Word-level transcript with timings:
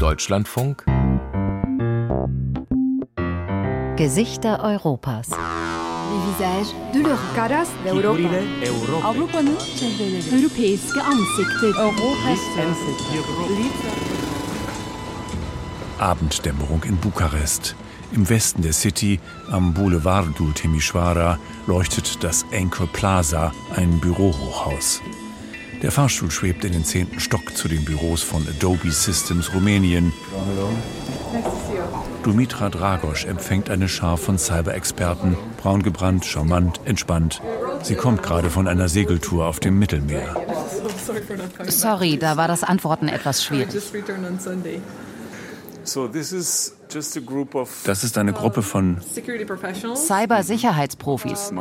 Deutschlandfunk 0.00 0.84
Gesichter 3.96 4.58
Europas. 4.62 5.28
visage 6.26 6.68
de 6.92 7.00
l'Europe. 7.00 7.34
Caras 7.34 7.68
d'Europa. 7.84 9.08
Avrupa'nın 9.08 9.58
çehreleri. 9.78 10.36
Europeiske. 10.36 11.00
Europas 11.00 12.40
Abenddämmerung 16.00 16.84
in 16.84 16.98
Bukarest. 17.04 17.74
Im 18.12 18.28
Westen 18.28 18.62
der 18.62 18.72
City, 18.72 19.18
am 19.52 19.74
Boulevardu 19.76 20.52
Timișoara, 20.54 21.38
leuchtet 21.68 22.22
das 22.22 22.44
Anchor 22.52 22.86
Plaza, 22.86 23.52
ein 23.76 24.00
Bürohochhaus. 24.00 25.00
Der 25.82 25.92
Fahrstuhl 25.92 26.30
schwebt 26.30 26.64
in 26.64 26.72
den 26.72 26.84
zehnten 26.84 27.20
Stock 27.20 27.56
zu 27.56 27.68
den 27.68 27.84
Büros 27.84 28.22
von 28.22 28.46
Adobe 28.48 28.90
Systems 28.90 29.52
Rumänien. 29.54 30.12
Dumitra 32.22 32.70
Dragos 32.70 33.24
empfängt 33.24 33.70
eine 33.70 33.88
Schar 33.88 34.16
von 34.16 34.38
Cyber-Experten, 34.38 35.36
braun 35.58 35.82
gebrannt, 35.82 36.24
charmant, 36.24 36.80
entspannt. 36.84 37.40
Sie 37.82 37.94
kommt 37.94 38.22
gerade 38.22 38.50
von 38.50 38.66
einer 38.66 38.88
Segeltour 38.88 39.46
auf 39.46 39.60
dem 39.60 39.78
Mittelmeer. 39.78 40.34
Sorry, 41.68 42.18
da 42.18 42.36
war 42.36 42.48
das 42.48 42.64
Antworten 42.64 43.08
etwas 43.08 43.44
schwierig. 43.44 43.68
Das 47.84 48.04
ist 48.04 48.18
eine 48.18 48.32
Gruppe 48.32 48.62
von 48.62 48.96
Cyber-Sicherheitsprofis. 49.94 51.52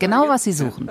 Genau, 0.00 0.28
was 0.28 0.44
Sie 0.44 0.52
suchen. 0.52 0.90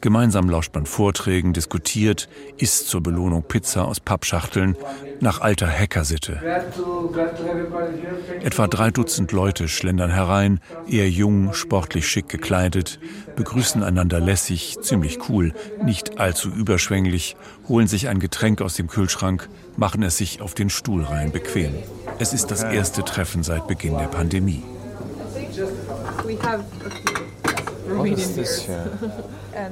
Gemeinsam 0.00 0.50
lauscht 0.50 0.74
man 0.74 0.86
Vorträgen, 0.86 1.52
diskutiert, 1.52 2.28
isst 2.58 2.88
zur 2.88 3.02
Belohnung 3.02 3.42
Pizza 3.42 3.86
aus 3.86 4.00
Pappschachteln 4.00 4.76
nach 5.20 5.40
alter 5.40 5.68
Hackersitte. 5.68 6.40
Etwa 8.42 8.66
drei 8.66 8.90
Dutzend 8.90 9.32
Leute 9.32 9.68
schlendern 9.68 10.10
herein, 10.10 10.60
eher 10.88 11.08
jung, 11.08 11.54
sportlich 11.54 12.06
schick 12.06 12.28
gekleidet, 12.28 12.98
begrüßen 13.36 13.82
einander 13.82 14.20
lässig, 14.20 14.76
ziemlich 14.82 15.28
cool, 15.28 15.52
nicht 15.82 16.18
allzu 16.18 16.50
überschwänglich, 16.50 17.36
holen 17.68 17.86
sich 17.86 18.08
ein 18.08 18.18
Getränk 18.18 18.60
aus 18.60 18.74
dem 18.74 18.88
Kühlschrank, 18.88 19.48
machen 19.76 20.02
es 20.02 20.18
sich 20.18 20.40
auf 20.40 20.54
den 20.54 20.70
Stuhl 20.70 21.04
rein 21.04 21.32
bequem. 21.32 21.72
Es 22.18 22.32
ist 22.32 22.50
das 22.50 22.62
erste 22.62 23.04
Treffen 23.04 23.42
seit 23.42 23.66
Beginn 23.66 23.96
der 23.96 24.08
Pandemie. 24.08 24.62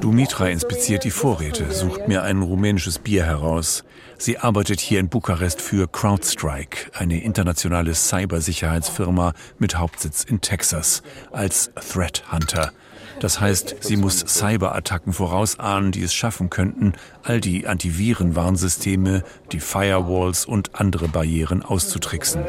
Dumitra 0.00 0.48
inspiziert 0.48 1.04
die 1.04 1.10
Vorräte, 1.10 1.70
sucht 1.72 2.08
mir 2.08 2.22
ein 2.22 2.42
rumänisches 2.42 2.98
Bier 2.98 3.24
heraus. 3.24 3.84
Sie 4.18 4.38
arbeitet 4.38 4.80
hier 4.80 5.00
in 5.00 5.08
Bukarest 5.08 5.60
für 5.60 5.88
CrowdStrike, 5.88 6.92
eine 6.94 7.22
internationale 7.22 7.94
Cybersicherheitsfirma 7.94 9.32
mit 9.58 9.76
Hauptsitz 9.76 10.24
in 10.24 10.40
Texas, 10.40 11.02
als 11.32 11.70
Threat 11.74 12.30
Hunter. 12.30 12.72
Das 13.20 13.40
heißt, 13.40 13.76
sie 13.80 13.96
muss 13.96 14.24
Cyberattacken 14.26 15.12
vorausahnen, 15.12 15.92
die 15.92 16.02
es 16.02 16.12
schaffen 16.12 16.50
könnten, 16.50 16.94
all 17.22 17.40
die 17.40 17.66
Antivirenwarnsysteme, 17.66 19.22
die 19.52 19.60
Firewalls 19.60 20.44
und 20.44 20.74
andere 20.74 21.08
Barrieren 21.08 21.62
auszutricksen. 21.62 22.44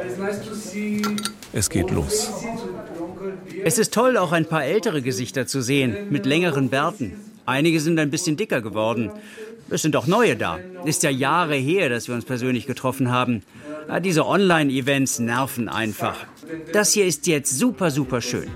Es 1.52 1.70
geht 1.70 1.92
los. 1.92 2.32
Es 3.64 3.78
ist 3.78 3.94
toll, 3.94 4.18
auch 4.18 4.32
ein 4.32 4.46
paar 4.46 4.66
ältere 4.66 5.02
Gesichter 5.02 5.48
zu 5.48 5.62
sehen, 5.62 6.10
mit 6.10 6.26
längeren 6.26 6.70
Bärten. 6.70 7.14
Einige 7.46 7.80
sind 7.80 8.00
ein 8.00 8.10
bisschen 8.10 8.38
dicker 8.38 8.62
geworden. 8.62 9.12
Es 9.70 9.82
sind 9.82 9.96
auch 9.96 10.08
neue 10.08 10.36
da. 10.36 10.60
Ist 10.86 11.04
ja 11.04 11.10
Jahre 11.10 11.56
her, 11.56 11.90
dass 11.90 12.08
wir 12.08 12.16
uns 12.16 12.26
persönlich 12.26 12.68
getroffen 12.68 13.12
haben. 13.12 13.44
Ja, 13.88 14.00
diese 14.00 14.26
Online-Events 14.26 15.20
nerven 15.20 15.70
einfach. 15.70 16.16
Das 16.72 16.94
hier 16.94 17.06
ist 17.06 17.28
jetzt 17.28 17.58
super, 17.58 17.92
super 17.92 18.22
schön. 18.22 18.50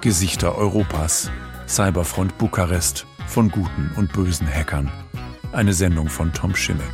Gesichter 0.00 0.56
Europas. 0.56 1.30
Cyberfront 1.66 2.38
Bukarest 2.38 3.06
von 3.26 3.50
guten 3.50 3.90
und 3.96 4.12
bösen 4.12 4.46
Hackern. 4.46 4.90
Eine 5.52 5.72
Sendung 5.72 6.08
von 6.08 6.32
Tom 6.32 6.54
Maroc. 6.54 6.84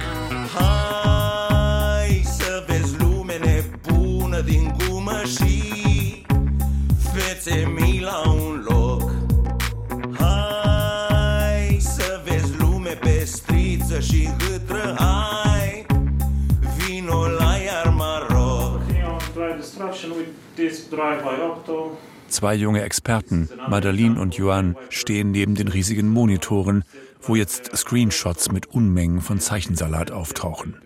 Zwei 22.29 22.55
junge 22.55 22.83
Experten, 22.83 23.49
Madeleine 23.69 24.21
und 24.21 24.37
Johan, 24.37 24.77
stehen 24.89 25.33
neben 25.33 25.55
den 25.55 25.69
riesigen 25.69 26.09
Monitoren, 26.09 26.83
wo 27.23 27.37
jetzt 27.37 27.77
Screenshots 27.77 28.53
mit 28.53 28.67
Unmengen 28.67 29.21
von 29.21 29.41
Zeichensalat 29.41 30.11
auftauchen. 30.11 30.77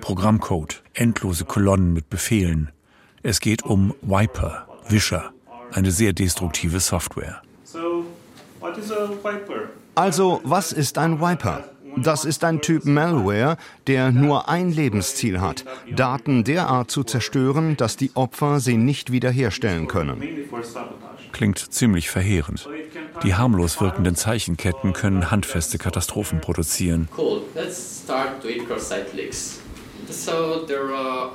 Programmcode, 0.00 0.82
endlose 0.94 1.44
Kolonnen 1.44 1.92
mit 1.92 2.10
Befehlen. 2.10 2.70
Es 3.22 3.40
geht 3.40 3.64
um 3.64 3.94
Viper, 4.02 4.68
Wischer, 4.88 5.32
eine 5.72 5.90
sehr 5.90 6.12
destruktive 6.12 6.80
Software. 6.80 7.42
Also, 9.94 10.40
was 10.44 10.72
ist 10.72 10.98
ein 10.98 11.20
Wiper? 11.20 11.64
Das 11.96 12.26
ist 12.26 12.44
ein 12.44 12.60
Typ 12.60 12.84
Malware, 12.84 13.56
der 13.86 14.12
nur 14.12 14.50
ein 14.50 14.70
Lebensziel 14.70 15.40
hat, 15.40 15.64
Daten 15.90 16.44
derart 16.44 16.90
zu 16.90 17.04
zerstören, 17.04 17.76
dass 17.76 17.96
die 17.96 18.10
Opfer 18.14 18.60
sie 18.60 18.76
nicht 18.76 19.12
wiederherstellen 19.12 19.88
können. 19.88 20.22
Klingt 21.32 21.58
ziemlich 21.58 22.10
verheerend. 22.10 22.68
Die 23.22 23.34
harmlos 23.34 23.80
wirkenden 23.80 24.14
Zeichenketten 24.14 24.92
können 24.92 25.30
handfeste 25.30 25.78
Katastrophen 25.78 26.40
produzieren. 26.40 27.08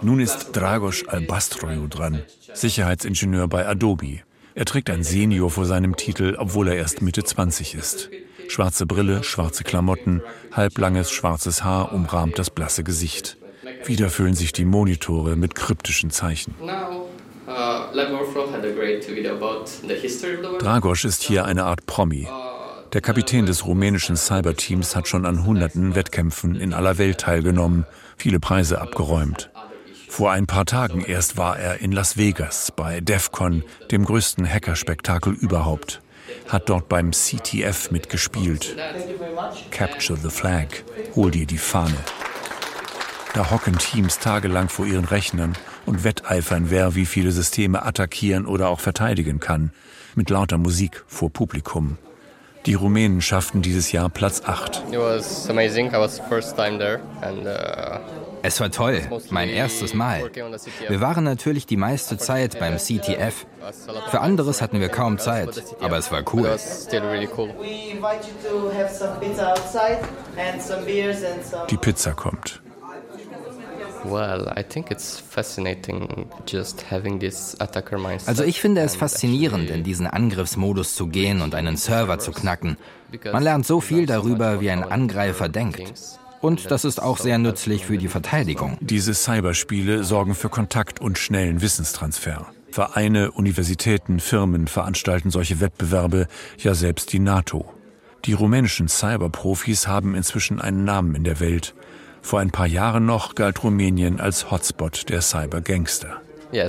Nun 0.02 0.20
ist 0.20 0.52
Dragos 0.54 1.08
Albastroiu 1.08 1.88
dran, 1.88 2.24
Sicherheitsingenieur 2.54 3.48
bei 3.48 3.68
Adobe. 3.68 4.20
Er 4.54 4.66
trägt 4.66 4.90
ein 4.90 5.04
Senior 5.04 5.50
vor 5.50 5.66
seinem 5.66 5.96
Titel, 5.96 6.36
obwohl 6.38 6.68
er 6.68 6.76
erst 6.76 7.02
Mitte 7.02 7.24
20 7.24 7.76
ist. 7.76 8.10
Schwarze 8.48 8.86
Brille, 8.86 9.24
schwarze 9.24 9.64
Klamotten, 9.64 10.22
halblanges 10.52 11.12
schwarzes 11.12 11.64
Haar 11.64 11.94
umrahmt 11.94 12.38
das 12.38 12.50
blasse 12.50 12.84
Gesicht. 12.84 13.38
Wieder 13.86 14.10
füllen 14.10 14.36
sich 14.36 14.52
die 14.52 14.66
Monitore 14.66 15.36
mit 15.36 15.56
kryptischen 15.56 16.12
Zeichen. 16.12 16.54
now 16.62 17.11
uh. 17.52 17.92
Dragos 20.60 21.04
ist 21.06 21.24
hier 21.24 21.46
eine 21.46 21.64
Art 21.66 21.86
Promi. 21.86 22.28
Der 22.94 23.02
Kapitän 23.02 23.46
des 23.46 23.66
rumänischen 23.66 24.18
Cyberteams 24.18 24.96
hat 24.96 25.08
schon 25.08 25.26
an 25.26 25.46
hunderten 25.46 25.96
Wettkämpfen 25.96 26.56
in 26.56 26.74
aller 26.74 26.98
Welt 26.98 27.20
teilgenommen, 27.20 27.86
viele 28.18 28.40
Preise 28.40 28.82
abgeräumt. 28.82 29.50
Vor 30.10 30.32
ein 30.32 30.46
paar 30.46 30.66
Tagen 30.66 31.06
erst 31.06 31.38
war 31.38 31.58
er 31.58 31.80
in 31.80 31.94
Las 31.94 32.18
Vegas 32.18 32.74
bei 32.76 33.00
DEFCON, 33.00 33.64
dem 33.92 34.04
größten 34.04 34.46
Hackerspektakel 34.46 35.32
überhaupt. 35.32 36.02
Hat 36.50 36.68
dort 36.68 36.90
beim 36.90 37.12
CTF 37.12 37.92
mitgespielt. 37.92 38.76
Capture 39.72 40.20
the 40.20 40.30
Flag, 40.30 40.68
hol 41.16 41.32
dir 41.32 41.46
die 41.46 41.58
Fahne. 41.58 41.98
Da 43.34 43.50
hocken 43.50 43.78
Teams 43.78 44.20
tagelang 44.20 44.68
vor 44.68 44.86
ihren 44.86 45.06
Rechnern 45.06 45.56
und 45.86 46.04
wetteifern, 46.04 46.70
wer 46.70 46.96
wie 46.96 47.06
viele 47.06 47.32
Systeme 47.32 47.86
attackieren 47.86 48.46
oder 48.46 48.70
auch 48.70 48.80
verteidigen 48.80 49.40
kann. 49.40 49.72
Mit 50.16 50.30
lauter 50.30 50.58
Musik 50.58 51.04
vor 51.08 51.32
Publikum. 51.32 51.98
Die 52.66 52.76
Rumänen 52.76 53.22
schafften 53.22 53.62
dieses 53.62 53.92
Jahr 53.92 54.10
Platz 54.10 54.44
8. 54.46 54.84
It 54.92 55.00
was 55.00 55.50
amazing. 55.50 55.88
I 55.88 55.98
was 55.98 56.20
first 56.30 56.56
time 56.56 56.78
there 56.78 57.00
and 57.22 57.46
uh, 57.46 58.00
Es 58.44 58.60
war 58.60 58.72
toll, 58.72 59.02
mein 59.30 59.50
erstes 59.50 59.94
Mal. 59.94 60.32
Wir 60.88 61.02
waren 61.02 61.24
natürlich 61.24 61.66
die 61.66 61.78
meiste 61.78 62.18
Zeit 62.18 62.60
beim 62.60 62.78
CTF. 62.78 63.46
Für 64.10 64.22
anderes 64.22 64.62
hatten 64.62 64.80
wir 64.80 64.90
kaum 64.90 65.20
Zeit, 65.20 65.64
aber 65.80 65.98
es 65.98 66.12
war 66.12 66.24
cool. 66.34 66.58
Die 71.70 71.78
Pizza 71.78 72.12
kommt. 72.14 72.62
Also 78.28 78.44
ich 78.44 78.60
finde 78.60 78.82
es 78.82 78.96
faszinierend, 78.96 79.70
in 79.70 79.84
diesen 79.84 80.08
Angriffsmodus 80.08 80.96
zu 80.96 81.08
gehen 81.08 81.42
und 81.42 81.56
einen 81.56 81.78
Server 81.78 82.20
zu 82.20 82.32
knacken. 82.32 82.78
Man 83.32 83.44
lernt 83.44 83.66
so 83.66 83.82
viel 83.82 84.06
darüber, 84.06 84.62
wie 84.62 84.72
ein 84.72 84.84
Angreifer 84.84 85.50
denkt. 85.50 85.94
Und 86.42 86.72
das 86.72 86.86
ist 86.86 87.02
auch 87.02 87.18
sehr 87.18 87.38
nützlich 87.38 87.86
für 87.86 87.98
die 87.98 88.08
Verteidigung. 88.08 88.78
Diese 88.82 89.14
Cyberspiele 89.14 90.04
sorgen 90.04 90.34
für 90.34 90.50
Kontakt 90.50 91.00
und 91.00 91.20
schnellen 91.20 91.62
Wissenstransfer. 91.62 92.48
Vereine, 92.72 93.32
Universitäten, 93.32 94.20
Firmen 94.20 94.68
veranstalten 94.68 95.30
solche 95.30 95.60
Wettbewerbe, 95.60 96.28
ja 96.58 96.74
selbst 96.74 97.14
die 97.14 97.20
NATO. 97.20 97.72
Die 98.26 98.34
rumänischen 98.34 98.88
Cyberprofis 98.88 99.88
haben 99.88 100.16
inzwischen 100.16 100.62
einen 100.62 100.84
Namen 100.84 101.16
in 101.16 101.24
der 101.24 101.40
Welt. 101.40 101.76
Vor 102.22 102.40
ein 102.40 102.52
paar 102.52 102.68
Jahren 102.68 103.06
noch 103.06 103.36
galt 103.36 103.64
Rumänien 103.64 104.20
als 104.20 104.52
Hotspot 104.52 105.10
der 105.10 105.22
Cybergangster. 105.22 106.22
Ja, 106.52 106.66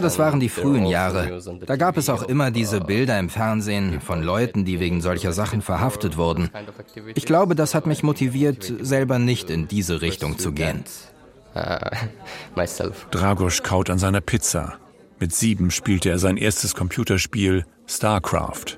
das 0.00 0.18
waren 0.18 0.40
die 0.40 0.48
frühen 0.48 0.86
Jahre. 0.86 1.40
Da 1.64 1.76
gab 1.76 1.96
es 1.96 2.08
auch 2.08 2.24
immer 2.24 2.50
diese 2.50 2.80
Bilder 2.80 3.18
im 3.18 3.28
Fernsehen 3.28 4.00
von 4.00 4.22
Leuten, 4.22 4.64
die 4.64 4.80
wegen 4.80 5.00
solcher 5.00 5.32
Sachen 5.32 5.62
verhaftet 5.62 6.16
wurden. 6.16 6.50
Ich 7.14 7.24
glaube, 7.24 7.54
das 7.54 7.74
hat 7.74 7.86
mich 7.86 8.02
motiviert, 8.02 8.72
selber 8.80 9.20
nicht 9.20 9.48
in 9.48 9.68
diese 9.68 10.02
Richtung 10.02 10.38
zu 10.38 10.52
gehen. 10.52 10.84
Dragos 13.12 13.62
kaut 13.62 13.90
an 13.90 13.98
seiner 13.98 14.20
Pizza. 14.20 14.74
Mit 15.18 15.34
sieben 15.34 15.70
spielte 15.70 16.10
er 16.10 16.18
sein 16.18 16.36
erstes 16.36 16.74
Computerspiel 16.74 17.64
StarCraft. 17.86 18.76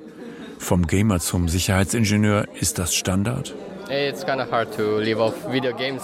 Vom 0.59 0.87
Gamer 0.87 1.21
zum 1.21 1.49
Sicherheitsingenieur 1.49 2.47
ist 2.61 2.79
das 2.79 2.95
Standard? 2.95 3.55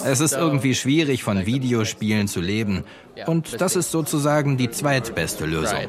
Es 0.05 0.19
ist 0.19 0.33
irgendwie 0.33 0.75
schwierig, 0.75 1.23
von 1.23 1.45
Videospielen 1.45 2.27
zu 2.27 2.41
leben. 2.41 2.83
Und 3.25 3.61
das 3.61 3.75
ist 3.75 3.91
sozusagen 3.91 4.57
die 4.57 4.69
zweitbeste 4.69 5.45
Lösung. 5.45 5.79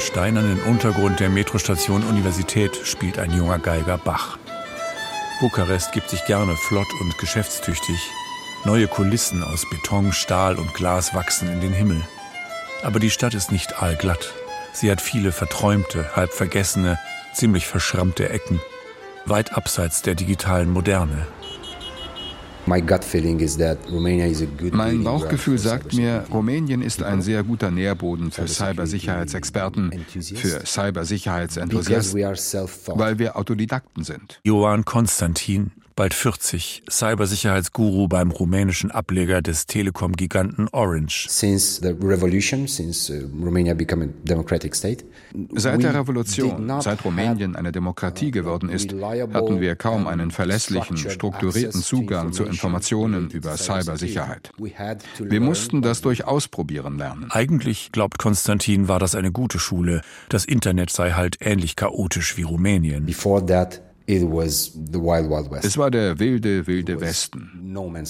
Im 0.00 0.06
steinernen 0.06 0.62
Untergrund 0.62 1.20
der 1.20 1.28
Metrostation 1.28 2.02
Universität 2.04 2.74
spielt 2.84 3.18
ein 3.18 3.34
junger 3.34 3.58
Geiger 3.58 3.98
Bach. 3.98 4.38
Bukarest 5.40 5.92
gibt 5.92 6.08
sich 6.08 6.24
gerne 6.24 6.56
flott 6.56 6.86
und 7.02 7.18
geschäftstüchtig. 7.18 8.00
Neue 8.64 8.88
Kulissen 8.88 9.42
aus 9.42 9.68
Beton, 9.68 10.14
Stahl 10.14 10.56
und 10.56 10.72
Glas 10.72 11.14
wachsen 11.14 11.50
in 11.52 11.60
den 11.60 11.74
Himmel. 11.74 12.02
Aber 12.82 12.98
die 12.98 13.10
Stadt 13.10 13.34
ist 13.34 13.52
nicht 13.52 13.82
allglatt. 13.82 14.32
Sie 14.72 14.90
hat 14.90 15.02
viele 15.02 15.32
verträumte, 15.32 16.16
halb 16.16 16.32
vergessene, 16.32 16.98
ziemlich 17.34 17.66
verschrammte 17.66 18.30
Ecken, 18.30 18.58
weit 19.26 19.52
abseits 19.52 20.00
der 20.00 20.14
digitalen 20.14 20.72
Moderne. 20.72 21.26
Mein 24.72 25.04
Bauchgefühl 25.04 25.58
sagt 25.58 25.94
mir, 25.94 26.24
Rumänien 26.32 26.82
ist 26.82 27.02
ein 27.02 27.20
sehr 27.20 27.42
guter 27.42 27.70
Nährboden 27.70 28.30
für 28.30 28.46
Cybersicherheitsexperten, 28.46 29.90
für 30.06 30.64
Cybersicherheitsenthusiasten, 30.64 32.22
weil 32.94 33.18
wir 33.18 33.36
Autodidakten 33.36 34.04
sind. 34.04 34.40
Johann 34.44 34.84
Konstantin, 34.84 35.72
bald 36.00 36.14
40, 36.14 36.84
Cybersicherheitsguru 36.88 38.08
beim 38.08 38.30
rumänischen 38.30 38.90
Ableger 38.90 39.42
des 39.42 39.66
Telekom-Giganten 39.66 40.66
Orange. 40.72 41.26
Since 41.28 41.82
the 41.82 41.94
revolution, 42.02 42.66
since 42.66 43.12
Romania 43.38 43.74
became 43.74 44.04
a 44.04 44.08
democratic 44.26 44.74
state, 44.74 45.04
Seit 45.54 45.82
der 45.82 45.94
Revolution, 45.94 46.80
seit 46.80 47.04
Rumänien 47.04 47.54
eine 47.54 47.70
Demokratie 47.70 48.30
geworden 48.30 48.70
ist, 48.70 48.94
hatten 48.94 49.60
wir 49.60 49.76
kaum 49.76 50.06
einen 50.06 50.30
verlässlichen, 50.30 50.96
strukturierten 50.96 51.82
Zugang 51.82 52.32
zu 52.32 52.44
Informationen 52.44 53.28
über 53.30 53.58
Cybersicherheit. 53.58 54.52
Wir 55.18 55.40
mussten 55.40 55.82
das 55.82 56.00
durch 56.00 56.24
Ausprobieren 56.24 56.96
lernen. 56.96 57.26
Eigentlich, 57.30 57.92
glaubt 57.92 58.18
Konstantin, 58.18 58.88
war 58.88 59.00
das 59.00 59.14
eine 59.14 59.32
gute 59.32 59.58
Schule. 59.58 60.00
Das 60.30 60.46
Internet 60.46 60.88
sei 60.88 61.10
halt 61.10 61.36
ähnlich 61.40 61.76
chaotisch 61.76 62.38
wie 62.38 62.42
Rumänien. 62.42 63.04
Before 63.04 63.44
that, 63.44 63.82
es 64.10 65.78
war 65.78 65.90
der 65.90 66.18
wilde, 66.18 66.66
wilde 66.66 67.00
Westen. 67.00 67.50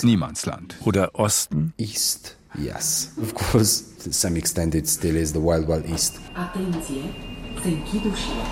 Niemandsland. 0.03 0.77
Oder 0.85 1.11
Osten? 1.15 1.75
East. 1.77 2.37
Yes, 2.59 3.13
of 3.23 3.35
course, 3.35 3.85
to 4.03 4.11
some 4.11 4.37
extent 4.37 4.75
it 4.75 4.89
still 4.89 5.15
is 5.17 5.33
the 5.33 5.39
Wild 5.39 5.69
Wild 5.69 5.89
East. 5.89 6.19
Atenție, 6.35 7.03
se 7.63 7.69
închid 7.69 8.05
ușile. 8.13 8.43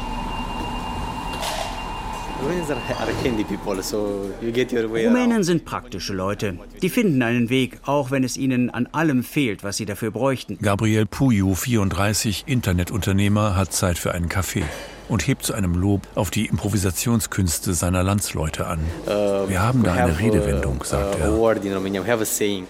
Rumänen 5.05 5.43
sind 5.43 5.65
praktische 5.65 6.13
Leute. 6.13 6.59
Die 6.81 6.89
finden 6.89 7.23
einen 7.23 7.49
Weg, 7.49 7.81
auch 7.85 8.13
wenn 8.13 8.23
es 8.23 8.37
ihnen 8.37 8.71
an 8.71 8.87
allem 8.93 9.25
fehlt, 9.25 9.65
was 9.65 9.77
sie 9.77 9.87
dafür 9.87 10.13
bräuchten. 10.13 10.59
Gabriel 10.63 11.07
Puyu, 11.07 11.55
34, 11.55 12.45
Internetunternehmer, 12.47 13.57
hat 13.57 13.73
Zeit 13.73 13.99
für 13.99 14.13
einen 14.13 14.29
Kaffee 14.29 14.63
und 15.09 15.27
hebt 15.27 15.45
zu 15.45 15.55
einem 15.55 15.75
Lob 15.75 16.03
auf 16.15 16.31
die 16.31 16.47
Improvisationskünste 16.47 17.75
seiner 17.75 18.03
Landsleute 18.03 18.67
an. 18.67 18.81
Uh, 19.07 19.49
Wir 19.49 19.63
haben 19.63 19.83
da 19.83 19.95
eine 19.95 20.19
Redewendung, 20.19 20.85
sagt 20.85 21.19
er. 21.19 21.29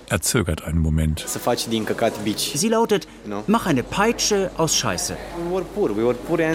Er 0.09 0.21
zögert 0.21 0.65
einen 0.65 0.79
Moment. 0.79 1.27
Sie 2.55 2.69
lautet, 2.69 3.09
mach 3.47 3.67
eine 3.67 3.83
Peitsche 3.83 4.51
aus 4.57 4.77
Scheiße. 4.77 5.17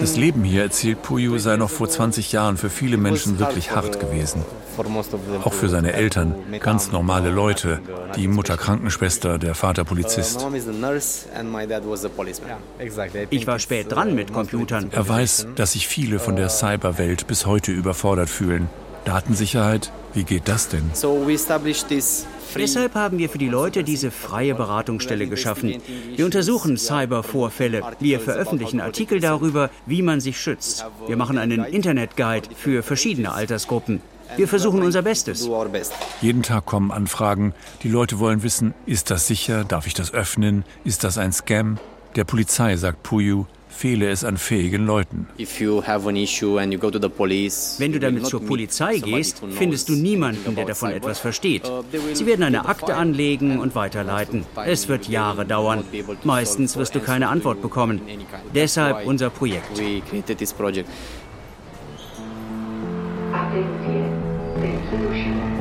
Das 0.00 0.16
Leben 0.16 0.44
hier, 0.44 0.62
erzählt 0.62 1.02
Puyu, 1.02 1.38
sei 1.38 1.56
noch 1.56 1.70
vor 1.70 1.88
20 1.88 2.32
Jahren 2.32 2.56
für 2.56 2.70
viele 2.70 2.96
Menschen 2.96 3.38
wirklich 3.38 3.72
hart 3.72 4.00
gewesen. 4.00 4.44
Auch 5.44 5.52
für 5.52 5.68
seine 5.68 5.92
Eltern, 5.92 6.34
ganz 6.60 6.90
normale 6.90 7.30
Leute, 7.30 7.80
die 8.16 8.26
Mutter 8.26 8.56
Krankenschwester, 8.56 9.38
der 9.38 9.54
Vater 9.54 9.84
Polizist. 9.84 10.44
Ich 13.30 13.46
war 13.46 13.58
spät 13.58 13.92
dran 13.92 14.14
mit 14.14 14.32
Computern. 14.32 14.88
Er 14.90 15.08
weiß, 15.08 15.46
dass 15.54 15.73
sich 15.74 15.88
viele 15.88 16.18
von 16.18 16.36
der 16.36 16.48
Cyberwelt 16.48 17.26
bis 17.26 17.46
heute 17.46 17.72
überfordert 17.72 18.30
fühlen. 18.30 18.68
Datensicherheit, 19.04 19.92
wie 20.14 20.24
geht 20.24 20.48
das 20.48 20.68
denn? 20.68 20.90
Deshalb 22.56 22.94
haben 22.94 23.18
wir 23.18 23.28
für 23.28 23.38
die 23.38 23.48
Leute 23.48 23.82
diese 23.82 24.10
freie 24.12 24.54
Beratungsstelle 24.54 25.26
geschaffen. 25.26 25.82
Wir 26.14 26.24
untersuchen 26.24 26.78
Cybervorfälle. 26.78 27.82
Wir 27.98 28.20
veröffentlichen 28.20 28.80
Artikel 28.80 29.18
darüber, 29.18 29.68
wie 29.86 30.02
man 30.02 30.20
sich 30.20 30.40
schützt. 30.40 30.86
Wir 31.08 31.16
machen 31.16 31.36
einen 31.36 31.64
Internetguide 31.64 32.48
für 32.54 32.84
verschiedene 32.84 33.32
Altersgruppen. 33.32 34.00
Wir 34.36 34.46
versuchen 34.46 34.82
unser 34.82 35.02
Bestes. 35.02 35.48
Jeden 36.20 36.42
Tag 36.42 36.64
kommen 36.64 36.92
Anfragen. 36.92 37.52
Die 37.82 37.88
Leute 37.88 38.20
wollen 38.20 38.42
wissen, 38.44 38.74
ist 38.86 39.10
das 39.10 39.26
sicher? 39.26 39.64
Darf 39.64 39.86
ich 39.88 39.94
das 39.94 40.14
öffnen? 40.14 40.64
Ist 40.84 41.02
das 41.02 41.18
ein 41.18 41.32
Scam? 41.32 41.78
Der 42.14 42.24
Polizei 42.24 42.76
sagt 42.76 43.02
Puyu, 43.02 43.46
fehle 43.74 44.10
es 44.10 44.24
an 44.24 44.36
fähigen 44.36 44.86
Leuten. 44.86 45.26
Wenn 45.36 45.46
du 47.92 48.00
damit 48.00 48.26
zur 48.26 48.44
Polizei 48.44 48.98
gehst, 48.98 49.42
findest 49.50 49.88
du 49.88 49.94
niemanden, 49.94 50.54
der 50.54 50.64
davon 50.64 50.90
etwas 50.90 51.18
versteht. 51.18 51.70
Sie 52.12 52.26
werden 52.26 52.42
eine 52.42 52.66
Akte 52.66 52.94
anlegen 52.94 53.58
und 53.58 53.74
weiterleiten. 53.74 54.44
Es 54.64 54.88
wird 54.88 55.08
Jahre 55.08 55.44
dauern. 55.44 55.84
Meistens 56.24 56.76
wirst 56.76 56.94
du 56.94 57.00
keine 57.00 57.28
Antwort 57.28 57.60
bekommen. 57.60 58.00
Deshalb 58.54 59.06
unser 59.06 59.30
Projekt. 59.30 59.80
Attenzione, 63.34 65.53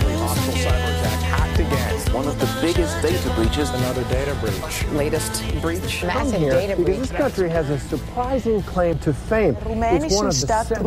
hacked 1.31 1.59
again. 1.65 2.13
One 2.13 2.27
of 2.27 2.37
the 2.39 2.49
biggest 2.61 3.01
data 3.01 3.29
breaches. 3.37 3.69
Another 3.69 4.03
data 4.03 4.35
breach. 4.41 4.85
Latest 5.03 5.33
breach. 5.61 6.03
Massive 6.03 6.49
data 6.49 6.75
breach. 6.75 6.85
Because 6.85 7.09
this 7.09 7.17
country 7.23 7.49
has 7.49 7.69
a 7.69 7.79
surprising 7.79 8.61
claim 8.63 8.99
to 8.99 9.13
fame. 9.13 9.55
It's 9.55 10.15
one 10.15 10.27
of 10.27 10.39
the 10.39 10.47
centers 10.47 10.77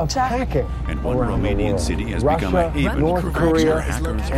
of 0.00 0.12
hacking. 0.12 0.66
And 0.88 1.02
one 1.02 1.16
Romanian 1.16 1.78
city 1.78 2.06
has 2.12 2.22
Russia, 2.22 2.46
become 2.46 2.54
a 2.56 2.70
haven 2.70 3.00
North 3.00 3.32
Korea, 3.32 3.76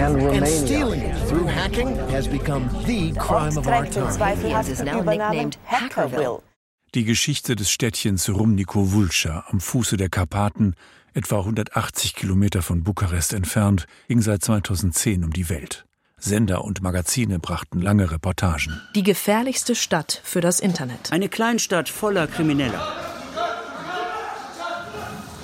and 0.03 0.15
Romania. 0.17 0.33
And 0.33 0.49
stealing 0.49 1.01
it 1.01 1.17
through 1.29 1.47
hacking 1.47 1.91
has 2.15 2.27
become 2.29 2.65
the 2.85 3.13
crime 3.27 3.57
of 3.59 3.67
our 3.67 3.87
time. 3.87 4.67
is 4.75 4.81
now 4.83 5.01
nicknamed 5.01 5.57
Hackerville. 5.65 6.43
Die 6.95 7.05
Geschichte 7.05 7.57
des 7.57 7.69
Städtchens 7.69 8.29
Rumniko 8.29 8.93
Vulca 8.93 9.45
am 9.51 9.61
Fuße 9.61 9.97
der 9.97 10.09
Karpaten, 10.09 10.75
etwa 11.17 11.39
180 11.39 12.15
Kilometer 12.15 12.63
von 12.63 12.83
Bukarest 12.83 13.33
entfernt, 13.33 13.87
ging 14.09 14.21
seit 14.21 14.43
2010 14.45 15.25
um 15.25 15.33
die 15.33 15.49
Welt. 15.49 15.87
Sender 16.19 16.65
und 16.65 16.83
Magazine 16.83 17.39
brachten 17.39 17.81
lange 17.81 18.11
Reportagen. 18.11 18.81
Die 18.95 19.03
gefährlichste 19.03 19.75
Stadt 19.75 20.21
für 20.25 20.41
das 20.41 20.61
Internet. 20.61 21.13
Eine 21.13 21.29
Kleinstadt 21.29 21.89
voller 21.89 22.27
Krimineller. 22.27 22.87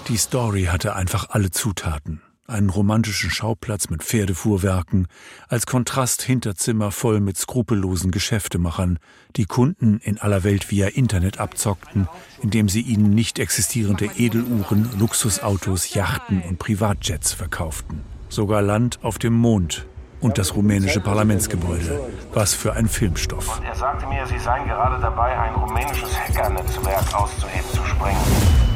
Die 0.09 0.17
Story 0.17 0.65
hatte 0.65 0.97
einfach 0.97 1.31
alle 1.31 1.51
Zutaten 1.51 2.23
einen 2.47 2.71
romantischen 2.71 3.31
Schauplatz 3.31 3.89
mit 3.89 4.03
Pferdefuhrwerken, 4.03 5.07
als 5.49 5.67
Kontrast 5.67 6.23
Hinterzimmer 6.23 6.91
voll 6.91 7.21
mit 7.21 7.37
skrupellosen 7.37 8.11
Geschäftemachern, 8.11 8.99
die 9.37 9.47
Kunden 9.47 9.99
in 9.99 10.19
aller 10.19 10.45
Welt 10.45 10.71
via 10.71 10.89
Internet 10.89 11.39
abzockten, 11.39 12.09
indem 12.43 12.69
sie 12.69 12.81
ihnen 12.81 13.11
nicht 13.11 13.39
existierende 13.39 14.11
Edeluhren, 14.17 14.91
Luxusautos, 14.99 15.95
Yachten 15.95 16.43
und 16.43 16.59
Privatjets 16.59 17.33
verkauften. 17.33 18.03
Sogar 18.29 18.63
Land 18.63 18.99
auf 19.03 19.19
dem 19.19 19.35
Mond 19.35 19.87
und 20.23 20.39
das 20.39 20.55
rumänische 20.55 21.01
Parlamentsgebäude. 21.01 22.01
Was 22.33 22.55
für 22.55 22.73
ein 22.73 22.89
Filmstoff. 22.89 23.59
Und 23.59 23.65
er 23.65 23.75
sagte 23.75 24.07
mir, 24.07 24.27
Sie 24.27 24.39
seien 24.39 24.67
gerade 24.67 25.01
dabei, 25.03 25.39
ein 25.39 25.55
rumänisches 25.55 26.19
Hackernetzwerk 26.19 27.15
auszuheben 27.15 27.71
zu 27.73 27.85
sprengen. 27.85 28.72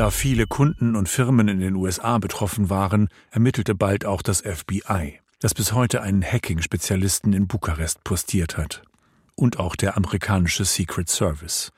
Da 0.00 0.10
viele 0.10 0.46
Kunden 0.46 0.96
und 0.96 1.10
Firmen 1.10 1.46
in 1.48 1.60
den 1.60 1.74
USA 1.74 2.16
betroffen 2.16 2.70
waren, 2.70 3.10
ermittelte 3.30 3.74
bald 3.74 4.06
auch 4.06 4.22
das 4.22 4.40
FBI, 4.40 5.20
das 5.40 5.52
bis 5.52 5.74
heute 5.74 6.00
einen 6.00 6.24
Hacking-Spezialisten 6.24 7.34
in 7.34 7.46
Bukarest 7.46 8.02
postiert 8.02 8.56
hat. 8.56 8.80
Und 9.34 9.58
auch 9.58 9.76
der 9.76 9.98
amerikanische 9.98 10.64
Secret 10.64 11.10
Service. 11.10 11.70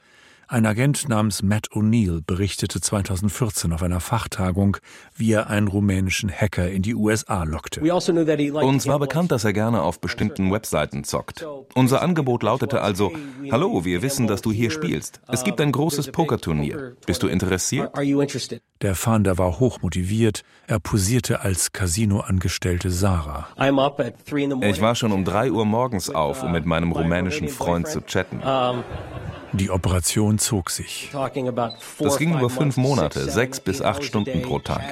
Ein 0.52 0.66
Agent 0.66 1.08
namens 1.08 1.42
Matt 1.42 1.70
O'Neill 1.70 2.20
berichtete 2.26 2.78
2014 2.78 3.72
auf 3.72 3.82
einer 3.82 4.00
Fachtagung, 4.00 4.76
wie 5.16 5.32
er 5.32 5.48
einen 5.48 5.66
rumänischen 5.66 6.30
Hacker 6.30 6.70
in 6.70 6.82
die 6.82 6.94
USA 6.94 7.44
lockte. 7.44 7.80
Also 7.80 8.12
Uns 8.12 8.86
war 8.86 8.98
bekannt, 8.98 9.32
dass 9.32 9.44
er 9.44 9.54
gerne 9.54 9.80
auf 9.80 10.02
bestimmten 10.02 10.52
Webseiten 10.52 11.04
zockt. 11.04 11.46
Unser 11.74 12.02
Angebot 12.02 12.42
lautete 12.42 12.82
also, 12.82 13.12
hallo, 13.50 13.86
wir 13.86 14.02
wissen, 14.02 14.26
dass 14.26 14.42
du 14.42 14.52
hier 14.52 14.70
spielst. 14.70 15.22
Es 15.26 15.42
gibt 15.42 15.58
ein 15.58 15.72
großes 15.72 16.12
Pokerturnier. 16.12 16.96
Bist 17.06 17.22
du 17.22 17.28
interessiert? 17.28 17.90
Der 18.82 18.94
Fahnder 18.94 19.38
war 19.38 19.58
hochmotiviert. 19.58 20.42
Er 20.66 20.80
posierte 20.80 21.40
als 21.40 21.72
Casinoangestellte 21.72 22.90
Sarah. 22.90 23.48
Ich 23.56 24.80
war 24.82 24.94
schon 24.96 25.12
um 25.12 25.24
drei 25.24 25.50
Uhr 25.50 25.64
morgens 25.64 26.10
auf, 26.10 26.42
um 26.42 26.52
mit 26.52 26.66
meinem 26.66 26.92
rumänischen 26.92 27.48
Freund 27.48 27.88
zu 27.88 28.02
chatten. 28.02 28.42
Die 29.52 29.70
Operation 29.70 30.38
zog 30.38 30.70
sich. 30.70 31.10
Das 31.12 32.16
ging 32.18 32.34
über 32.34 32.50
fünf 32.50 32.76
Monate, 32.76 33.30
sechs 33.30 33.60
bis 33.60 33.82
acht 33.82 34.02
Stunden 34.02 34.42
pro 34.42 34.58
Tag. 34.58 34.82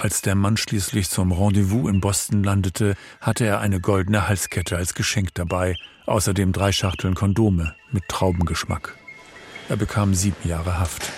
Als 0.00 0.22
der 0.22 0.34
Mann 0.34 0.56
schließlich 0.56 1.10
zum 1.10 1.32
Rendezvous 1.32 1.90
in 1.90 2.00
Boston 2.00 2.44
landete, 2.44 2.94
hatte 3.20 3.44
er 3.44 3.60
eine 3.60 3.80
goldene 3.80 4.28
Halskette 4.28 4.76
als 4.76 4.94
Geschenk 4.94 5.34
dabei, 5.34 5.76
außerdem 6.06 6.52
drei 6.52 6.70
Schachteln 6.72 7.14
Kondome 7.14 7.74
mit 7.90 8.08
Traubengeschmack. 8.08 8.96
Er 9.68 9.76
bekam 9.76 10.14
sieben 10.14 10.48
Jahre 10.48 10.78
Haft. 10.78 11.10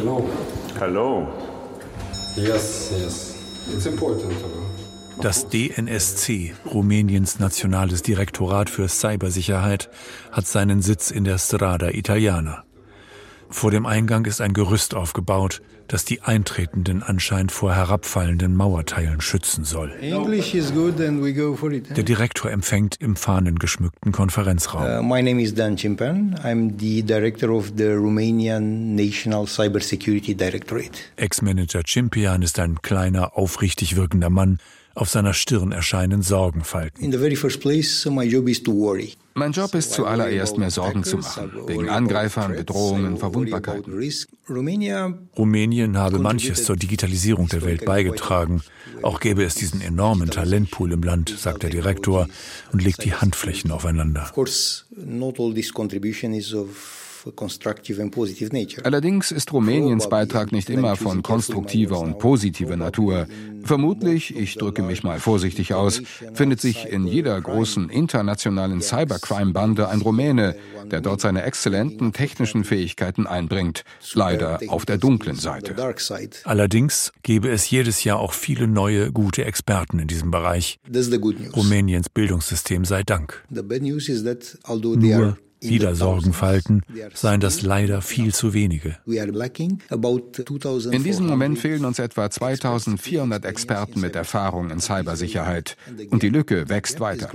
Hello. 0.00 0.26
Hello. 0.78 1.28
Yes, 2.34 2.90
yes. 2.90 3.34
It's 3.70 3.84
important. 3.84 4.32
Das 5.20 5.46
DNSC, 5.50 6.54
Rumäniens 6.64 7.38
nationales 7.38 8.00
Direktorat 8.00 8.70
für 8.70 8.88
Cybersicherheit, 8.88 9.90
hat 10.32 10.46
seinen 10.46 10.80
Sitz 10.80 11.10
in 11.10 11.24
der 11.24 11.36
Strada 11.36 11.90
Italiana. 11.90 12.64
Vor 13.50 13.70
dem 13.70 13.84
Eingang 13.84 14.24
ist 14.24 14.40
ein 14.40 14.54
Gerüst 14.54 14.94
aufgebaut, 14.94 15.60
das 15.90 16.04
die 16.04 16.22
Eintretenden 16.22 17.02
anscheinend 17.02 17.50
vor 17.50 17.74
herabfallenden 17.74 18.54
Mauerteilen 18.54 19.20
schützen 19.20 19.64
soll. 19.64 19.92
Der 20.00 22.04
Direktor 22.04 22.50
empfängt 22.50 22.96
im 23.00 23.16
fahnengeschmückten 23.16 24.12
Konferenzraum. 24.12 24.84
Uh, 24.84 25.02
my 25.02 25.20
name 25.20 25.42
is 25.42 25.52
Dan 25.52 25.76
Cimpan. 25.76 26.36
I'm 26.44 26.78
the 26.78 27.02
director 27.02 27.50
of 27.50 27.72
the 27.76 27.88
Romanian 27.88 28.94
National 28.94 29.48
Cybersecurity 29.48 30.36
Directorate. 30.36 30.92
Ex-Manager 31.16 31.82
Cimpian 31.84 32.42
ist 32.42 32.60
ein 32.60 32.80
kleiner, 32.82 33.36
aufrichtig 33.36 33.96
wirkender 33.96 34.30
Mann. 34.30 34.58
Auf 34.94 35.08
seiner 35.08 35.34
Stirn 35.34 35.72
erscheinen 35.72 36.22
Sorgenfalten. 36.22 37.02
In 37.02 37.10
the 37.10 37.18
very 37.18 37.36
first 37.36 37.60
place, 37.60 38.06
my 38.06 38.24
job 38.24 38.48
is 38.48 38.62
to 38.62 38.72
worry. 38.72 39.14
Mein 39.40 39.52
Job 39.52 39.74
ist 39.74 39.94
zuallererst, 39.94 40.58
mir 40.58 40.70
Sorgen 40.70 41.02
zu 41.02 41.16
machen, 41.16 41.50
wegen 41.66 41.88
Angreifern, 41.88 42.52
Bedrohungen, 42.52 43.16
Verwundbarkeiten. 43.16 43.98
Rumänien 45.38 45.96
habe 45.96 46.18
manches 46.18 46.64
zur 46.66 46.76
Digitalisierung 46.76 47.48
der 47.48 47.62
Welt 47.62 47.86
beigetragen. 47.86 48.60
Auch 49.00 49.18
gäbe 49.18 49.42
es 49.42 49.54
diesen 49.54 49.80
enormen 49.80 50.30
Talentpool 50.30 50.92
im 50.92 51.02
Land, 51.02 51.30
sagt 51.38 51.62
der 51.62 51.70
Direktor 51.70 52.28
und 52.70 52.82
legt 52.82 53.02
die 53.02 53.14
Handflächen 53.14 53.70
aufeinander. 53.70 54.30
Allerdings 58.84 59.30
ist 59.30 59.52
Rumäniens 59.52 60.08
Beitrag 60.08 60.52
nicht 60.52 60.70
immer 60.70 60.96
von 60.96 61.22
konstruktiver 61.22 62.00
und 62.00 62.18
positiver 62.18 62.76
Natur. 62.76 63.26
Vermutlich, 63.62 64.34
ich 64.36 64.56
drücke 64.56 64.82
mich 64.82 65.02
mal 65.02 65.20
vorsichtig 65.20 65.74
aus, 65.74 66.02
findet 66.34 66.60
sich 66.60 66.86
in 66.86 67.06
jeder 67.06 67.40
großen 67.40 67.90
internationalen 67.90 68.80
Cybercrime-Bande 68.80 69.88
ein 69.88 70.00
Rumäne, 70.00 70.56
der 70.90 71.00
dort 71.00 71.20
seine 71.20 71.42
exzellenten 71.42 72.12
technischen 72.12 72.64
Fähigkeiten 72.64 73.26
einbringt, 73.26 73.84
leider 74.14 74.60
auf 74.68 74.86
der 74.86 74.98
dunklen 74.98 75.36
Seite. 75.36 75.76
Allerdings 76.44 77.12
gäbe 77.22 77.50
es 77.50 77.70
jedes 77.70 78.02
Jahr 78.04 78.18
auch 78.18 78.32
viele 78.32 78.66
neue, 78.66 79.12
gute 79.12 79.44
Experten 79.44 79.98
in 79.98 80.08
diesem 80.08 80.30
Bereich. 80.30 80.78
Rumäniens 81.54 82.08
Bildungssystem 82.08 82.84
sei 82.84 83.02
Dank. 83.02 83.44
Nur 83.50 85.38
wieder 85.60 85.94
Sorgenfalten, 85.94 86.82
seien 87.14 87.40
das 87.40 87.62
leider 87.62 88.02
viel 88.02 88.34
zu 88.34 88.54
wenige. 88.54 88.96
In 89.06 91.04
diesem 91.04 91.26
Moment 91.26 91.58
fehlen 91.58 91.84
uns 91.84 91.98
etwa 91.98 92.30
2400 92.30 93.44
Experten 93.44 94.00
mit 94.00 94.16
Erfahrung 94.16 94.70
in 94.70 94.80
Cybersicherheit. 94.80 95.76
Und 96.10 96.22
die 96.22 96.28
Lücke 96.28 96.68
wächst 96.68 97.00
weiter. 97.00 97.30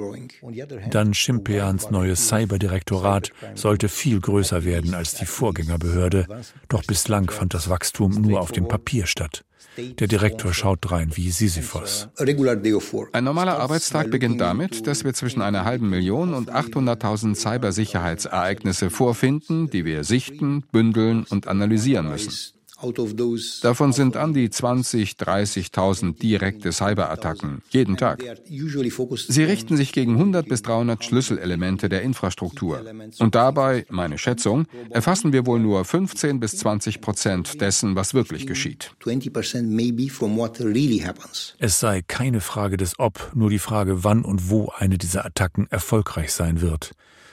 Dann 0.89 1.13
Schimpeans 1.13 1.91
neues 1.91 2.27
Cyberdirektorat 2.27 3.31
sollte 3.55 3.89
viel 3.89 4.19
größer 4.19 4.63
werden 4.65 4.93
als 4.93 5.15
die 5.15 5.25
Vorgängerbehörde. 5.25 6.27
Doch 6.69 6.83
bislang 6.83 7.29
fand 7.29 7.53
das 7.53 7.69
Wachstum 7.69 8.11
nur 8.21 8.41
auf 8.41 8.51
dem 8.51 8.67
Papier 8.67 9.05
statt. 9.05 9.43
Der 9.77 10.07
Direktor 10.07 10.53
schaut 10.53 10.91
rein 10.91 11.11
wie 11.15 11.31
Sisyphos. 11.31 12.07
Ein 12.17 13.23
normaler 13.23 13.59
Arbeitstag 13.59 14.09
beginnt 14.11 14.39
damit, 14.41 14.87
dass 14.87 15.03
wir 15.03 15.13
zwischen 15.13 15.41
einer 15.41 15.65
halben 15.65 15.89
Million 15.89 16.33
und 16.33 16.51
800.000 16.51 17.35
Cybersicherheitsereignisse 17.35 18.89
vorfinden, 18.89 19.69
die 19.69 19.85
wir 19.85 20.03
sichten, 20.03 20.63
bündeln 20.71 21.25
und 21.29 21.47
analysieren 21.47 22.09
müssen. 22.09 22.54
Davon 23.61 23.93
sind 23.93 24.17
an 24.17 24.33
die 24.33 24.49
20, 24.49 25.13
30.000 25.13 26.17
direkte 26.19 26.71
Cyberattacken 26.71 27.61
jeden 27.69 27.97
Tag. 27.97 28.23
Sie 29.27 29.43
richten 29.43 29.77
sich 29.77 29.91
gegen 29.91 30.13
100 30.13 30.47
bis 30.47 30.61
300 30.61 31.03
Schlüsselelemente 31.03 31.89
der 31.89 32.01
Infrastruktur. 32.01 32.81
Und 33.19 33.35
dabei, 33.35 33.85
meine 33.89 34.17
Schätzung, 34.17 34.65
erfassen 34.89 35.33
wir 35.33 35.45
wohl 35.45 35.59
nur 35.59 35.85
15 35.85 36.39
bis 36.39 36.57
20 36.57 37.01
Prozent 37.01 37.61
dessen, 37.61 37.95
was 37.95 38.13
wirklich 38.13 38.47
geschieht. 38.47 38.95
Es 41.59 41.79
sei 41.79 42.01
keine 42.01 42.41
Frage 42.41 42.77
des 42.77 42.99
Ob, 42.99 43.31
nur 43.33 43.49
die 43.49 43.59
Frage, 43.59 44.03
wann 44.03 44.23
und 44.23 44.49
wo 44.49 44.71
eine 44.77 44.97
dieser 44.97 45.25
Attacken 45.25 45.67
erfolgreich 45.69 46.31
sein 46.31 46.61
wird. 46.61 46.91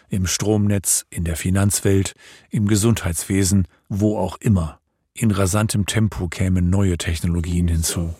Im 0.09 0.27
Stromnetz, 0.27 1.07
in 1.09 1.25
der 1.25 1.37
Finanzwelt, 1.37 2.13
im 2.51 2.69
Gesundheitswesen 2.69 3.67
wo 3.93 4.17
auch 4.17 4.39
immer. 4.41 4.82
In 5.15 5.31
rasantem 5.31 5.85
Tempo 5.85 6.27
kämen 6.29 6.71
neue 6.71 6.97
Technologien 6.97 7.69
hinzu. 7.69 8.15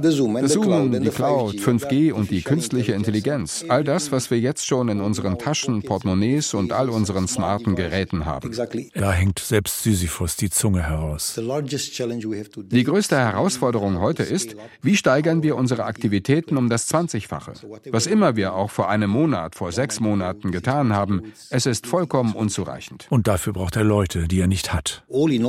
Das 0.00 0.14
Zoom, 0.14 0.92
die 0.92 1.08
Cloud, 1.08 1.54
5G 1.54 2.12
und 2.12 2.30
die 2.30 2.42
künstliche 2.42 2.92
Intelligenz. 2.92 3.64
All 3.68 3.84
das, 3.84 4.12
was 4.12 4.30
wir 4.30 4.38
jetzt 4.38 4.66
schon 4.66 4.88
in 4.88 5.00
unseren 5.00 5.38
Taschen, 5.38 5.82
Portemonnaies 5.82 6.54
und 6.54 6.72
all 6.72 6.90
unseren 6.90 7.28
smarten 7.28 7.76
Geräten 7.76 8.26
haben. 8.26 8.50
Da 8.94 9.12
hängt 9.12 9.38
selbst 9.38 9.82
Sisyphus 9.82 10.36
die 10.36 10.50
Zunge 10.50 10.82
heraus. 10.82 11.38
Die 11.38 12.84
größte 12.84 13.16
Herausforderung 13.16 14.00
heute 14.00 14.22
ist, 14.22 14.56
wie 14.82 14.96
steigern 14.96 15.42
wir 15.42 15.56
unsere 15.56 15.84
Aktivitäten 15.84 16.56
um 16.56 16.68
das 16.68 16.92
20-fache? 16.92 17.52
Was 17.90 18.06
immer 18.06 18.36
wir 18.36 18.54
auch 18.54 18.70
vor 18.70 18.88
einem 18.88 19.10
Monat, 19.10 19.54
vor 19.54 19.72
sechs 19.72 20.00
Monaten 20.00 20.52
getan 20.52 20.92
haben, 20.92 21.32
es 21.50 21.66
ist 21.66 21.86
vollkommen 21.86 22.34
unzureichend. 22.34 23.06
Und 23.10 23.26
dafür 23.26 23.52
braucht 23.52 23.76
er 23.76 23.84
Leute, 23.84 24.28
die 24.28 24.40
er 24.40 24.48
nicht 24.48 24.72
hat. 24.74 25.04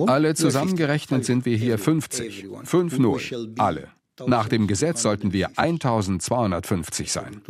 Alle 0.08 0.36
zusammengerechnet 0.36 1.26
sind 1.26 1.46
wir 1.46 1.58
hier 1.58 1.78
50. 1.78 2.46
5-0. 2.66 3.60
Alle. 3.60 3.88
Nach 4.28 4.48
dem 4.48 4.68
Gesetz 4.68 5.02
sollten 5.02 5.34
wir 5.34 5.50
1250 5.58 7.12
sein. 7.12 7.42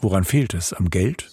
Woran 0.00 0.24
fehlt 0.24 0.52
es? 0.52 0.72
Am 0.72 0.90
Geld? 0.90 1.30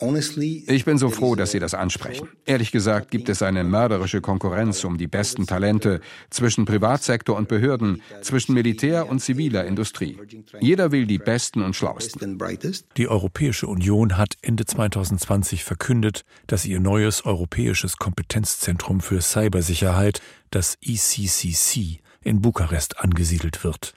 Ich 0.00 0.84
bin 0.84 0.98
so 0.98 1.10
froh, 1.10 1.34
dass 1.34 1.52
Sie 1.52 1.58
das 1.58 1.74
ansprechen. 1.74 2.28
Ehrlich 2.44 2.72
gesagt 2.72 3.10
gibt 3.10 3.28
es 3.28 3.42
eine 3.42 3.64
mörderische 3.64 4.20
Konkurrenz 4.20 4.84
um 4.84 4.98
die 4.98 5.06
besten 5.06 5.46
Talente 5.46 6.00
zwischen 6.30 6.64
Privatsektor 6.64 7.36
und 7.36 7.48
Behörden, 7.48 8.02
zwischen 8.20 8.54
Militär 8.54 9.08
und 9.08 9.20
ziviler 9.20 9.64
Industrie. 9.64 10.18
Jeder 10.60 10.92
will 10.92 11.06
die 11.06 11.18
Besten 11.18 11.62
und 11.62 11.76
Schlauesten. 11.76 12.38
Die 12.96 13.08
Europäische 13.08 13.66
Union 13.66 14.16
hat 14.16 14.34
Ende 14.42 14.64
2020 14.64 15.64
verkündet, 15.64 16.24
dass 16.46 16.64
ihr 16.64 16.80
neues 16.80 17.24
europäisches 17.24 17.96
Kompetenzzentrum 17.96 19.00
für 19.00 19.20
Cybersicherheit, 19.20 20.20
das 20.50 20.76
ECCC, 20.82 22.00
in 22.22 22.40
Bukarest 22.40 22.98
angesiedelt 23.00 23.64
wird 23.64 23.94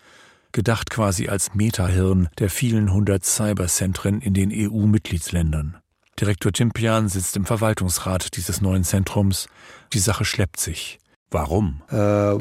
gedacht 0.52 0.90
quasi 0.90 1.28
als 1.28 1.54
Metahirn 1.54 2.30
der 2.40 2.50
vielen 2.50 2.92
hundert 2.92 3.24
Cyberzentren 3.24 4.22
in 4.22 4.34
den 4.34 4.52
EU-Mitgliedsländern. 4.52 5.78
Direktor 6.20 6.52
Timpian 6.52 7.10
sitzt 7.10 7.38
im 7.38 7.46
Verwaltungsrat 7.46 8.36
dieses 8.36 8.60
neuen 8.60 8.84
Zentrums. 8.84 9.48
Die 9.94 10.00
Sache 10.00 10.26
schleppt 10.26 10.60
sich. 10.60 10.98
Warum? 11.30 11.82
Uh, 11.92 12.40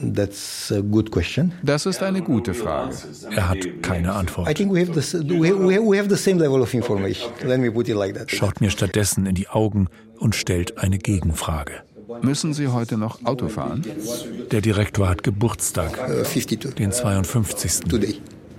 das 0.00 0.70
ist 1.86 2.02
eine 2.02 2.22
gute 2.22 2.54
Frage. 2.54 2.94
Er 3.34 3.48
hat 3.48 3.58
keine 3.82 4.12
Antwort. 4.12 4.46
Schaut 8.28 8.60
mir 8.60 8.70
stattdessen 8.70 9.26
in 9.26 9.34
die 9.34 9.48
Augen 9.48 9.88
und 10.18 10.36
stellt 10.36 10.78
eine 10.78 10.98
Gegenfrage. 10.98 11.72
Müssen 12.22 12.54
Sie 12.54 12.68
heute 12.68 12.96
noch 12.96 13.24
Auto 13.24 13.48
fahren? 13.48 13.84
Der 14.52 14.60
Direktor 14.60 15.08
hat 15.08 15.24
Geburtstag, 15.24 15.98
uh, 16.08 16.70
den 16.78 16.92
52. 16.92 17.80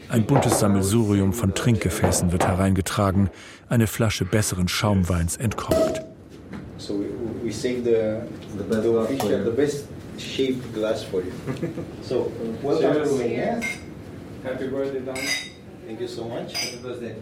Ein 0.09 0.25
buntes 0.25 0.59
Sammelsurium 0.59 1.33
von 1.33 1.53
Trinkgefäßen 1.53 2.31
wird 2.31 2.47
hereingetragen, 2.47 3.29
eine 3.69 3.87
Flasche 3.87 4.25
besseren 4.25 4.67
Schaumweins 4.67 5.37
entkorkt. 5.37 6.01
So 6.77 7.03
we 7.43 7.51
save 7.51 7.83
the, 7.83 8.21
the, 8.57 8.81
the, 8.81 8.97
official, 8.97 9.43
the 9.43 9.51
best 9.51 9.85
shaped 10.17 10.73
glass 10.73 11.03
for 11.03 11.21
you. 11.21 11.31
so, 12.01 12.31
welcome 12.63 12.93
to 12.93 13.09
Romania. 13.09 13.61
Happy 14.43 14.67
birthday, 14.67 15.01
Don. 15.01 15.15
Thank 15.85 15.99
you 15.99 16.07
so 16.07 16.25
much. 16.25 16.53
Happy 16.53 16.77
birthday. 16.81 17.15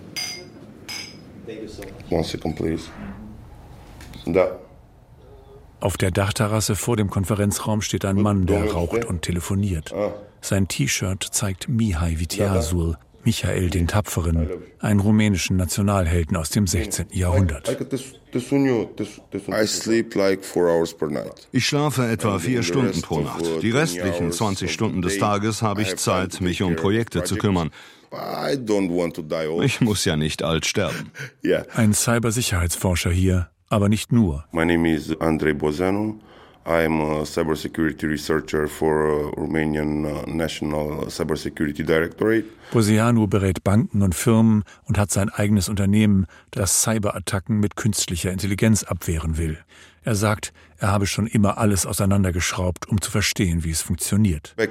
Thank 1.45 1.61
you 1.61 1.67
so 1.67 1.83
much. 1.83 2.11
One 2.11 2.23
second, 2.23 2.55
please. 2.55 2.89
Da. 4.25 4.59
Auf 5.79 5.97
der 5.97 6.11
Dachterrasse 6.11 6.75
vor 6.75 6.97
dem 6.97 7.09
Konferenzraum 7.09 7.81
steht 7.81 8.03
ein 8.03 8.19
Mann, 8.19 8.45
der 8.45 8.71
raucht 8.71 9.05
und 9.05 9.21
telefoniert. 9.21 9.93
Ah. 9.93 10.13
Sein 10.41 10.67
T-Shirt 10.67 11.23
zeigt 11.23 11.69
Mihai 11.69 12.19
Vitiazul, 12.19 12.97
Michael 13.27 13.69
den 13.69 13.87
Tapferen, 13.87 14.47
einen 14.79 15.01
rumänischen 15.01 15.57
Nationalhelden 15.57 16.37
aus 16.37 16.49
dem 16.49 16.65
16. 16.65 17.07
Jahrhundert. 17.11 17.77
Ich 21.51 21.65
schlafe 21.67 22.07
etwa 22.07 22.39
vier 22.39 22.63
Stunden 22.63 23.01
pro 23.01 23.19
Nacht. 23.19 23.43
Die 23.61 23.71
restlichen 23.71 24.31
20 24.31 24.71
Stunden 24.71 25.01
des 25.01 25.17
Tages 25.17 25.61
habe 25.61 25.81
ich 25.81 25.97
Zeit, 25.97 26.39
mich 26.39 26.63
um 26.63 26.77
Projekte 26.77 27.25
zu 27.25 27.35
kümmern. 27.35 27.71
Ich 29.61 29.81
muss 29.81 30.05
ja 30.05 30.15
nicht 30.15 30.41
alt 30.41 30.65
sterben. 30.65 31.11
Ein 31.75 31.93
Cybersicherheitsforscher 31.93 33.11
hier, 33.11 33.49
aber 33.67 33.89
nicht 33.89 34.13
nur. 34.13 34.45
Mein 34.53 34.69
Name 34.69 34.93
ist 34.95 35.19
Andrei 35.19 35.51
Bozanu. 35.51 36.21
I'm 36.67 36.99
a 36.99 37.25
cybersecurity 37.25 38.09
researcher 38.09 38.67
for 38.67 39.31
Romanian 39.37 40.05
uh, 40.05 40.25
National 40.27 41.09
Cybersecurity 41.09 41.85
Directorate. 41.85 42.43
Boseanu 42.71 43.25
berät 43.27 43.63
Banken 43.63 44.01
und 44.01 44.13
Firmen 44.13 44.65
und 44.83 44.97
hat 44.97 45.09
sein 45.09 45.29
eigenes 45.29 45.69
Unternehmen, 45.69 46.25
das 46.51 46.83
Cyberattacken 46.83 47.61
mit 47.61 47.77
künstlicher 47.77 48.33
Intelligenz 48.33 48.83
abwehren 48.83 49.37
will. 49.37 49.57
Er 50.03 50.15
sagt, 50.15 50.51
er 50.79 50.89
habe 50.89 51.07
schon 51.07 51.27
immer 51.27 51.57
alles 51.57 51.85
auseinandergeschraubt, 51.85 52.87
um 52.87 53.01
zu 53.01 53.11
verstehen, 53.11 53.63
wie 53.63 53.71
es 53.71 53.81
funktioniert. 53.81 54.55
Uh, 54.57 54.65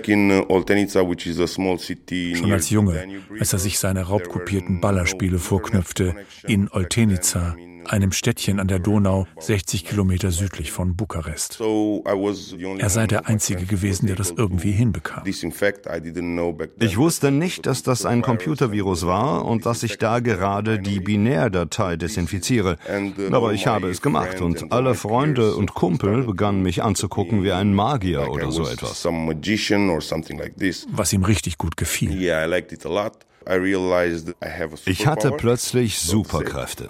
schon 2.34 2.52
als 2.52 2.70
Junge, 2.70 3.08
als 3.38 3.52
er 3.52 3.58
sich 3.58 3.78
seine 3.78 4.02
raubkopierten 4.02 4.80
Ballerspiele 4.80 5.38
vorknöpfte, 5.38 6.14
in 6.46 6.70
Oltenica, 6.70 7.56
einem 7.88 8.12
Städtchen 8.12 8.60
an 8.60 8.68
der 8.68 8.78
Donau, 8.78 9.26
60 9.38 9.84
Kilometer 9.84 10.30
südlich 10.30 10.72
von 10.72 10.96
Bukarest. 10.96 11.60
Er 11.60 12.90
sei 12.90 13.06
der 13.06 13.26
Einzige 13.26 13.64
gewesen, 13.64 14.06
der 14.06 14.16
das 14.16 14.32
irgendwie 14.36 14.72
hinbekam. 14.72 15.24
Ich 15.26 16.96
wusste 16.96 17.30
nicht, 17.30 17.66
dass 17.66 17.82
das 17.82 18.06
ein 18.06 18.22
Computervirus 18.22 19.06
war 19.06 19.44
und 19.44 19.66
dass 19.66 19.82
ich 19.82 19.98
da 19.98 20.20
gerade 20.20 20.78
die 20.78 21.00
Binärdatei 21.00 21.96
desinfiziere. 21.96 22.76
Aber 23.30 23.52
ich 23.52 23.66
habe 23.66 23.88
es 23.88 24.02
gemacht 24.02 24.40
und 24.40 24.72
alle 24.72 24.94
Freunde 24.94 25.54
und 25.54 25.74
Kumpel 25.74 25.95
begannen 25.98 26.62
mich 26.62 26.82
anzugucken 26.82 27.42
wie 27.42 27.52
ein 27.52 27.74
Magier 27.74 28.30
oder 28.30 28.50
so 28.50 28.66
etwas. 28.66 29.06
Was 30.92 31.12
ihm 31.12 31.24
richtig 31.24 31.59
gut 31.59 31.76
gefiel. 31.76 32.20
Ich 34.87 35.06
hatte 35.06 35.30
plötzlich 35.30 36.00
Superkräfte. 36.00 36.88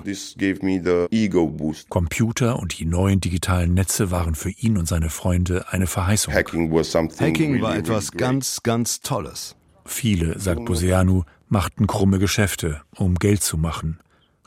Computer 1.91 2.59
und 2.59 2.79
die 2.79 2.87
neuen 2.87 3.21
digitalen 3.21 3.75
Netze 3.75 4.11
waren 4.11 4.35
für 4.35 4.51
ihn 4.51 4.79
und 4.79 4.89
seine 4.89 5.11
Freunde 5.11 5.67
eine 5.69 5.87
Verheißung. 5.87 6.33
Hacking 6.33 7.61
war 7.61 7.77
etwas 7.77 8.13
ganz, 8.13 8.63
ganz 8.63 9.01
Tolles. 9.01 9.55
Viele, 9.85 10.39
sagt 10.39 10.65
Boseanu, 10.65 11.25
machten 11.49 11.87
krumme 11.87 12.19
Geschäfte, 12.19 12.81
um 12.95 13.17
Geld 13.17 13.43
zu 13.43 13.59
machen. 13.59 14.01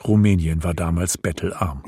Rumänien 0.06 0.64
war 0.64 0.74
damals 0.74 1.18
bettelarm. 1.18 1.82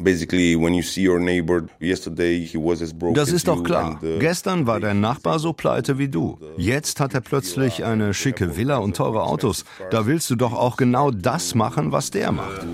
Das 3.15 3.31
ist 3.31 3.49
doch 3.49 3.63
klar. 3.65 3.99
Uh, 4.03 4.19
Gestern 4.19 4.67
war 4.67 4.81
dein 4.81 5.01
Nachbar 5.01 5.39
so 5.39 5.53
pleite 5.53 5.99
wie 5.99 6.09
du. 6.09 6.39
Jetzt 6.57 7.01
hat 7.01 7.15
er 7.15 7.21
plötzlich 7.21 7.85
eine 7.85 8.15
schicke 8.15 8.57
Villa 8.57 8.79
und 8.79 8.97
teure 8.97 9.23
Autos. 9.23 9.65
Da 9.91 10.07
willst 10.07 10.29
du 10.31 10.37
doch 10.37 10.53
auch 10.53 10.77
genau 10.77 11.11
das 11.11 11.55
machen, 11.55 11.93
was 11.93 12.11
der 12.11 12.33
macht. 12.33 12.67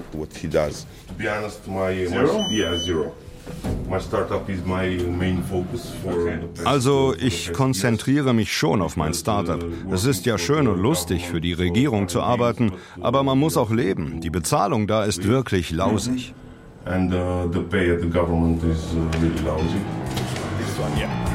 Also 6.65 7.15
ich 7.19 7.53
konzentriere 7.53 8.35
mich 8.35 8.53
schon 8.53 8.83
auf 8.83 8.97
mein 8.97 9.15
Startup. 9.15 9.65
Es 9.91 10.05
ist 10.05 10.27
ja 10.27 10.39
schön 10.39 10.69
und 10.69 10.81
lustig, 10.81 11.29
für 11.29 11.41
die 11.41 11.53
Regierung 11.55 12.09
zu 12.09 12.21
arbeiten, 12.23 12.73
aber 13.01 13.23
man 13.23 13.39
muss 13.39 13.57
auch 13.57 13.71
leben. 13.71 14.21
Die 14.21 14.31
Bezahlung 14.31 14.87
da 14.87 15.05
ist 15.05 15.27
wirklich 15.27 15.71
lausig. 15.71 16.35
And 16.85 17.13
uh, 17.13 17.47
the 17.53 17.61
pay 17.61 17.91
at 17.91 18.01
the 18.01 18.09
government 18.09 18.63
is 18.65 18.95
uh, 18.95 19.21
really 19.21 19.39
lousy. 19.45 19.79
This 20.59 20.79
one, 20.79 20.97
yeah. 20.97 21.28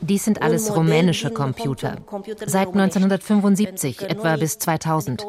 Dies 0.00 0.24
sind 0.24 0.42
alles 0.42 0.74
rumänische 0.74 1.30
Computer. 1.30 1.96
Seit 2.46 2.68
1975, 2.68 4.02
etwa 4.02 4.36
bis 4.36 4.58
2000. 4.58 5.26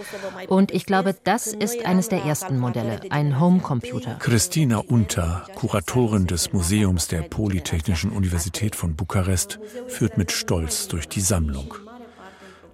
Und 0.48 0.72
ich 0.72 0.86
glaube, 0.86 1.16
das 1.24 1.48
ist 1.48 1.86
eines 1.86 2.10
der 2.10 2.24
ersten 2.24 2.58
Modelle, 2.60 3.00
ein 3.10 3.40
Homecomputer. 3.40 4.16
Christina 4.20 4.78
Unter, 4.78 5.46
Kuratorin 5.56 6.28
des 6.28 6.54
Museums 6.54 7.08
der 7.08 7.22
Polytechnischen 7.22 8.12
Universität 8.12 8.76
von 8.76 8.96
Bukarest, 8.96 9.60
führt 9.88 10.18
mit 10.18 10.32
Stolz 10.32 10.88
durch 10.88 11.08
die 11.08 11.22
Sammlung. 11.22 11.76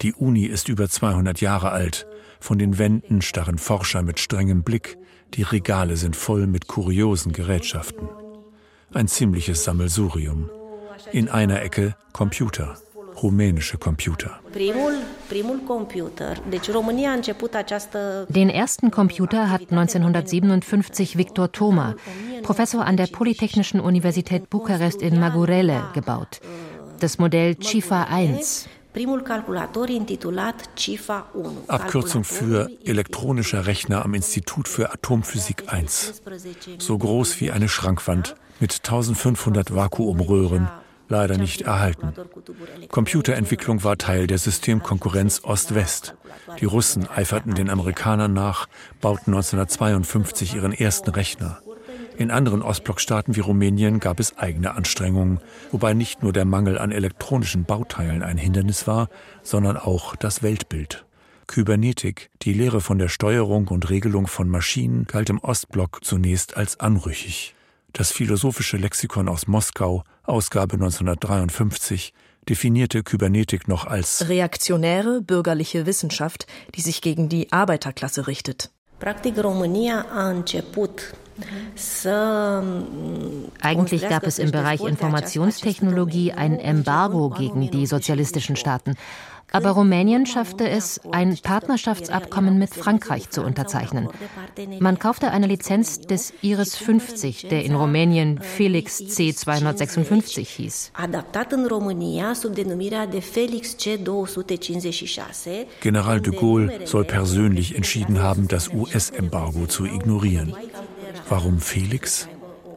Die 0.02 0.14
Uni 0.14 0.46
ist 0.46 0.70
über 0.70 0.90
200 0.90 1.42
Jahre 1.42 1.72
alt. 1.72 2.08
Von 2.40 2.58
den 2.58 2.80
Wänden 2.80 3.22
starren 3.22 3.60
Forscher 3.60 4.02
mit 4.02 4.20
strengem 4.20 4.64
Blick. 4.64 4.98
Die 5.36 5.44
Regale 5.44 5.96
sind 5.96 6.16
voll 6.16 6.48
mit 6.48 6.68
kuriosen 6.68 7.34
Gerätschaften. 7.34 8.10
Ein 8.94 9.08
ziemliches 9.08 9.64
Sammelsurium. 9.64 10.50
In 11.14 11.30
einer 11.30 11.62
Ecke 11.62 11.96
Computer, 12.12 12.76
rumänische 13.24 13.78
Computer. 13.78 14.40
Den 18.30 18.50
ersten 18.50 18.92
Computer 18.92 19.50
hat 19.50 19.62
1957 19.72 21.18
Victor 21.18 21.52
Toma, 21.54 21.96
Professor 22.44 22.86
an 22.86 22.98
der 22.98 23.08
Polytechnischen 23.08 23.80
Universität 23.80 24.50
Bukarest 24.50 25.02
in 25.02 25.22
Magurele, 25.22 25.86
gebaut. 25.94 26.42
Das 27.00 27.18
Modell 27.18 27.56
Chifa 27.56 28.04
1. 28.04 28.68
Abkürzung 31.68 32.24
für 32.26 32.70
elektronischer 32.84 33.66
Rechner 33.66 34.04
am 34.04 34.14
Institut 34.14 34.68
für 34.68 34.92
Atomphysik 34.92 35.72
1. 35.72 36.22
So 36.78 36.98
groß 36.98 37.40
wie 37.40 37.52
eine 37.52 37.70
Schrankwand 37.70 38.36
mit 38.62 38.74
1500 38.74 39.76
Vakuumröhren, 39.76 40.70
leider 41.10 41.38
nicht 41.38 41.64
erhalten. 41.64 42.14
Computerentwicklung 42.90 43.84
war 43.84 43.98
Teil 43.98 44.28
der 44.28 44.38
Systemkonkurrenz 44.38 45.42
Ost-West. 45.44 46.16
Die 46.60 46.66
Russen 46.66 47.08
eiferten 47.08 47.56
den 47.56 47.70
Amerikanern 47.70 48.34
nach, 48.34 48.68
bauten 49.02 49.32
1952 49.32 50.56
ihren 50.56 50.74
ersten 50.74 51.10
Rechner. 51.10 51.60
In 52.18 52.30
anderen 52.30 52.62
Ostblockstaaten 52.62 53.36
wie 53.36 53.40
Rumänien 53.40 54.00
gab 54.00 54.20
es 54.20 54.38
eigene 54.38 54.76
Anstrengungen, 54.76 55.40
wobei 55.72 55.94
nicht 55.94 56.24
nur 56.24 56.34
der 56.34 56.46
Mangel 56.46 56.78
an 56.78 56.92
elektronischen 56.92 57.64
Bauteilen 57.64 58.22
ein 58.22 58.38
Hindernis 58.38 58.86
war, 58.86 59.10
sondern 59.42 59.78
auch 59.78 60.16
das 60.16 60.44
Weltbild. 60.44 61.06
Kybernetik, 61.48 62.30
die 62.44 62.54
Lehre 62.54 62.80
von 62.80 63.00
der 63.00 63.10
Steuerung 63.10 63.68
und 63.70 63.90
Regelung 63.90 64.28
von 64.28 64.48
Maschinen, 64.48 65.06
galt 65.06 65.30
im 65.30 65.40
Ostblock 65.40 66.04
zunächst 66.04 66.56
als 66.56 66.80
anrüchig. 66.80 67.56
Das 67.94 68.12
philosophische 68.12 68.78
Lexikon 68.78 69.28
aus 69.28 69.48
Moskau, 69.48 70.04
Ausgabe 70.24 70.76
1953, 70.76 72.14
definierte 72.48 73.04
Kybernetik 73.04 73.68
noch 73.68 73.86
als 73.86 74.30
reaktionäre 74.30 75.22
bürgerliche 75.22 75.86
Wissenschaft, 75.86 76.48
die 76.76 76.82
sich 76.82 77.02
gegen 77.02 77.28
die 77.28 77.52
Arbeiterklasse 77.52 78.28
richtet. 78.28 78.72
Eigentlich 83.62 84.10
gab 84.10 84.24
es 84.28 84.40
im 84.40 84.52
Bereich 84.52 84.82
Informationstechnologie 84.82 86.34
ein 86.34 86.60
Embargo 86.60 87.30
gegen 87.30 87.70
die 87.72 87.88
sozialistischen 87.88 88.56
Staaten. 88.56 88.96
Aber 89.52 89.72
Rumänien 89.72 90.26
schaffte 90.26 90.68
es, 90.68 91.02
ein 91.12 91.38
Partnerschaftsabkommen 91.38 92.58
mit 92.58 92.74
Frankreich 92.74 93.30
zu 93.30 93.42
unterzeichnen. 93.44 94.08
Man 94.80 94.98
kaufte 94.98 95.32
eine 95.32 95.48
Lizenz 95.48 96.00
des 96.00 96.34
Iris 96.42 96.78
50, 96.78 97.50
der 97.50 97.66
in 97.66 97.76
Rumänien 97.76 98.40
Felix 98.42 99.02
C256 99.02 100.48
hieß. 100.48 100.92
General 105.82 106.22
de 106.22 106.36
Gaulle 106.36 106.88
soll 106.88 107.06
persönlich 107.06 107.76
entschieden 107.76 108.20
haben, 108.22 108.48
das 108.48 108.70
US-Embargo 108.70 109.66
zu 109.68 109.86
ignorieren. 109.86 110.56
Warum 111.28 111.60
Felix? 111.60 112.28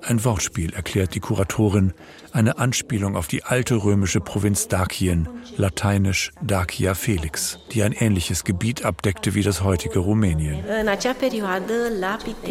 Ein 0.03 0.23
Wortspiel, 0.25 0.75
erklärt 0.75 1.15
die 1.15 1.21
Kuratorin, 1.21 1.95
eine 2.35 2.59
Anspielung 2.59 3.17
auf 3.17 3.29
die 3.29 3.45
alte 3.45 3.77
römische 3.77 4.21
Provinz 4.21 4.69
Dakien, 4.69 5.29
lateinisch 5.57 6.33
Dacia 6.43 6.95
Felix, 6.95 7.59
die 7.73 7.83
ein 7.83 7.93
ähnliches 7.93 8.45
Gebiet 8.45 8.85
abdeckte 8.85 9.35
wie 9.35 9.43
das 9.43 9.63
heutige 9.63 10.01
Rumänien. 10.01 10.65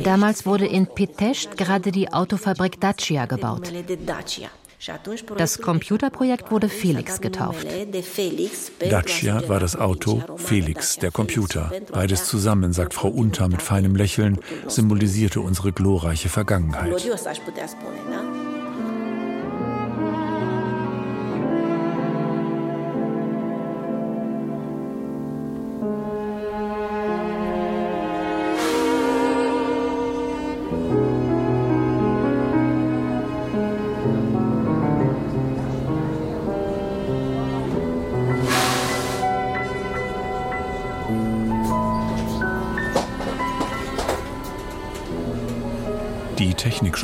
Damals 0.04 0.46
wurde 0.46 0.66
in 0.66 0.88
Pitești 0.88 1.56
gerade 1.58 1.92
die 1.92 2.12
Autofabrik 2.12 2.80
Dacia 2.80 3.26
gebaut. 3.26 3.72
Das 5.38 5.62
Computerprojekt 5.62 6.52
wurde 6.52 6.68
Felix 6.68 7.22
getauft. 7.22 7.68
Dacia 8.90 9.48
war 9.48 9.60
das 9.60 9.76
Auto, 9.78 10.22
Felix 10.38 10.98
der 10.98 11.12
Computer. 11.12 11.72
Beides 11.92 12.26
zusammen, 12.26 12.74
sagt 12.74 12.94
Frau 12.94 13.08
Unter 13.08 13.48
mit 13.48 13.62
feinem 13.62 13.96
Lächeln, 13.96 14.40
symbolisierte 14.68 15.40
unsere 15.40 15.72
glorreiche 15.72 16.30
Vergangenheit. 16.30 16.94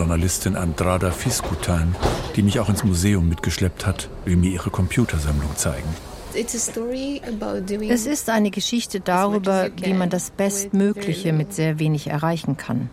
Technikjournalistin 0.10 0.56
Andrada 0.56 1.12
Fiskutan, 1.12 1.95
die 2.36 2.41
mich 2.41 2.60
auch 2.60 2.67
ins 2.67 2.84
Museum 2.84 3.30
mitgeschleppt 3.30 3.86
hat, 3.86 4.10
will 4.26 4.38
mir 4.38 4.50
ihre 4.50 4.72
Computersammlung 4.72 5.56
zeigen. 5.56 5.88
Es 6.34 8.06
ist 8.06 8.30
eine 8.30 8.50
Geschichte 8.50 9.02
darüber, 9.02 9.69
wie 9.78 9.93
man 9.93 10.10
das 10.10 10.32
Bestmögliche 10.32 11.32
mit 11.32 11.54
sehr 11.54 11.78
wenig 11.78 12.08
erreichen 12.08 12.58
kann. 12.58 12.89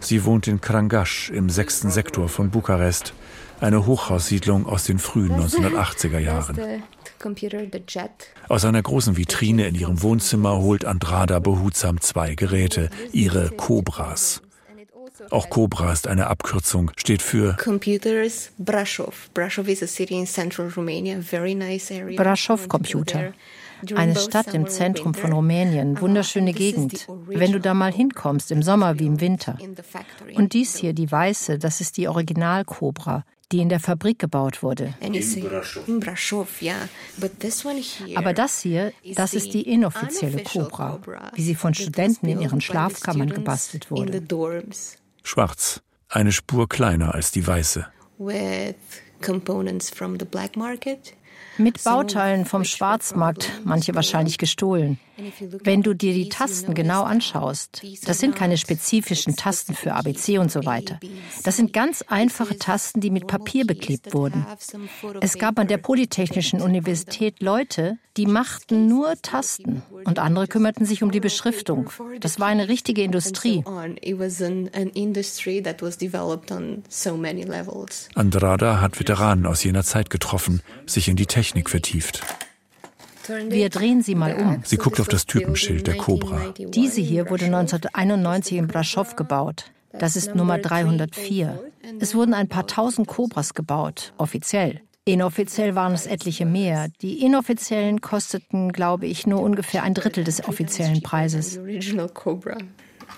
Sie 0.00 0.24
wohnt 0.26 0.46
in 0.46 0.60
Krangash 0.60 1.30
im 1.30 1.48
sechsten 1.48 1.90
Sektor 1.90 2.28
von 2.28 2.50
Bukarest, 2.50 3.14
eine 3.60 3.86
Hochhaussiedlung 3.86 4.66
aus 4.66 4.84
den 4.84 4.98
frühen 4.98 5.32
1980er 5.32 6.18
Jahren. 6.18 6.82
Aus 8.48 8.64
einer 8.64 8.82
großen 8.82 9.16
Vitrine 9.16 9.68
in 9.68 9.74
ihrem 9.74 10.02
Wohnzimmer 10.02 10.58
holt 10.58 10.84
Andrada 10.84 11.38
behutsam 11.38 12.00
zwei 12.00 12.34
Geräte, 12.34 12.90
ihre 13.12 13.50
Cobras. 13.50 14.42
Auch 15.30 15.50
Cobra 15.50 15.92
ist 15.92 16.06
eine 16.06 16.26
Abkürzung, 16.26 16.90
steht 16.96 17.22
für 17.22 17.56
Computers 17.62 18.50
Brasov. 18.58 19.30
Brasov 19.34 19.68
is 19.68 19.82
a 19.82 19.86
city 19.86 20.18
in 20.18 20.26
central 20.26 20.68
Romania, 20.68 21.20
very 21.20 21.54
nice 21.54 21.90
area. 21.90 22.20
Brasov 22.20 22.68
Computer. 22.68 23.32
Eine 23.94 24.14
Stadt 24.16 24.54
im 24.54 24.68
Zentrum 24.68 25.12
von 25.12 25.32
Rumänien, 25.32 26.00
wunderschöne 26.00 26.52
Gegend. 26.52 27.08
Wenn 27.26 27.50
du 27.52 27.58
da 27.58 27.74
mal 27.74 27.92
hinkommst, 27.92 28.52
im 28.52 28.62
Sommer 28.62 28.98
wie 29.00 29.06
im 29.06 29.20
Winter. 29.20 29.58
Und 30.34 30.52
dies 30.52 30.76
hier, 30.76 30.92
die 30.92 31.10
weiße, 31.10 31.58
das 31.58 31.80
ist 31.80 31.96
die 31.96 32.06
Original-Cobra, 32.06 33.24
die 33.50 33.58
in 33.58 33.68
der 33.68 33.80
Fabrik 33.80 34.18
gebaut 34.18 34.62
wurde. 34.62 34.94
Aber 38.14 38.32
das 38.32 38.60
hier, 38.60 38.92
das 39.14 39.34
ist 39.34 39.52
die 39.52 39.62
inoffizielle 39.62 40.42
Cobra, 40.44 41.00
wie 41.34 41.42
sie 41.42 41.54
von 41.54 41.74
Studenten 41.74 42.28
in 42.28 42.40
ihren 42.40 42.60
Schlafkammern 42.60 43.30
gebastelt 43.30 43.90
wurde. 43.90 44.22
Schwarz, 45.22 45.82
eine 46.08 46.32
Spur 46.32 46.68
kleiner 46.68 47.14
als 47.14 47.30
die 47.30 47.46
weiße. 47.46 47.86
Mit 51.58 51.82
Bauteilen 51.84 52.44
vom 52.44 52.64
Schwarzmarkt, 52.64 53.50
manche 53.64 53.94
wahrscheinlich 53.94 54.38
gestohlen. 54.38 54.98
Wenn 55.64 55.82
du 55.82 55.94
dir 55.94 56.14
die 56.14 56.28
Tasten 56.28 56.74
genau 56.74 57.02
anschaust, 57.02 57.82
das 58.04 58.18
sind 58.18 58.36
keine 58.36 58.56
spezifischen 58.56 59.36
Tasten 59.36 59.74
für 59.74 59.94
ABC 59.94 60.38
und 60.38 60.50
so 60.50 60.64
weiter. 60.64 60.98
Das 61.44 61.56
sind 61.56 61.72
ganz 61.72 62.02
einfache 62.02 62.58
Tasten, 62.58 63.00
die 63.00 63.10
mit 63.10 63.26
Papier 63.26 63.66
beklebt 63.66 64.14
wurden. 64.14 64.46
Es 65.20 65.38
gab 65.38 65.58
an 65.58 65.68
der 65.68 65.78
Polytechnischen 65.78 66.60
Universität 66.60 67.42
Leute, 67.42 67.98
die 68.16 68.26
machten 68.26 68.88
nur 68.88 69.14
Tasten 69.22 69.82
und 70.04 70.18
andere 70.18 70.46
kümmerten 70.46 70.84
sich 70.84 71.02
um 71.02 71.10
die 71.10 71.20
Beschriftung. 71.20 71.90
Das 72.20 72.38
war 72.40 72.48
eine 72.48 72.68
richtige 72.68 73.02
Industrie. 73.02 73.64
Andrada 78.14 78.80
hat 78.80 79.00
Veteranen 79.00 79.46
aus 79.46 79.64
jener 79.64 79.84
Zeit 79.84 80.10
getroffen, 80.10 80.62
sich 80.86 81.08
in 81.08 81.16
die 81.16 81.26
Technik 81.26 81.70
vertieft. 81.70 82.22
Wir 83.48 83.68
drehen 83.68 84.02
sie 84.02 84.14
mal 84.14 84.34
um. 84.34 84.62
Sie 84.64 84.76
guckt 84.76 85.00
auf 85.00 85.08
das 85.08 85.26
Typenschild 85.26 85.86
der 85.86 85.96
Cobra. 85.96 86.52
Diese 86.58 87.00
hier 87.00 87.30
wurde 87.30 87.46
1991 87.46 88.58
in 88.58 88.66
Braschow 88.66 89.16
gebaut. 89.16 89.70
Das 89.98 90.16
ist 90.16 90.34
Nummer 90.34 90.58
304. 90.58 91.60
Es 92.00 92.14
wurden 92.14 92.34
ein 92.34 92.48
paar 92.48 92.66
tausend 92.66 93.06
Cobras 93.08 93.54
gebaut, 93.54 94.12
offiziell. 94.16 94.80
Inoffiziell 95.04 95.74
waren 95.74 95.92
es 95.92 96.06
etliche 96.06 96.46
mehr. 96.46 96.86
Die 97.02 97.24
inoffiziellen 97.24 98.00
kosteten, 98.00 98.72
glaube 98.72 99.06
ich, 99.06 99.26
nur 99.26 99.42
ungefähr 99.42 99.82
ein 99.82 99.94
Drittel 99.94 100.22
des 100.22 100.46
offiziellen 100.46 101.02
Preises. 101.02 101.58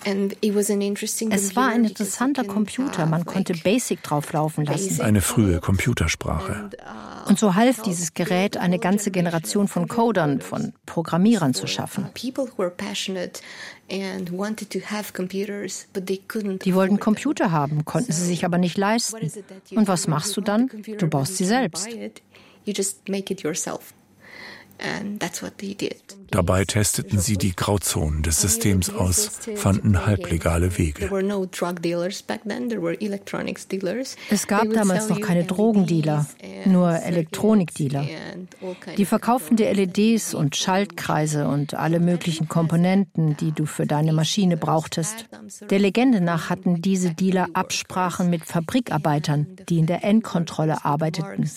Es 0.04 1.56
war 1.56 1.68
ein 1.68 1.84
interessanter 1.84 2.44
Computer, 2.44 3.06
man 3.06 3.24
konnte 3.24 3.54
Basic 3.54 4.02
drauflaufen 4.02 4.64
lassen. 4.64 5.00
Eine 5.00 5.20
frühe 5.20 5.60
Computersprache. 5.60 6.70
Uh, 6.74 7.28
Und 7.28 7.38
so 7.38 7.54
half 7.54 7.82
dieses 7.82 8.14
Gerät, 8.14 8.56
eine 8.56 8.78
ganze 8.78 9.10
Generation 9.10 9.68
von 9.68 9.88
Codern, 9.88 10.40
von 10.40 10.74
Programmierern 10.86 11.54
zu 11.54 11.66
schaffen. 11.66 12.06
Die 16.64 16.74
wollten 16.74 17.00
Computer 17.00 17.50
haben, 17.50 17.84
konnten 17.84 18.12
sie 18.12 18.26
sich 18.26 18.44
aber 18.44 18.58
nicht 18.58 18.76
leisten. 18.76 19.30
Und 19.70 19.88
was 19.88 20.06
machst 20.06 20.36
du 20.36 20.40
dann? 20.40 20.70
Du 20.98 21.08
baust 21.08 21.36
sie 21.36 21.44
selbst. 21.46 21.88
Dabei 26.30 26.64
testeten 26.64 27.18
sie 27.18 27.36
die 27.36 27.54
Grauzonen 27.54 28.22
des 28.22 28.40
Systems 28.40 28.90
aus, 28.90 29.30
fanden 29.56 30.06
halblegale 30.06 30.78
Wege. 30.78 31.10
Es 34.30 34.46
gab 34.46 34.70
damals 34.70 35.08
noch 35.08 35.20
keine 35.20 35.44
Drogendealer, 35.44 36.26
nur 36.66 36.90
Elektronikdealer. 36.90 38.06
Die 38.96 39.04
verkauften 39.04 39.56
dir 39.56 39.72
LEDs 39.72 40.34
und 40.34 40.56
Schaltkreise 40.56 41.46
und 41.48 41.74
alle 41.74 42.00
möglichen 42.00 42.48
Komponenten, 42.48 43.36
die 43.36 43.52
du 43.52 43.66
für 43.66 43.86
deine 43.86 44.12
Maschine 44.12 44.56
brauchtest. 44.56 45.26
Der 45.70 45.78
Legende 45.78 46.20
nach 46.20 46.50
hatten 46.50 46.82
diese 46.82 47.14
Dealer 47.14 47.48
Absprachen 47.54 48.30
mit 48.30 48.44
Fabrikarbeitern, 48.44 49.46
die 49.68 49.78
in 49.78 49.86
der 49.86 50.04
Endkontrolle 50.04 50.84
arbeiteten. 50.84 51.48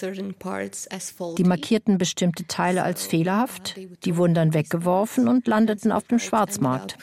Die 1.37 1.43
markierten 1.43 1.97
bestimmte 1.97 2.45
Teile 2.47 2.83
als 2.83 3.05
fehlerhaft, 3.05 3.75
die 4.05 4.17
wurden 4.17 4.33
dann 4.33 4.53
weggeworfen 4.67 5.27
und 5.27 5.47
landeten 5.47 5.91
auf 5.91 6.03
dem 6.05 6.19
Schwarzmarkt. 6.19 6.97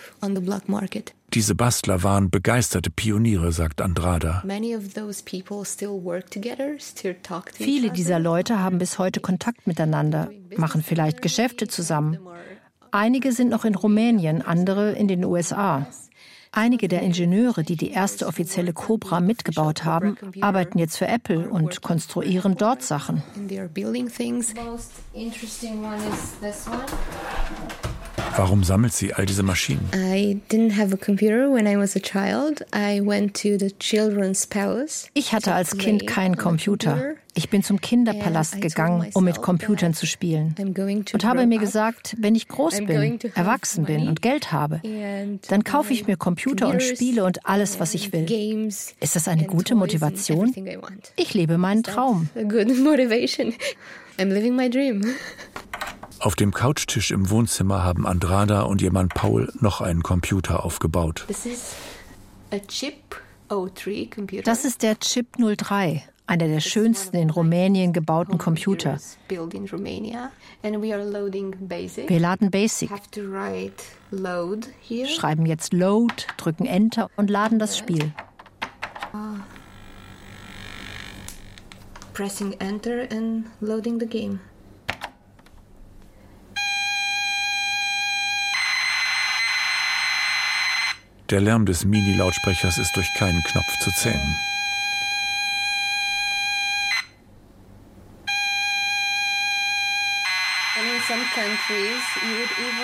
Diese 1.33 1.55
Bastler 1.55 2.03
waren 2.03 2.31
begeisterte 2.31 2.91
Pioniere, 2.91 3.51
sagt 3.53 3.81
Andrada. 3.81 4.45
Viele 7.55 7.91
dieser 7.91 8.19
Leute 8.21 8.59
haben 8.61 8.79
bis 8.79 8.99
heute 8.99 9.21
Kontakt 9.21 9.67
miteinander, 9.67 10.31
machen 10.57 10.83
vielleicht 10.83 11.23
Geschäfte 11.23 11.67
zusammen. 11.67 12.19
Einige 12.93 13.33
sind 13.33 13.49
noch 13.49 13.65
in 13.65 13.75
Rumänien, 13.75 14.43
andere 14.43 14.93
in 14.93 15.09
den 15.09 15.25
USA. 15.25 15.89
Einige 16.57 16.87
der 16.87 17.03
Ingenieure, 17.03 17.65
die 17.65 17.77
die 17.77 17.91
erste 17.91 18.29
offizielle 18.29 18.73
Cobra 18.73 19.19
mitgebaut 19.19 19.85
haben, 19.85 20.17
arbeiten 20.41 20.79
jetzt 20.79 20.97
für 20.97 21.09
Apple 21.09 21.49
und 21.51 21.83
konstruieren 21.83 22.57
dort 22.57 22.83
Sachen. 22.83 23.25
Warum 28.37 28.65
sammelt 28.65 28.93
sie 28.93 29.15
all 29.15 29.27
diese 29.27 29.45
Maschinen? 29.45 29.89
Ich 35.15 35.33
hatte 35.33 35.55
als 35.55 35.79
Kind 35.79 36.07
keinen 36.07 36.37
Computer. 36.37 37.15
Ich 37.37 37.49
bin 37.49 37.63
zum 37.63 37.81
Kinderpalast 37.81 38.61
gegangen, 38.61 39.09
um 39.15 39.25
mit 39.25 39.41
Computern 39.41 39.95
zu 39.95 40.07
spielen. 40.07 40.55
Und 40.59 41.25
habe 41.25 41.47
mir 41.47 41.59
gesagt, 41.59 42.17
wenn 42.19 42.35
ich 42.35 42.49
groß 42.49 42.85
bin, 42.87 43.19
erwachsen 43.35 43.85
bin 43.85 44.09
und 44.09 44.21
Geld 44.23 44.51
habe, 44.53 44.81
dann 45.49 45.65
kaufe 45.65 45.93
ich 45.93 46.07
mir 46.07 46.17
Computer 46.17 46.69
und 46.69 46.83
Spiele 46.83 47.25
und 47.25 47.47
alles, 47.47 47.79
was 47.79 47.95
ich 47.95 48.13
will. 48.13 48.27
Ist 49.01 49.17
das 49.17 49.29
eine 49.29 49.45
gute 49.45 49.75
Motivation? 49.77 50.53
Ich 51.17 51.35
lebe 51.35 51.57
meinen 51.59 51.83
Traum. 51.85 52.29
I'm 54.19 54.29
living 54.29 54.55
my 54.55 54.71
dream. 54.71 55.03
Auf 56.25 56.37
dem 56.37 56.55
Couchtisch 56.55 57.11
im 57.11 57.29
Wohnzimmer 57.29 57.85
haben 57.85 58.07
Andrada 58.07 58.63
und 58.63 58.81
ihr 58.81 58.91
Mann 58.91 59.11
Paul 59.11 59.53
noch 59.61 59.83
einen 59.83 60.03
Computer 60.03 60.65
aufgebaut. 60.65 61.27
Das 61.29 61.45
ist 61.45 61.75
der 62.51 62.67
Chip 65.01 65.27
03, 65.37 66.03
einer 66.27 66.49
der 66.49 66.61
schönsten 66.61 67.19
in 67.19 67.29
Rumänien 67.29 67.93
gebauten 67.93 68.39
Computer. 68.39 68.99
Wir 72.09 72.21
laden 72.21 72.51
Basic, 72.51 72.91
schreiben 75.07 75.45
jetzt 75.45 75.75
Load, 75.75 76.15
drücken 76.39 76.65
Enter 76.65 77.11
und 77.17 77.29
laden 77.29 77.59
das 77.59 77.77
Spiel. 77.77 78.15
Ah. 79.13 79.35
Pressing 82.15 82.55
Enter 82.61 83.13
and 83.13 83.45
loading 83.61 84.01
the 84.01 84.07
game. 84.07 84.41
Der 91.31 91.41
Lärm 91.41 91.65
des 91.65 91.87
Mini-Lautsprechers 91.87 92.77
ist 92.77 92.95
durch 92.97 93.09
keinen 93.15 93.43
Knopf 93.45 93.79
zu 93.81 93.91
zähmen. 93.93 94.37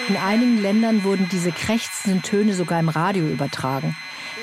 In 0.08 0.16
einigen 0.16 0.62
Ländern 0.62 1.04
wurden 1.04 1.28
diese 1.30 1.52
krächzenden 1.52 2.22
Töne 2.22 2.54
sogar 2.54 2.80
im 2.80 2.88
Radio 2.88 3.26
übertragen. 3.28 3.94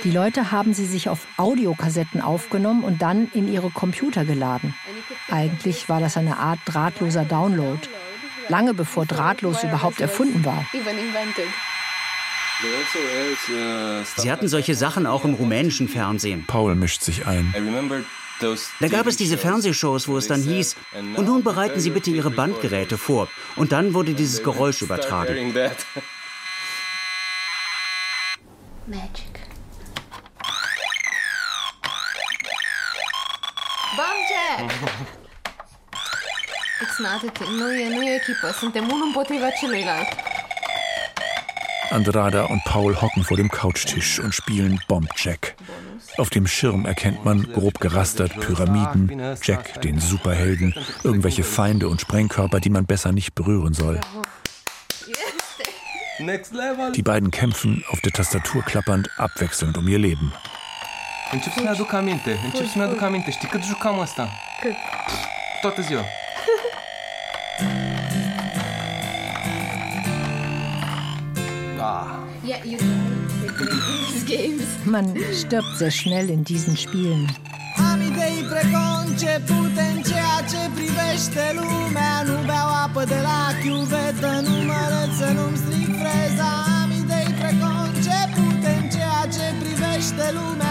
Die 0.03 0.11
Leute 0.11 0.51
haben 0.51 0.75
sie 0.75 0.85
sich 0.85 1.09
auf 1.09 1.25
Audiokassetten 1.37 2.21
aufgenommen 2.21 2.83
und 2.83 3.01
dann 3.01 3.31
in 3.33 3.51
ihre 3.51 3.71
Computer 3.71 4.25
geladen. 4.25 4.75
Eigentlich 5.31 5.89
war 5.89 5.99
das 5.99 6.17
eine 6.17 6.37
Art 6.37 6.59
drahtloser 6.65 7.25
Download, 7.25 7.79
lange 8.47 8.75
bevor 8.75 9.07
drahtlos 9.07 9.63
überhaupt 9.63 10.01
erfunden 10.01 10.45
war. 10.45 10.65
Sie 14.17 14.31
hatten 14.31 14.47
solche 14.47 14.75
Sachen 14.75 15.05
auch 15.05 15.23
im 15.25 15.33
rumänischen 15.35 15.87
Fernsehen. 15.87 16.45
Paul 16.47 16.75
mischt 16.75 17.01
sich 17.01 17.25
ein. 17.27 17.53
Da 18.79 18.87
gab 18.87 19.07
es 19.07 19.17
diese 19.17 19.37
Fernsehshows, 19.37 20.07
wo 20.07 20.17
es 20.17 20.27
dann 20.27 20.41
hieß, 20.41 20.75
und 21.15 21.25
nun 21.25 21.43
bereiten 21.43 21.79
Sie 21.79 21.89
bitte 21.89 22.11
Ihre 22.11 22.29
Bandgeräte 22.29 22.97
vor. 22.97 23.27
Und 23.55 23.71
dann 23.71 23.93
wurde 23.93 24.13
dieses 24.13 24.43
Geräusch 24.43 24.81
übertragen. 24.81 25.53
Magic. 28.87 29.37
Bomb 33.97 34.71
It's 36.79 36.99
not 36.99 37.23
a 37.23 37.31
team. 37.31 37.57
Nu 37.57 37.71
e, 37.71 37.89
nu 37.89 38.01
e 38.01 38.13
echipă. 38.15 38.51
Suntem 38.51 38.83
unul 38.83 39.05
împotriva 39.05 39.47
celuilalt. 39.59 40.07
Andrada 41.91 42.45
und 42.45 42.63
Paul 42.63 43.01
hocken 43.01 43.23
vor 43.23 43.37
dem 43.37 43.49
Couchtisch 43.49 44.19
und 44.19 44.33
spielen 44.33 44.79
Bombjack. 44.87 45.55
Auf 46.17 46.29
dem 46.29 46.47
Schirm 46.47 46.85
erkennt 46.85 47.23
man, 47.25 47.51
grob 47.53 47.79
gerastert, 47.79 48.37
Pyramiden, 48.39 49.37
Jack, 49.43 49.81
den 49.81 49.99
Superhelden, 49.99 50.75
irgendwelche 51.03 51.43
Feinde 51.43 51.87
und 51.87 52.01
Sprengkörper, 52.01 52.59
die 52.59 52.69
man 52.69 52.85
besser 52.85 53.11
nicht 53.11 53.35
berühren 53.35 53.73
soll. 53.73 53.99
Die 56.95 57.03
beiden 57.03 57.31
kämpfen, 57.31 57.83
auf 57.91 58.01
der 58.01 58.11
Tastatur 58.11 58.63
klappernd, 58.63 59.09
abwechselnd 59.17 59.77
um 59.77 59.87
ihr 59.87 59.99
Leben. 59.99 60.33
Încep 61.31 61.53
să-mi 61.53 61.67
aduc 61.67 61.93
aminte, 61.93 62.39
încep 62.43 62.67
să-mi 62.67 62.83
aduc 62.83 63.01
aminte. 63.01 63.31
Știi 63.31 63.47
cât 63.47 63.63
jucam 63.63 63.99
asta? 63.99 64.29
Cât? 64.61 64.75
Toată 65.61 65.81
ziua. 65.81 66.01
Man 74.85 75.15
stirbt 75.33 75.77
sehr 75.77 75.91
schnell 75.91 76.29
in 76.29 76.43
diesen 76.43 76.77
Spielen. 76.77 77.27
Am 77.91 77.99
idei 78.01 78.39
preconcepute 78.53 79.83
în 79.95 80.01
ceea 80.01 80.39
ce 80.51 80.61
privește 80.77 81.43
lumea. 81.59 82.13
Nu 82.27 82.35
beau 82.45 82.69
apă 82.85 83.03
de 83.03 83.19
la 83.27 83.41
chiuvetă, 83.61 84.29
nu 84.47 84.55
mă 84.69 84.83
să 85.17 85.27
nu-mi 85.37 85.57
stric 85.57 85.89
freza. 85.99 86.49
Am 86.81 86.89
idei 87.01 87.29
preconcepute 87.41 88.69
în 88.81 88.89
ceea 88.93 89.23
ce 89.35 89.45
privește 89.61 90.25
lumea. 90.37 90.47
Nu 90.47 90.57
beau 90.57 90.66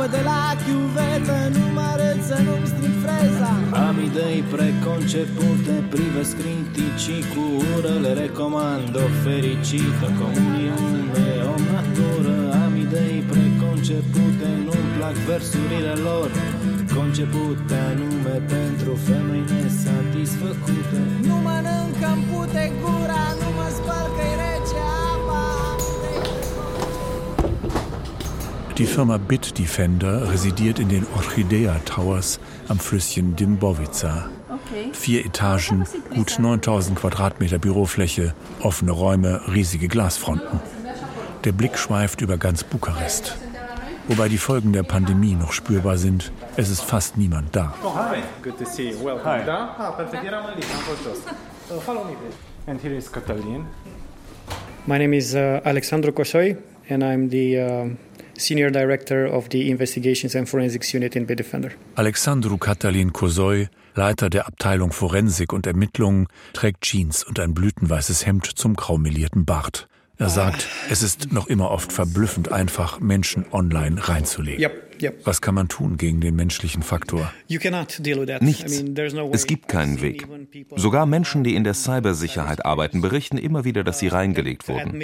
apă 0.00 0.16
de 0.16 0.22
la 0.30 0.42
chiuvetă, 0.64 1.36
nu 1.56 1.64
mă 1.76 1.88
să 2.28 2.36
nu-mi 2.46 2.68
stric 2.72 2.94
freza. 3.02 3.52
Am 3.86 3.96
idei 4.08 4.40
preconcepute, 4.54 5.74
privesc 5.94 6.32
criticii 6.40 7.24
cu 7.32 7.42
ură 7.74 7.94
Le 8.04 8.12
recomand 8.22 8.92
o 9.04 9.06
fericită 9.24 10.06
comuniune, 10.20 11.28
o 11.52 11.56
natură 11.72 12.36
Am 12.64 12.72
idei 12.84 13.18
preconcepute, 13.32 14.48
nu-mi 14.66 14.90
plac 14.96 15.16
versurile 15.30 15.94
lor. 16.06 16.30
Concepute 16.96 17.76
anume 17.90 18.36
pentru 18.54 18.90
femei 19.06 19.44
nesatisfăcute. 19.50 21.00
Nu 21.28 21.36
mănâncă-mi 21.46 22.24
pute 22.30 22.64
gura, 22.82 23.24
nu 23.40 23.48
mă 23.56 23.66
spăl 23.76 24.06
că-i 24.16 24.34
rece 24.42 24.82
Die 28.80 28.86
Firma 28.86 29.18
Bitdefender 29.18 30.32
residiert 30.32 30.78
in 30.78 30.88
den 30.88 31.06
Orchidea 31.14 31.78
Towers 31.84 32.40
am 32.66 32.78
Flüsschen 32.78 33.36
Dimbovica. 33.36 34.30
Vier 34.94 35.26
Etagen, 35.26 35.84
gut 36.14 36.38
9000 36.38 36.98
Quadratmeter 36.98 37.58
Bürofläche, 37.58 38.32
offene 38.62 38.92
Räume, 38.92 39.42
riesige 39.52 39.86
Glasfronten. 39.86 40.60
Der 41.44 41.52
Blick 41.52 41.76
schweift 41.76 42.22
über 42.22 42.38
ganz 42.38 42.64
Bukarest. 42.64 43.36
Wobei 44.08 44.30
die 44.30 44.38
Folgen 44.38 44.72
der 44.72 44.82
Pandemie 44.82 45.34
noch 45.34 45.52
spürbar 45.52 45.98
sind, 45.98 46.32
es 46.56 46.70
ist 46.70 46.80
fast 46.80 47.18
niemand 47.18 47.54
da. 47.54 47.74
Oh, 47.84 47.94
hi. 47.94 48.22
Good 48.42 48.56
to 48.56 48.64
see 48.64 48.92
you. 48.92 49.04
Welcome. 49.04 49.30
Hi. 49.30 49.42
Ah, 49.46 49.90
perfect. 49.90 50.24
Eram 50.24 50.46
în 50.46 51.80
Follow 51.80 52.04
me, 52.04 52.12
please. 52.12 52.36
And 52.66 52.80
here 52.80 52.96
is 52.96 53.10
Catalin. 53.10 53.66
My 54.86 54.96
name 54.96 55.12
is 55.12 55.34
uh, 55.34 55.60
Alexandru 55.64 56.12
Kosoi, 56.12 56.56
and 56.88 57.04
I'm 57.04 57.28
the 57.28 57.58
uh, 57.58 58.09
Senior 58.40 58.70
Director 58.70 59.26
of 59.26 59.48
the 59.52 59.68
Investigations 59.68 60.34
and 60.34 60.48
Forensics 60.48 60.92
Unit 60.92 61.14
in 61.14 61.26
Bitdefender. 61.26 61.72
Alexandru 61.94 62.56
Katalin 62.56 63.12
Kosoi, 63.12 63.68
Leiter 63.94 64.30
der 64.30 64.46
Abteilung 64.46 64.92
Forensik 64.92 65.52
und 65.52 65.66
Ermittlungen, 65.66 66.26
trägt 66.52 66.82
Jeans 66.82 67.22
und 67.22 67.38
ein 67.38 67.54
blütenweißes 67.54 68.26
Hemd 68.26 68.46
zum 68.46 68.74
graumelierten 68.74 69.44
Bart. 69.44 69.88
Er 70.16 70.28
sagt, 70.28 70.68
es 70.90 71.02
ist 71.02 71.32
noch 71.32 71.46
immer 71.46 71.70
oft 71.70 71.92
verblüffend 71.92 72.52
einfach, 72.52 73.00
Menschen 73.00 73.46
online 73.52 74.06
reinzulegen. 74.06 74.62
Yep. 74.62 74.89
Was 75.24 75.40
kann 75.40 75.54
man 75.54 75.68
tun 75.68 75.96
gegen 75.96 76.20
den 76.20 76.36
menschlichen 76.36 76.82
Faktor? 76.82 77.32
Nichts. 78.40 78.84
Es 79.32 79.46
gibt 79.46 79.68
keinen 79.68 80.00
Weg. 80.00 80.26
Sogar 80.76 81.06
Menschen, 81.06 81.44
die 81.44 81.54
in 81.54 81.64
der 81.64 81.74
Cybersicherheit 81.74 82.64
arbeiten, 82.64 83.00
berichten 83.00 83.38
immer 83.38 83.64
wieder, 83.64 83.84
dass 83.84 83.98
sie 83.98 84.08
reingelegt 84.08 84.68
wurden. 84.68 85.00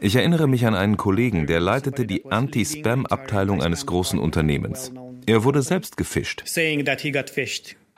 Ich 0.00 0.16
erinnere 0.16 0.46
mich 0.46 0.66
an 0.66 0.74
einen 0.74 0.96
Kollegen, 0.96 1.46
der 1.46 1.60
leitete 1.60 2.06
die 2.06 2.24
Anti-Spam-Abteilung 2.30 3.62
eines 3.62 3.86
großen 3.86 4.18
Unternehmens. 4.18 4.92
Er 5.26 5.44
wurde 5.44 5.62
selbst 5.62 5.96
gefischt. 5.96 6.44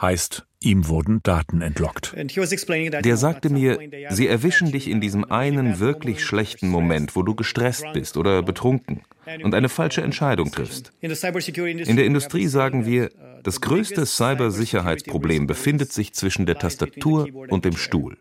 Heißt, 0.00 0.46
ihm 0.64 0.88
wurden 0.88 1.22
Daten 1.22 1.62
entlockt. 1.62 2.14
Der 2.16 3.16
sagte 3.16 3.50
mir, 3.50 3.78
sie 4.10 4.28
erwischen 4.28 4.72
dich 4.72 4.88
in 4.88 5.00
diesem 5.00 5.30
einen 5.30 5.80
wirklich 5.80 6.24
schlechten 6.24 6.68
Moment, 6.68 7.16
wo 7.16 7.22
du 7.22 7.34
gestresst 7.34 7.84
bist 7.92 8.16
oder 8.16 8.42
betrunken 8.42 9.02
und 9.42 9.54
eine 9.54 9.68
falsche 9.68 10.02
Entscheidung 10.02 10.50
triffst. 10.50 10.92
In 11.00 11.96
der 11.96 12.04
Industrie 12.04 12.46
sagen 12.46 12.86
wir, 12.86 13.10
das 13.42 13.60
größte 13.60 14.06
Cybersicherheitsproblem 14.06 15.46
befindet 15.46 15.92
sich 15.92 16.14
zwischen 16.14 16.46
der 16.46 16.58
Tastatur 16.58 17.28
und 17.48 17.64
dem 17.66 17.76
Stuhl. 17.76 18.16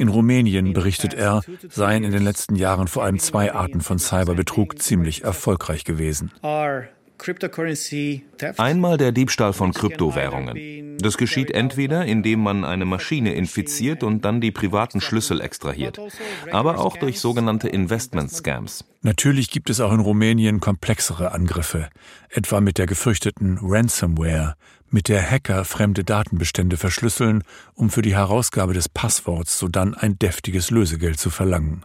In 0.00 0.08
Rumänien, 0.08 0.72
berichtet 0.72 1.14
er, 1.14 1.42
seien 1.68 2.02
in 2.04 2.10
den 2.10 2.24
letzten 2.24 2.56
Jahren 2.56 2.88
vor 2.88 3.04
allem 3.04 3.20
zwei 3.20 3.52
Arten 3.52 3.80
von 3.80 3.98
Cyberbetrug 3.98 4.82
ziemlich 4.82 5.22
erfolgreich 5.22 5.84
gewesen. 5.84 6.32
Einmal 8.56 8.96
der 8.96 9.12
Diebstahl 9.12 9.52
von 9.52 9.72
Kryptowährungen. 9.72 10.98
Das 10.98 11.16
geschieht 11.18 11.50
entweder, 11.50 12.04
indem 12.04 12.40
man 12.40 12.64
eine 12.64 12.84
Maschine 12.84 13.34
infiziert 13.34 14.02
und 14.02 14.24
dann 14.24 14.40
die 14.40 14.50
privaten 14.50 15.00
Schlüssel 15.00 15.40
extrahiert, 15.40 16.00
aber 16.50 16.78
auch 16.78 16.96
durch 16.96 17.20
sogenannte 17.20 17.68
Investment-Scams. 17.68 18.84
Natürlich 19.02 19.50
gibt 19.50 19.70
es 19.70 19.80
auch 19.80 19.92
in 19.92 20.00
Rumänien 20.00 20.60
komplexere 20.60 21.32
Angriffe, 21.32 21.88
etwa 22.28 22.60
mit 22.60 22.78
der 22.78 22.86
gefürchteten 22.86 23.58
Ransomware, 23.62 24.54
mit 24.90 25.08
der 25.08 25.22
Hacker 25.28 25.64
fremde 25.64 26.04
Datenbestände 26.04 26.76
verschlüsseln, 26.76 27.42
um 27.74 27.90
für 27.90 28.02
die 28.02 28.14
Herausgabe 28.14 28.72
des 28.72 28.88
Passworts 28.88 29.58
sodann 29.58 29.94
ein 29.94 30.18
deftiges 30.18 30.70
Lösegeld 30.70 31.18
zu 31.18 31.30
verlangen. 31.30 31.84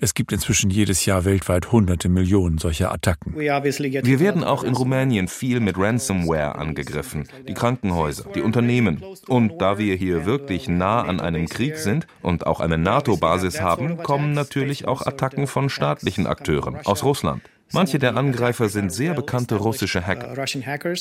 Es 0.00 0.14
gibt 0.14 0.32
inzwischen 0.32 0.70
jedes 0.70 1.04
Jahr 1.06 1.24
weltweit 1.24 1.72
hunderte 1.72 2.08
Millionen 2.08 2.58
solcher 2.58 2.92
Attacken. 2.92 3.34
Wir 3.36 4.20
werden 4.20 4.44
auch 4.44 4.62
in 4.62 4.74
Rumänien 4.74 5.26
viel 5.28 5.60
mit 5.60 5.76
Ransomware 5.76 6.54
angegriffen. 6.54 7.26
Die 7.48 7.54
Krankenhäuser, 7.54 8.26
die 8.34 8.42
Unternehmen. 8.42 9.02
Und 9.26 9.60
da 9.60 9.78
wir 9.78 9.96
hier 9.96 10.24
wirklich 10.24 10.68
nah 10.68 11.02
an 11.02 11.20
einem 11.20 11.48
Krieg 11.48 11.76
sind 11.76 12.06
und 12.22 12.46
auch 12.46 12.60
eine 12.60 12.78
NATO-Basis 12.78 13.60
haben, 13.60 13.96
kommen 13.98 14.32
natürlich 14.32 14.86
auch 14.86 15.04
Attacken 15.04 15.46
von 15.46 15.68
staatlichen 15.68 16.26
Akteuren 16.26 16.76
aus 16.84 17.02
Russland. 17.02 17.42
Manche 17.72 17.98
der 17.98 18.16
Angreifer 18.16 18.68
sind 18.68 18.90
sehr 18.90 19.14
bekannte 19.14 19.56
russische 19.56 20.06
Hacker. 20.06 20.34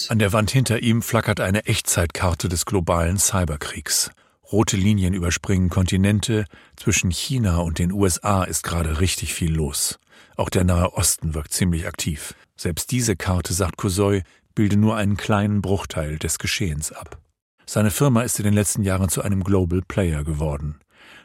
An 0.09 0.19
der 0.19 0.33
Wand 0.33 0.51
hinter 0.51 0.81
ihm 0.81 1.01
flackert 1.01 1.39
eine 1.39 1.65
Echtzeitkarte 1.65 2.49
des 2.49 2.65
globalen 2.65 3.17
Cyberkriegs. 3.17 4.11
Rote 4.51 4.77
Linien 4.77 5.13
überspringen 5.13 5.69
Kontinente, 5.69 6.45
zwischen 6.77 7.11
China 7.11 7.57
und 7.57 7.79
den 7.79 7.91
USA 7.91 8.45
ist 8.45 8.63
gerade 8.63 9.01
richtig 9.01 9.33
viel 9.33 9.53
los. 9.53 9.99
Auch 10.37 10.49
der 10.49 10.63
Nahe 10.63 10.93
Osten 10.93 11.33
wirkt 11.33 11.51
ziemlich 11.51 11.85
aktiv. 11.85 12.33
Selbst 12.55 12.91
diese 12.91 13.17
Karte, 13.17 13.53
sagt 13.53 13.75
Kosoi, 13.75 14.23
bilde 14.55 14.77
nur 14.77 14.95
einen 14.95 15.17
kleinen 15.17 15.61
Bruchteil 15.61 16.17
des 16.17 16.39
Geschehens 16.39 16.93
ab. 16.93 17.19
Seine 17.65 17.91
Firma 17.91 18.21
ist 18.21 18.39
in 18.39 18.45
den 18.45 18.53
letzten 18.53 18.83
Jahren 18.83 19.09
zu 19.09 19.21
einem 19.21 19.43
Global 19.43 19.81
Player 19.85 20.23
geworden. 20.23 20.79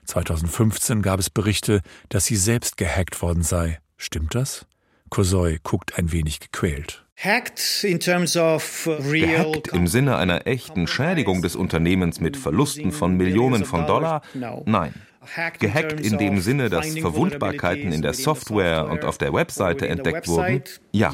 2015 0.07 1.01
gab 1.01 1.21
es 1.21 1.31
Berichte, 1.31 1.81
dass 2.09 2.25
sie 2.25 2.37
selbst 2.37 2.77
gehackt 2.77 3.23
worden 3.23 3.45
sei. 3.45 3.79
Stimmt 3.97 4.35
das? 4.35 4.67
Kosoi 5.11 5.61
guckt 5.63 5.97
ein 5.97 6.11
wenig 6.11 6.41
gequält. 6.41 7.02
Gehackt 7.23 7.85
im 9.69 9.87
Sinne 9.87 10.17
einer 10.17 10.47
echten 10.49 10.89
Schädigung 10.89 11.41
des 11.41 11.55
Unternehmens 11.55 12.19
mit 12.19 12.37
Verlusten 12.37 12.91
von 12.91 13.17
Millionen 13.17 13.65
von 13.65 13.87
Dollar? 13.87 14.23
Nein. 14.65 14.93
Gehackt 15.59 16.01
in 16.01 16.19
dem 16.19 16.41
Sinne, 16.41 16.69
dass 16.69 16.99
Verwundbarkeiten 16.99 17.93
in 17.93 18.03
der 18.03 18.15
Software 18.15 18.89
und 18.89 19.05
auf 19.05 19.19
der 19.19 19.33
Webseite 19.33 19.89
entdeckt 19.89 20.29
wurden? 20.29 20.63
Ja. 20.93 21.13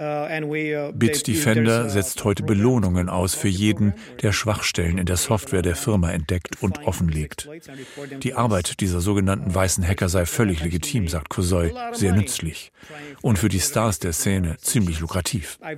Uh, 0.00 0.28
uh, 0.30 0.92
Bitdefender 0.92 1.90
setzt 1.90 2.22
heute 2.22 2.44
Belohnungen 2.44 3.08
aus 3.08 3.34
für 3.34 3.48
jeden, 3.48 3.94
der 4.22 4.30
Schwachstellen 4.30 4.96
in 4.96 5.06
der 5.06 5.16
Software 5.16 5.62
der 5.62 5.74
Firma 5.74 6.12
entdeckt 6.12 6.62
und 6.62 6.86
offenlegt. 6.86 7.48
Die 8.22 8.34
Arbeit 8.34 8.78
dieser 8.78 9.00
sogenannten 9.00 9.52
weißen 9.52 9.84
Hacker 9.84 10.08
sei 10.08 10.24
völlig 10.24 10.62
legitim, 10.62 11.08
sagt 11.08 11.30
Kosoi, 11.30 11.72
sehr 11.94 12.12
nützlich. 12.12 12.70
Und 13.22 13.40
für 13.40 13.48
die 13.48 13.58
Stars 13.58 13.98
der 13.98 14.12
Szene 14.12 14.56
ziemlich 14.58 15.00
lukrativ. 15.00 15.58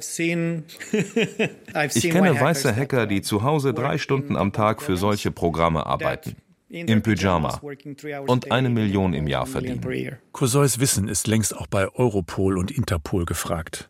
Ich 1.94 2.10
kenne 2.10 2.38
weiße 2.38 2.74
Hacker, 2.74 3.06
die 3.06 3.22
zu 3.22 3.42
Hause 3.42 3.72
drei 3.72 3.96
Stunden 3.96 4.36
am 4.36 4.52
Tag 4.52 4.82
für 4.82 4.96
solche 4.96 5.30
Programme 5.30 5.86
arbeiten 5.86 6.36
im 6.70 7.02
Pyjama 7.02 7.60
und 8.26 8.52
eine 8.52 8.70
Million 8.70 9.12
im 9.12 9.26
Jahr 9.26 9.46
verdienen. 9.46 9.80
Kosois 10.32 10.78
Wissen 10.78 11.08
ist 11.08 11.26
längst 11.26 11.56
auch 11.56 11.66
bei 11.66 11.88
Europol 11.88 12.56
und 12.56 12.70
Interpol 12.70 13.24
gefragt. 13.26 13.88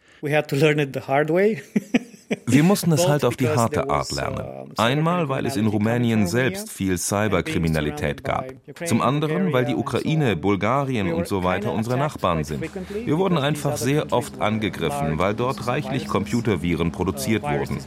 Wir 2.46 2.62
mussten 2.62 2.92
es 2.92 3.08
halt 3.08 3.24
auf 3.24 3.36
die 3.36 3.48
harte 3.48 3.90
Art 3.90 4.12
lernen. 4.12 4.72
Einmal, 4.76 5.28
weil 5.28 5.46
es 5.46 5.56
in 5.56 5.66
Rumänien 5.66 6.26
selbst 6.26 6.70
viel 6.70 6.96
Cyberkriminalität 6.96 8.22
gab. 8.24 8.46
Zum 8.84 9.00
anderen, 9.02 9.52
weil 9.52 9.64
die 9.64 9.74
Ukraine, 9.74 10.36
Bulgarien 10.36 11.12
und 11.12 11.26
so 11.26 11.42
weiter 11.42 11.72
unsere 11.72 11.96
Nachbarn 11.96 12.44
sind. 12.44 12.64
Wir 12.94 13.18
wurden 13.18 13.38
einfach 13.38 13.76
sehr 13.76 14.12
oft 14.12 14.40
angegriffen, 14.40 15.18
weil 15.18 15.34
dort 15.34 15.66
reichlich 15.66 16.06
Computerviren 16.06 16.92
produziert 16.92 17.42
wurden. 17.42 17.78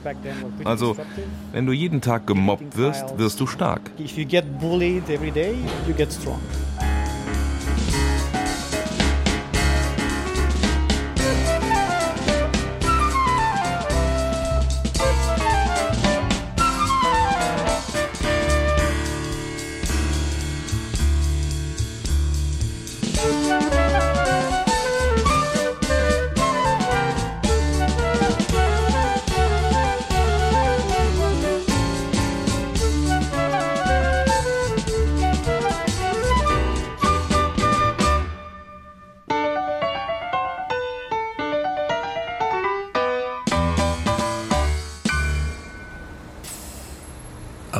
Also, 0.64 0.98
wenn 1.52 1.66
du 1.66 1.72
jeden 1.72 2.02
Tag 2.02 2.28
gemobbt 2.28 2.78
wirst, 2.78 3.18
wirst 3.18 3.40
du 3.40 3.48
stark. 3.48 3.82
If 4.00 4.18
you 4.18 4.26
get 4.26 4.60
bullied 4.60 5.10
every 5.10 5.32
day, 5.32 5.56
you 5.88 5.94
get 5.94 6.12
strong. 6.12 6.40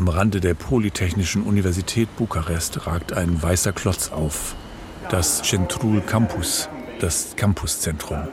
Rande 0.08 0.42
der 0.42 0.56
Polytechnischen 0.56 1.44
Universität 1.44 2.16
Bukarest 2.18 2.88
ragt 2.88 3.14
ein 3.14 3.42
weißer 3.42 3.74
Klotz 3.74 4.12
auf. 4.12 4.56
Das 5.10 5.44
Centrul 5.44 6.02
Campus, 6.02 6.68
das 7.00 7.36
Campuszentrum. 7.36 8.28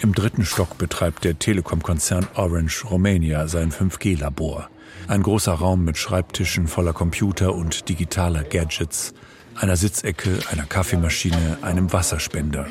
Im 0.00 0.14
dritten 0.14 0.44
Stock 0.44 0.78
betreibt 0.78 1.24
der 1.24 1.38
Telekom-Konzern 1.38 2.28
Orange 2.34 2.84
Romania 2.84 3.48
sein 3.48 3.72
5G-Labor. 3.72 4.70
Ein 5.08 5.22
großer 5.24 5.54
Raum 5.54 5.84
mit 5.84 5.98
Schreibtischen 5.98 6.68
voller 6.68 6.92
Computer 6.92 7.52
und 7.54 7.88
digitaler 7.88 8.44
Gadgets. 8.44 9.12
einer 9.56 9.76
Sitzecke, 9.76 10.38
einer 10.52 10.66
Kaffeemaschine, 10.66 11.58
einem 11.62 11.92
Wasserspender. 11.92 12.66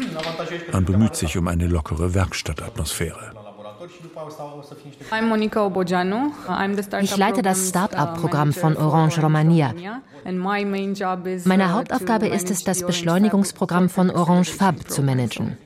Man 0.72 0.86
bemüht 0.86 1.16
sich 1.16 1.38
um 1.38 1.50
eine 1.50 1.68
lockere 1.68 2.14
Werkstattatmosphäre. 2.14 3.37
Ich 7.02 7.18
leite 7.18 7.41
das 7.41 7.70
Start-up-Programm 7.70 8.54
von 8.54 8.78
Orange 8.78 9.22
Romania. 9.22 9.74
Meine 11.45 11.74
Hauptaufgabe 11.74 12.28
ist 12.28 12.52
es, 12.52 12.64
das 12.64 12.86
Beschleunigungsprogramm 12.86 13.89
von 13.89 14.10
Orange 14.10 14.52
Fab 14.52 14.89
zu 14.89 15.02
managen. 15.02 15.58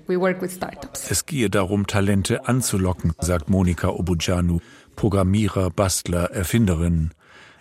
Es 1.10 1.26
gehe 1.26 1.50
darum, 1.50 1.88
Talente 1.88 2.48
anzulocken, 2.48 3.14
sagt 3.20 3.50
Monika 3.50 3.90
Obujanu, 3.90 4.60
Programmierer, 4.96 5.70
Bastler, 5.70 6.32
Erfinderinnen, 6.32 7.14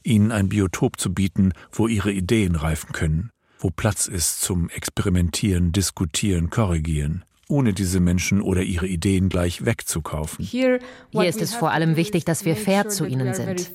ihnen 0.03 0.33
ein 0.33 0.49
Biotop 0.49 0.99
zu 0.99 1.13
bieten, 1.13 1.53
wo 1.73 1.89
ihre 1.89 2.13
Ideen 2.13 2.57
reifen 2.57 2.93
können, 2.93 3.31
wo 3.59 3.71
Platz 3.71 4.07
ist 4.07 4.43
zum 4.43 4.69
Experimentieren, 4.69 5.73
Diskutieren, 5.73 6.51
Korrigieren 6.51 7.25
ohne 7.51 7.73
diese 7.73 8.01
Menschen 8.01 8.41
oder 8.41 8.63
ihre 8.63 8.87
Ideen 8.87 9.29
gleich 9.29 9.65
wegzukaufen. 9.65 10.45
Hier 10.45 10.81
ist 11.13 11.43
es 11.43 11.55
vor 11.55 11.73
allem 11.73 11.97
wichtig, 11.97 12.25
dass 12.25 12.45
wir 12.45 12.57
fair 12.57 12.89
zu 12.89 13.05
ihnen 13.05 13.35
sind. 13.35 13.71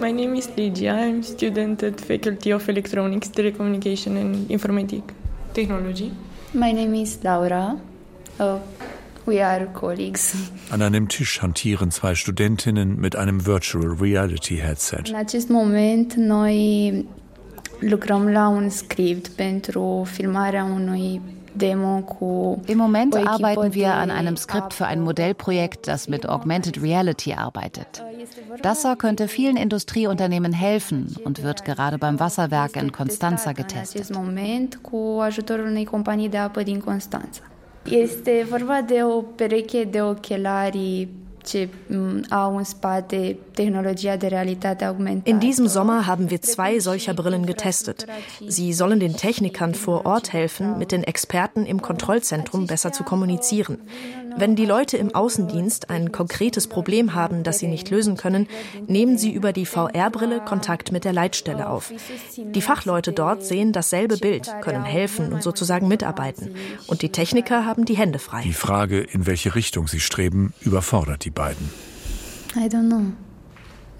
My 0.00 0.12
name 0.12 0.38
is 0.38 0.48
Lydia. 0.56 0.94
I'm 0.94 1.22
student 1.22 1.82
at 1.82 2.00
Faculty 2.00 2.52
of 2.52 2.66
Electronics, 2.68 3.30
Telecommunication 3.30 4.16
and 4.16 4.50
Informatic 4.50 5.02
Technology. 5.52 6.10
My 6.52 6.72
name 6.72 6.94
is 6.94 7.18
Laura. 7.22 7.76
Oh. 8.38 8.60
We 9.26 9.42
are 9.42 9.66
colleagues. 9.66 10.34
An 10.70 10.82
einem 10.82 11.08
Tisch 11.08 11.40
hantieren 11.40 11.90
zwei 11.90 12.14
Studentinnen 12.14 13.00
mit 13.00 13.16
einem 13.16 13.46
Virtual 13.46 13.96
Reality 13.98 14.56
Headset. 14.56 15.08
În 15.08 15.14
acest 15.14 15.48
moment 15.48 16.14
noi 16.14 17.06
lucrăm 17.80 18.28
la 18.28 18.48
un 18.48 18.68
script 18.68 19.28
pentru 19.28 20.06
filmarea 20.10 20.64
unui 20.64 21.20
im 21.60 22.78
Moment 22.78 23.16
arbeiten 23.16 23.74
wir 23.74 23.94
an 23.94 24.10
einem 24.10 24.36
Skript 24.36 24.74
für 24.74 24.86
ein 24.86 25.00
Modellprojekt, 25.00 25.86
das 25.86 26.08
mit 26.08 26.28
Augmented 26.28 26.82
Reality 26.82 27.34
arbeitet. 27.34 28.02
DASA 28.62 28.96
könnte 28.96 29.28
vielen 29.28 29.56
Industrieunternehmen 29.56 30.52
helfen 30.52 31.16
und 31.24 31.42
wird 31.42 31.64
gerade 31.64 31.98
beim 31.98 32.18
Wasserwerk 32.20 32.76
in 32.76 32.92
Constanza 32.92 33.52
getestet. 33.52 34.10
Este 37.86 38.46
vorba 38.46 38.80
de 38.80 39.02
o 39.02 39.22
pereche 39.36 39.86
de 39.86 40.00
ochelari 40.00 41.23
In 45.24 45.40
diesem 45.40 45.68
Sommer 45.68 46.06
haben 46.06 46.30
wir 46.30 46.42
zwei 46.42 46.78
solcher 46.80 47.14
Brillen 47.14 47.46
getestet. 47.46 48.06
Sie 48.46 48.72
sollen 48.72 49.00
den 49.00 49.16
Technikern 49.16 49.74
vor 49.74 50.06
Ort 50.06 50.32
helfen, 50.32 50.78
mit 50.78 50.92
den 50.92 51.04
Experten 51.04 51.66
im 51.66 51.82
Kontrollzentrum 51.82 52.66
besser 52.66 52.92
zu 52.92 53.04
kommunizieren. 53.04 53.78
Wenn 54.36 54.56
die 54.56 54.66
Leute 54.66 54.96
im 54.96 55.14
Außendienst 55.14 55.90
ein 55.90 56.10
konkretes 56.10 56.66
Problem 56.66 57.14
haben, 57.14 57.44
das 57.44 57.60
sie 57.60 57.68
nicht 57.68 57.90
lösen 57.90 58.16
können, 58.16 58.48
nehmen 58.88 59.16
sie 59.16 59.32
über 59.32 59.52
die 59.52 59.64
VR-Brille 59.64 60.40
Kontakt 60.40 60.90
mit 60.90 61.04
der 61.04 61.12
Leitstelle 61.12 61.68
auf. 61.68 61.92
Die 62.36 62.60
Fachleute 62.60 63.12
dort 63.12 63.44
sehen 63.44 63.72
dasselbe 63.72 64.16
Bild, 64.16 64.52
können 64.60 64.84
helfen 64.84 65.32
und 65.32 65.42
sozusagen 65.42 65.86
mitarbeiten. 65.86 66.56
Und 66.88 67.02
die 67.02 67.10
Techniker 67.10 67.64
haben 67.64 67.84
die 67.84 67.96
Hände 67.96 68.18
frei. 68.18 68.42
Die 68.42 68.52
Frage, 68.52 69.00
in 69.00 69.26
welche 69.26 69.54
Richtung 69.54 69.86
sie 69.86 70.00
streben, 70.00 70.52
überfordert 70.62 71.24
die 71.24 71.30
beiden. 71.34 71.70
I 72.56 72.68
don't 72.68 72.88
know. 72.88 73.12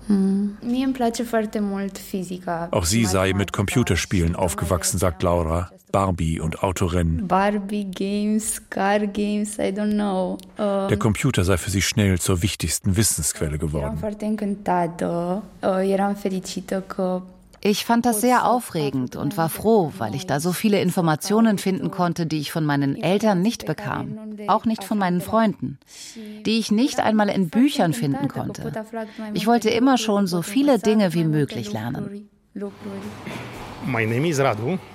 Hm. 0.06 0.58
Auch 2.70 2.84
sie 2.84 3.04
sei 3.06 3.32
mit 3.32 3.52
Computerspielen 3.52 4.36
aufgewachsen, 4.36 4.98
sagt 4.98 5.22
Laura. 5.22 5.70
Barbie 5.92 6.40
und 6.40 6.62
Autorennen. 6.62 7.28
Barbie 7.28 7.84
Games, 7.84 8.60
Car 8.68 9.06
Games, 9.06 9.58
I 9.58 9.70
don't 9.70 9.92
know. 9.92 10.38
Der 10.58 10.98
Computer 10.98 11.44
sei 11.44 11.56
für 11.56 11.70
sie 11.70 11.82
schnell 11.82 12.18
zur 12.18 12.42
wichtigsten 12.42 12.96
Wissensquelle 12.96 13.58
geworden. 13.58 14.02
Ich 17.66 17.86
fand 17.86 18.04
das 18.04 18.20
sehr 18.20 18.44
aufregend 18.46 19.16
und 19.16 19.38
war 19.38 19.48
froh, 19.48 19.90
weil 19.96 20.14
ich 20.14 20.26
da 20.26 20.38
so 20.38 20.52
viele 20.52 20.82
Informationen 20.82 21.56
finden 21.56 21.90
konnte, 21.90 22.26
die 22.26 22.38
ich 22.38 22.52
von 22.52 22.66
meinen 22.66 22.94
Eltern 22.94 23.40
nicht 23.40 23.64
bekam, 23.64 24.18
auch 24.48 24.66
nicht 24.66 24.84
von 24.84 24.98
meinen 24.98 25.22
Freunden, 25.22 25.78
die 26.44 26.58
ich 26.58 26.70
nicht 26.70 27.00
einmal 27.00 27.30
in 27.30 27.48
Büchern 27.48 27.94
finden 27.94 28.28
konnte. 28.28 28.70
Ich 29.32 29.46
wollte 29.46 29.70
immer 29.70 29.96
schon 29.96 30.26
so 30.26 30.42
viele 30.42 30.78
Dinge 30.78 31.14
wie 31.14 31.24
möglich 31.24 31.72
lernen. 31.72 32.28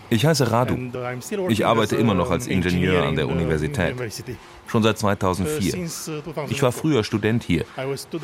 Ich 0.09 0.25
heiße 0.25 0.51
Radu. 0.51 0.77
Ich 1.49 1.65
arbeite 1.65 1.95
immer 1.95 2.13
noch 2.13 2.31
als 2.31 2.47
Ingenieur 2.47 3.03
an 3.03 3.15
der 3.15 3.27
Universität. 3.27 3.95
Schon 4.67 4.83
seit 4.83 4.97
2004. 4.97 5.89
Ich 6.49 6.61
war 6.61 6.71
früher 6.71 7.03
Student 7.03 7.43
hier, 7.43 7.65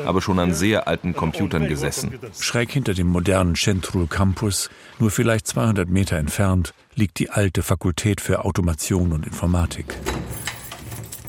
aber 0.05 0.21
schon 0.21 0.39
an 0.39 0.53
sehr 0.53 0.87
alten 0.87 1.13
Computern 1.13 1.67
gesessen. 1.67 2.19
Schräg 2.39 2.71
hinter 2.71 2.93
dem 2.93 3.07
modernen 3.07 3.55
Central 3.55 4.07
Campus, 4.07 4.69
nur 4.99 5.11
vielleicht 5.11 5.47
200 5.47 5.89
Meter 5.89 6.17
entfernt, 6.17 6.73
liegt 6.93 7.19
die 7.19 7.29
alte 7.29 7.61
Fakultät 7.63 8.21
für 8.21 8.45
Automation 8.45 9.11
und 9.11 9.25
Informatik. 9.25 9.95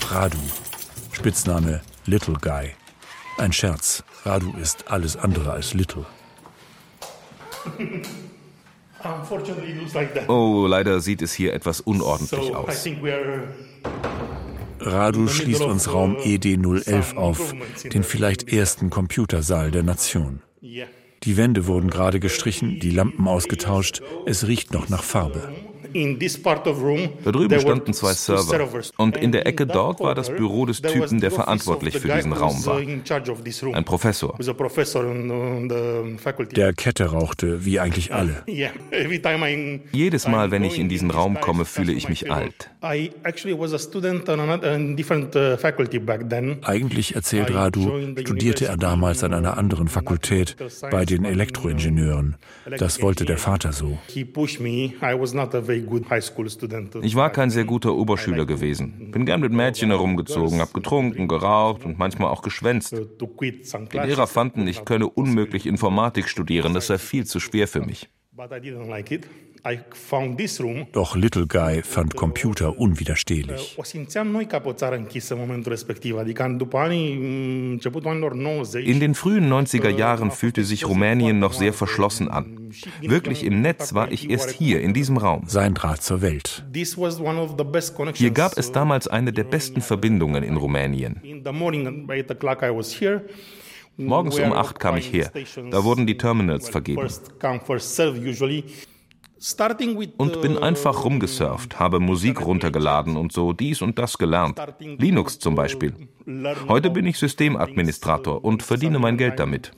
Radu, 0.09 0.39
Spitzname 1.13 1.81
Little 2.07 2.37
Guy. 2.41 2.71
Ein 3.39 3.53
Scherz. 3.53 4.05
Radu 4.25 4.53
ist 4.61 4.89
alles 4.89 5.17
andere 5.17 5.53
als 5.53 5.75
Little. 5.75 6.07
Oh, 10.29 10.67
leider 10.69 11.01
sieht 11.01 11.23
es 11.23 11.33
hier 11.33 11.55
etwas 11.55 11.81
unordentlich 11.81 12.55
aus. 12.55 12.87
Radu 14.81 15.27
schließt 15.27 15.63
uns 15.63 15.93
Raum 15.93 16.17
ED011 16.17 17.17
auf, 17.17 17.55
den 17.93 18.03
vielleicht 18.03 18.53
ersten 18.53 18.91
Computersaal 18.91 19.71
der 19.71 19.83
Nation. 19.83 20.43
Die 20.63 21.37
Wände 21.37 21.67
wurden 21.67 21.91
gerade 21.91 22.21
gestrichen, 22.21 22.79
die 22.79 22.91
Lampen 22.91 23.27
ausgetauscht, 23.27 24.03
es 24.27 24.47
riecht 24.47 24.73
noch 24.73 24.89
nach 24.89 25.03
Farbe. 25.03 25.53
Da 27.25 27.33
drüben 27.33 27.61
standen 27.61 27.93
zwei 27.93 28.13
Server. 28.13 28.81
Und 28.97 29.17
in 29.17 29.33
der 29.33 29.47
Ecke 29.47 29.67
dort 29.67 30.01
war 30.01 30.15
das 30.15 30.31
Büro 30.31 30.67
des 30.67 30.83
Typen, 30.83 31.21
der 31.21 31.31
verantwortlich 31.31 31.99
für 31.99 32.09
diesen 32.09 32.33
Raum 32.33 32.65
war. 32.67 32.79
Ein 33.75 33.85
Professor. 33.85 34.39
Der 36.55 36.73
Kette 36.73 37.07
rauchte, 37.07 37.65
wie 37.65 37.81
eigentlich 37.81 38.13
alle. 38.13 38.43
Jedes 39.93 40.29
Mal, 40.29 40.51
wenn 40.51 40.65
ich 40.65 40.79
in 40.79 40.89
diesen 40.89 41.11
Raum 41.11 41.41
komme, 41.41 41.65
fühle 41.65 41.93
ich 41.93 42.09
mich 42.09 42.31
alt. 42.31 42.71
Uh, 42.83 42.87
eigentlich, 46.63 47.15
erzählt 47.15 47.55
Radu, 47.55 48.15
studierte 48.21 48.67
er 48.67 48.77
damals 48.77 49.25
an 49.25 49.35
einer 49.35 49.59
anderen 49.59 49.89
Fakultät, 49.89 50.57
bei 50.91 51.05
den 51.05 51.25
Elektroingenieuren. 51.25 52.37
Das 52.79 53.03
wollte 53.03 53.25
der 53.25 53.39
Vater 53.39 53.73
so. 53.73 53.99
Ich 57.03 57.17
war 57.17 57.31
kein 57.31 57.51
sehr 57.51 57.65
guter 57.65 57.95
Oberschüler 57.95 58.47
gewesen. 58.47 59.11
Bin 59.13 59.27
gern 59.27 59.41
mit 59.41 59.53
Mädchen 59.53 59.91
herumgezogen, 59.91 60.61
hab 60.61 60.75
getrunken, 60.75 61.29
geraucht 61.29 61.85
und 61.85 61.99
manchmal 61.99 62.31
auch 62.31 62.43
geschwänzt. 62.43 62.95
Die 62.95 63.99
Lehrer 63.99 64.27
fanden, 64.27 64.67
ich 64.67 64.85
könne 64.85 65.09
unmöglich 65.09 65.67
Informatik 65.67 66.29
studieren, 66.29 66.75
das 66.75 66.89
sei 66.89 66.99
viel 66.99 67.27
zu 67.27 67.41
schwer 67.41 67.69
für 67.69 67.81
mich. 67.81 68.09
Doch 70.93 71.17
Little 71.17 71.49
Guy 71.49 71.83
fand 71.83 72.15
Computer 72.15 72.79
unwiderstehlich. 72.79 73.77
In 73.77 74.09
den 79.01 79.15
frühen 79.17 79.53
90er 79.53 79.89
Jahren 79.89 80.31
fühlte 80.31 80.63
sich 80.63 80.87
Rumänien 80.87 81.41
noch 81.41 81.53
sehr 81.53 81.73
verschlossen 81.73 82.29
an. 82.29 82.71
Wirklich 83.01 83.43
im 83.43 83.61
Netz 83.61 83.93
war 83.93 84.13
ich 84.13 84.31
erst 84.31 84.51
hier, 84.51 84.81
in 84.81 84.95
diesem 84.95 85.17
Raum. 85.17 85.43
Sein 85.49 85.75
Draht 85.75 86.01
zur 86.01 86.23
Welt. 86.23 86.65
Hier 88.15 88.31
gab 88.31 88.57
es 88.57 88.71
damals 88.71 89.09
eine 89.09 89.33
der 89.33 89.45
besten 89.45 89.81
Verbindungen 89.81 90.45
in 90.45 90.57
Rumänien. 90.57 91.21
Morgens 93.99 94.39
um 94.39 94.53
acht 94.53 94.79
kam 94.79 94.97
ich 94.97 95.13
her. 95.13 95.33
Da 95.71 95.83
wurden 95.83 96.07
die 96.07 96.19
Terminals 96.19 96.69
vergeben 96.69 97.09
und 100.17 100.43
bin 100.43 100.59
einfach 100.59 101.05
rumgesurft, 101.05 101.79
habe 101.79 102.01
Musik 102.01 102.45
runtergeladen 102.45 103.17
und 103.17 103.33
so 103.33 103.53
dies 103.53 103.81
und 103.81 103.99
das 103.99 104.19
gelernt. 104.19 104.61
Linux 104.81 105.39
zum 105.39 105.55
Beispiel. 105.55 105.95
Heute 106.67 106.91
bin 106.91 107.07
ich 107.07 107.19
Systemadministrator 107.19 108.45
und 108.45 108.65
verdiene 108.65 108.99
mein 108.99 109.17
Geld 109.17 109.39
damit. 109.39 109.71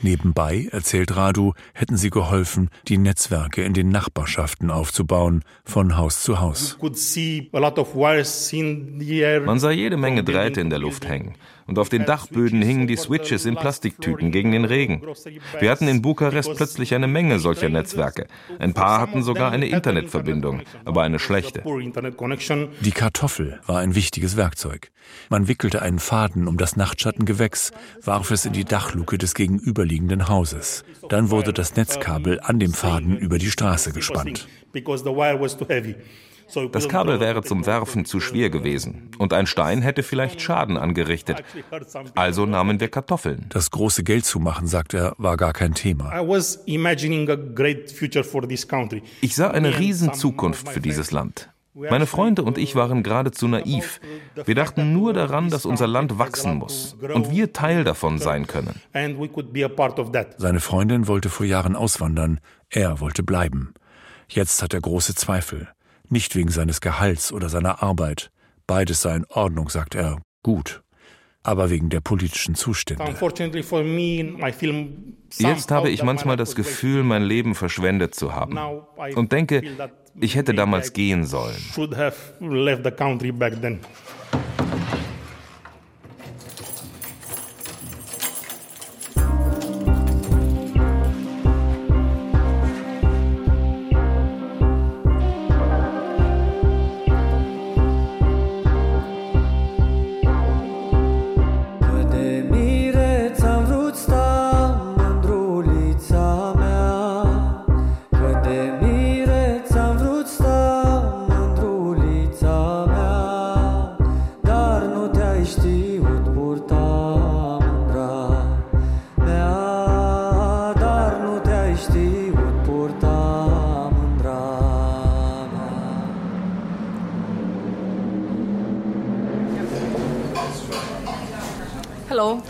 Nebenbei, 0.00 0.68
erzählt 0.72 1.14
Radu, 1.14 1.52
hätten 1.74 1.98
sie 1.98 2.08
geholfen, 2.08 2.70
die 2.88 2.96
Netzwerke 2.96 3.62
in 3.64 3.74
den 3.74 3.90
Nachbarschaften 3.90 4.70
aufzubauen, 4.70 5.44
von 5.64 5.98
Haus 5.98 6.22
zu 6.22 6.40
Haus. 6.40 6.78
Man 9.44 9.58
sah 9.58 9.70
jede 9.70 9.98
Menge 9.98 10.24
Drähte 10.24 10.62
in 10.62 10.70
der 10.70 10.78
Luft 10.78 11.06
hängen 11.06 11.34
und 11.66 11.78
auf 11.78 11.90
den 11.90 12.06
Dachböden 12.06 12.62
hingen 12.62 12.86
die 12.86 12.96
Switches 12.96 13.44
in 13.44 13.56
Plastiktüten 13.56 14.30
gegen 14.30 14.52
den 14.52 14.64
Regen. 14.64 15.02
Wir 15.60 15.70
hatten 15.70 15.88
in 15.88 16.00
Bukarest 16.00 16.54
plötzlich 16.56 16.94
eine 16.94 17.08
Menge 17.08 17.40
solcher 17.40 17.68
Netzwerke. 17.68 18.26
Ein 18.58 18.72
paar 18.72 19.00
hatten 19.00 19.22
sogar 19.22 19.50
eine 19.50 19.66
Internetverbindung, 19.66 20.62
aber 20.84 21.02
eine 21.02 21.18
schlechte. 21.18 21.62
Die 22.80 22.92
Kartoffel 22.92 23.60
war 23.66 23.80
ein 23.80 23.94
wichtiges 23.94 24.36
Werkzeug. 24.36 24.45
Man 25.28 25.48
wickelte 25.48 25.82
einen 25.82 25.98
Faden 25.98 26.48
um 26.48 26.56
das 26.58 26.76
Nachtschattengewächs, 26.76 27.72
warf 28.02 28.30
es 28.30 28.44
in 28.44 28.52
die 28.52 28.64
Dachluke 28.64 29.18
des 29.18 29.34
gegenüberliegenden 29.34 30.28
Hauses. 30.28 30.84
Dann 31.08 31.30
wurde 31.30 31.52
das 31.52 31.76
Netzkabel 31.76 32.40
an 32.40 32.58
dem 32.58 32.72
Faden 32.72 33.16
über 33.16 33.38
die 33.38 33.50
Straße 33.50 33.92
gespannt. 33.92 34.46
Das 36.72 36.88
Kabel 36.88 37.18
wäre 37.18 37.42
zum 37.42 37.66
Werfen 37.66 38.04
zu 38.04 38.20
schwer 38.20 38.50
gewesen 38.50 39.10
und 39.18 39.32
ein 39.32 39.46
Stein 39.46 39.82
hätte 39.82 40.02
vielleicht 40.02 40.40
Schaden 40.40 40.76
angerichtet. 40.76 41.42
Also 42.14 42.46
nahmen 42.46 42.78
wir 42.78 42.88
Kartoffeln. 42.88 43.46
Das 43.48 43.70
große 43.70 44.04
Geld 44.04 44.24
zu 44.24 44.38
machen, 44.38 44.66
sagt 44.66 44.94
er, 44.94 45.14
war 45.18 45.36
gar 45.36 45.52
kein 45.52 45.74
Thema. 45.74 46.12
Ich 49.20 49.36
sah 49.36 49.50
eine 49.50 49.78
riesen 49.78 50.14
Zukunft 50.14 50.68
für 50.68 50.80
dieses 50.80 51.10
Land. 51.10 51.50
Meine 51.76 52.06
Freunde 52.06 52.42
und 52.42 52.56
ich 52.56 52.74
waren 52.74 53.02
geradezu 53.02 53.48
naiv. 53.48 54.00
Wir 54.46 54.54
dachten 54.54 54.94
nur 54.94 55.12
daran, 55.12 55.50
dass 55.50 55.66
unser 55.66 55.86
Land 55.86 56.18
wachsen 56.18 56.56
muss 56.56 56.96
und 57.12 57.30
wir 57.30 57.52
Teil 57.52 57.84
davon 57.84 58.18
sein 58.18 58.46
können. 58.46 58.80
Seine 60.38 60.60
Freundin 60.60 61.06
wollte 61.06 61.28
vor 61.28 61.44
Jahren 61.44 61.76
auswandern, 61.76 62.40
er 62.70 63.00
wollte 63.00 63.22
bleiben. 63.22 63.74
Jetzt 64.28 64.62
hat 64.62 64.72
er 64.72 64.80
große 64.80 65.14
Zweifel. 65.14 65.68
Nicht 66.08 66.34
wegen 66.34 66.50
seines 66.50 66.80
Gehalts 66.80 67.30
oder 67.32 67.48
seiner 67.50 67.82
Arbeit. 67.82 68.30
Beides 68.66 69.02
sei 69.02 69.16
in 69.16 69.26
Ordnung, 69.26 69.68
sagt 69.68 69.94
er. 69.94 70.18
Gut. 70.42 70.82
Aber 71.42 71.70
wegen 71.70 71.90
der 71.90 72.00
politischen 72.00 72.54
Zustände. 72.54 73.04
Jetzt 75.38 75.70
habe 75.70 75.90
ich 75.90 76.02
manchmal 76.02 76.36
das 76.36 76.56
Gefühl, 76.56 77.04
mein 77.04 77.22
Leben 77.22 77.54
verschwendet 77.54 78.14
zu 78.14 78.34
haben. 78.34 78.58
Und 79.14 79.30
denke, 79.30 79.62
ich 80.20 80.34
hätte 80.34 80.54
damals 80.54 80.92
gehen 80.92 81.24
sollen. 81.24 81.56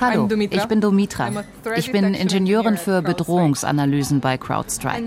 Hallo, 0.06 0.28
ich 0.50 0.66
bin 0.66 0.80
Domitra. 0.80 1.30
Ich 1.76 1.90
bin 1.90 2.14
Ingenieurin 2.14 2.76
für 2.76 3.02
Bedrohungsanalysen 3.02 4.20
bei 4.20 4.38
CrowdStrike. 4.38 5.02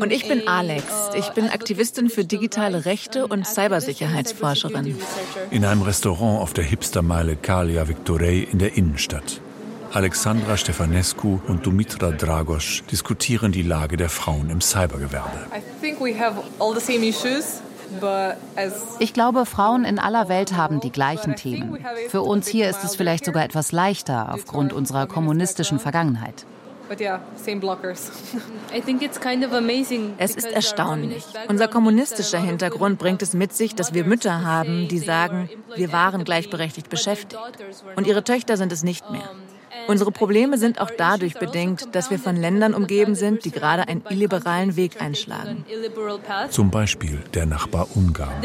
Und 0.00 0.10
ich 0.10 0.26
bin 0.26 0.48
Alex. 0.48 0.84
Ich 1.18 1.28
bin 1.30 1.50
Aktivistin 1.50 2.08
für 2.08 2.24
digitale 2.24 2.86
Rechte 2.86 3.26
und 3.26 3.46
Cybersicherheitsforscherin. 3.46 4.96
In 5.50 5.64
einem 5.66 5.82
Restaurant 5.82 6.40
auf 6.40 6.54
der 6.54 6.64
Hipstermeile 6.64 7.36
Kalia 7.36 7.86
Victorei 7.86 8.48
in 8.50 8.58
der 8.58 8.76
Innenstadt. 8.76 9.40
Alexandra 9.92 10.56
Stefanescu 10.56 11.40
und 11.46 11.66
Dumitra 11.66 12.10
Dragos 12.10 12.82
diskutieren 12.90 13.52
die 13.52 13.62
Lage 13.62 13.96
der 13.96 14.08
Frauen 14.08 14.50
im 14.50 14.60
Cybergewerbe. 14.60 15.46
I 15.54 15.60
think 15.80 16.00
we 16.00 16.18
have 16.18 16.42
all 16.58 16.74
the 16.74 16.80
same 16.80 17.06
issues. 17.06 17.60
Ich 18.98 19.12
glaube, 19.12 19.46
Frauen 19.46 19.84
in 19.84 19.98
aller 19.98 20.28
Welt 20.28 20.56
haben 20.56 20.80
die 20.80 20.92
gleichen 20.92 21.36
Themen. 21.36 21.78
Für 22.08 22.22
uns 22.22 22.48
hier 22.48 22.68
ist 22.68 22.84
es 22.84 22.96
vielleicht 22.96 23.24
sogar 23.24 23.44
etwas 23.44 23.72
leichter 23.72 24.32
aufgrund 24.32 24.72
unserer 24.72 25.06
kommunistischen 25.06 25.78
Vergangenheit. 25.78 26.46
Es 30.18 30.36
ist 30.36 30.46
erstaunlich. 30.46 31.24
Unser 31.48 31.68
kommunistischer 31.68 32.38
Hintergrund 32.38 32.98
bringt 32.98 33.22
es 33.22 33.32
mit 33.32 33.54
sich, 33.54 33.74
dass 33.74 33.94
wir 33.94 34.04
Mütter 34.04 34.44
haben, 34.44 34.88
die 34.88 34.98
sagen, 34.98 35.48
wir 35.76 35.92
waren 35.92 36.24
gleichberechtigt 36.24 36.90
beschäftigt. 36.90 37.38
Und 37.96 38.06
ihre 38.06 38.22
Töchter 38.22 38.56
sind 38.56 38.70
es 38.70 38.82
nicht 38.82 39.10
mehr. 39.10 39.30
Unsere 39.86 40.12
Probleme 40.12 40.58
sind 40.58 40.80
auch 40.80 40.90
dadurch 40.96 41.34
bedingt, 41.34 41.94
dass 41.94 42.10
wir 42.10 42.18
von 42.18 42.36
Ländern 42.36 42.74
umgeben 42.74 43.14
sind, 43.14 43.44
die 43.44 43.50
gerade 43.50 43.88
einen 43.88 44.02
illiberalen 44.08 44.76
Weg 44.76 45.00
einschlagen. 45.00 45.64
Zum 46.50 46.70
Beispiel 46.70 47.18
der 47.34 47.46
Nachbar 47.46 47.88
Ungarn. 47.94 48.42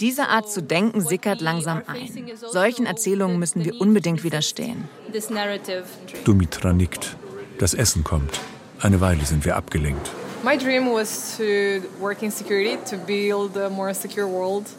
Diese 0.00 0.28
Art 0.28 0.50
zu 0.50 0.62
denken 0.62 1.00
sickert 1.00 1.40
langsam 1.40 1.82
ein. 1.86 2.30
Solchen 2.36 2.84
Erzählungen 2.84 3.38
müssen 3.38 3.64
wir 3.64 3.80
unbedingt 3.80 4.24
widerstehen. 4.24 4.88
Dumitra 6.24 6.72
nickt. 6.72 7.16
Das 7.58 7.72
Essen 7.72 8.04
kommt. 8.04 8.40
Eine 8.80 9.00
Weile 9.00 9.24
sind 9.24 9.46
wir 9.46 9.56
abgelenkt. 9.56 10.10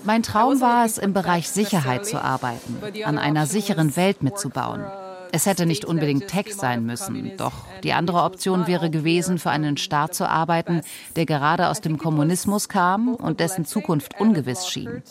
Mein 0.04 0.24
Traum 0.24 0.62
war 0.62 0.86
es, 0.86 0.98
im 0.98 1.14
Bereich 1.14 1.50
Sicherheit 1.50 2.06
zu 2.06 2.22
arbeiten, 2.22 2.78
an 3.04 3.18
einer 3.18 3.46
sicheren 3.46 3.96
Welt 3.96 4.24
mitzubauen. 4.24 4.84
Es 5.32 5.46
hätte 5.46 5.66
nicht 5.66 5.86
unbedingt 5.86 6.28
Tech 6.28 6.56
sein 6.56 6.86
müssen, 6.86 7.34
doch 7.38 7.54
die 7.84 7.94
andere 7.94 8.24
Option 8.24 8.68
wäre 8.68 8.90
gewesen, 8.90 9.40
für 9.40 9.50
einen 9.50 9.78
Staat 9.78 10.14
zu 10.16 10.28
arbeiten, 10.28 10.82
der 11.16 11.26
gerade 11.26 11.68
aus 11.68 11.82
dem 11.82 11.98
Kommunismus 11.98 12.70
kam 12.70 13.14
und 13.14 13.40
dessen 13.40 13.66
Zukunft 13.66 14.20
ungewiss 14.20 14.68
schien. 14.68 15.04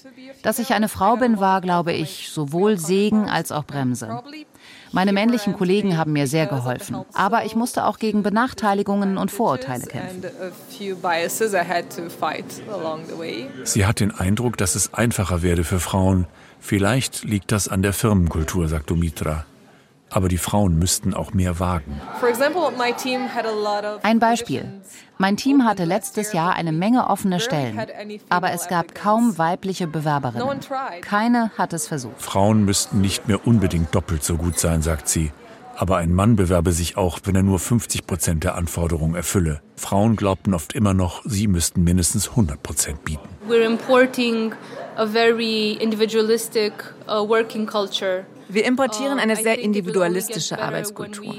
Dass 0.43 0.59
ich 0.59 0.73
eine 0.73 0.89
Frau 0.89 1.17
bin, 1.17 1.39
war, 1.39 1.61
glaube 1.61 1.93
ich, 1.93 2.31
sowohl 2.31 2.79
Segen 2.79 3.29
als 3.29 3.53
auch 3.53 3.65
Bremse. 3.65 4.23
Meine 4.97 5.13
männlichen 5.13 5.53
Kollegen 5.53 5.99
haben 5.99 6.15
mir 6.15 6.27
sehr 6.27 6.47
geholfen, 6.47 7.05
aber 7.13 7.45
ich 7.45 7.55
musste 7.55 7.85
auch 7.85 7.99
gegen 7.99 8.23
Benachteiligungen 8.23 9.19
und 9.19 9.31
Vorurteile 9.31 9.85
kämpfen. 9.85 10.25
Sie 13.65 13.85
hat 13.85 14.01
den 14.01 14.11
Eindruck, 14.11 14.57
dass 14.57 14.75
es 14.75 14.95
einfacher 14.95 15.43
werde 15.43 15.65
für 15.65 15.81
Frauen. 15.81 16.27
Vielleicht 16.61 17.25
liegt 17.25 17.53
das 17.53 17.69
an 17.69 17.83
der 17.83 17.93
Firmenkultur, 17.93 18.69
sagt 18.69 18.89
Dumitra. 18.89 19.45
Aber 20.17 20.29
die 20.29 20.39
Frauen 20.39 20.79
müssten 20.79 21.13
auch 21.13 21.35
mehr 21.35 21.61
wagen. 21.61 22.01
Ein 24.03 24.19
Beispiel. 24.19 24.81
Mein 25.19 25.37
Team 25.37 25.65
hatte 25.67 25.85
letztes 25.85 26.33
Jahr 26.33 26.55
eine 26.55 26.73
Menge 26.73 27.11
offene 27.11 27.39
Stellen, 27.39 27.79
aber 28.31 28.53
es 28.53 28.69
gab 28.69 28.95
kaum 28.95 29.37
weibliche 29.37 29.87
Bewerberinnen. 29.87 30.61
Keine 31.03 31.51
hat 31.59 31.75
es 31.75 31.87
versucht. 31.87 32.23
Frauen 32.23 32.65
müssten 32.65 33.03
nicht 33.03 33.29
mehr 33.29 33.47
unbedingt 33.47 33.95
doppelt 33.95 34.25
so 34.25 34.39
gut 34.39 34.59
sein, 34.59 34.81
sagt 34.81 35.07
sie. 35.11 35.33
Aber 35.77 35.99
ein 35.99 36.15
Mann 36.15 36.37
bewerbe 36.37 36.73
sich 36.73 36.97
auch, 36.97 37.21
wenn 37.25 37.37
er 37.37 37.43
nur 37.43 37.59
50 37.59 38.07
Prozent 38.07 38.45
der 38.45 38.55
Anforderungen 38.55 39.15
erfülle. 39.15 39.61
Frauen 39.77 40.17
glaubten 40.17 40.55
oft 40.55 40.73
immer 40.73 40.95
noch, 40.95 41.23
sie 41.27 41.49
müssten 41.49 41.85
mindestens 41.85 42.31
100 42.31 42.63
Prozent 42.63 43.05
bieten. 43.05 43.29
We're 43.47 43.65
importing 43.65 44.53
a 44.97 45.07
very 45.07 45.73
individualistic 45.73 46.73
uh, 47.07 47.29
working 47.29 47.67
culture. 47.67 48.25
Wir 48.49 48.65
importieren 48.65 49.19
eine 49.19 49.37
sehr 49.37 49.59
individualistische 49.59 50.59
Arbeitskultur. 50.59 51.35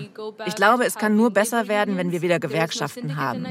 Ich 0.46 0.56
glaube, 0.56 0.86
es 0.86 0.96
kann 0.96 1.16
nur 1.16 1.32
besser 1.32 1.68
werden, 1.68 1.98
wenn 1.98 2.12
wir 2.12 2.22
wieder 2.22 2.40
Gewerkschaften 2.40 3.16
haben. 3.16 3.46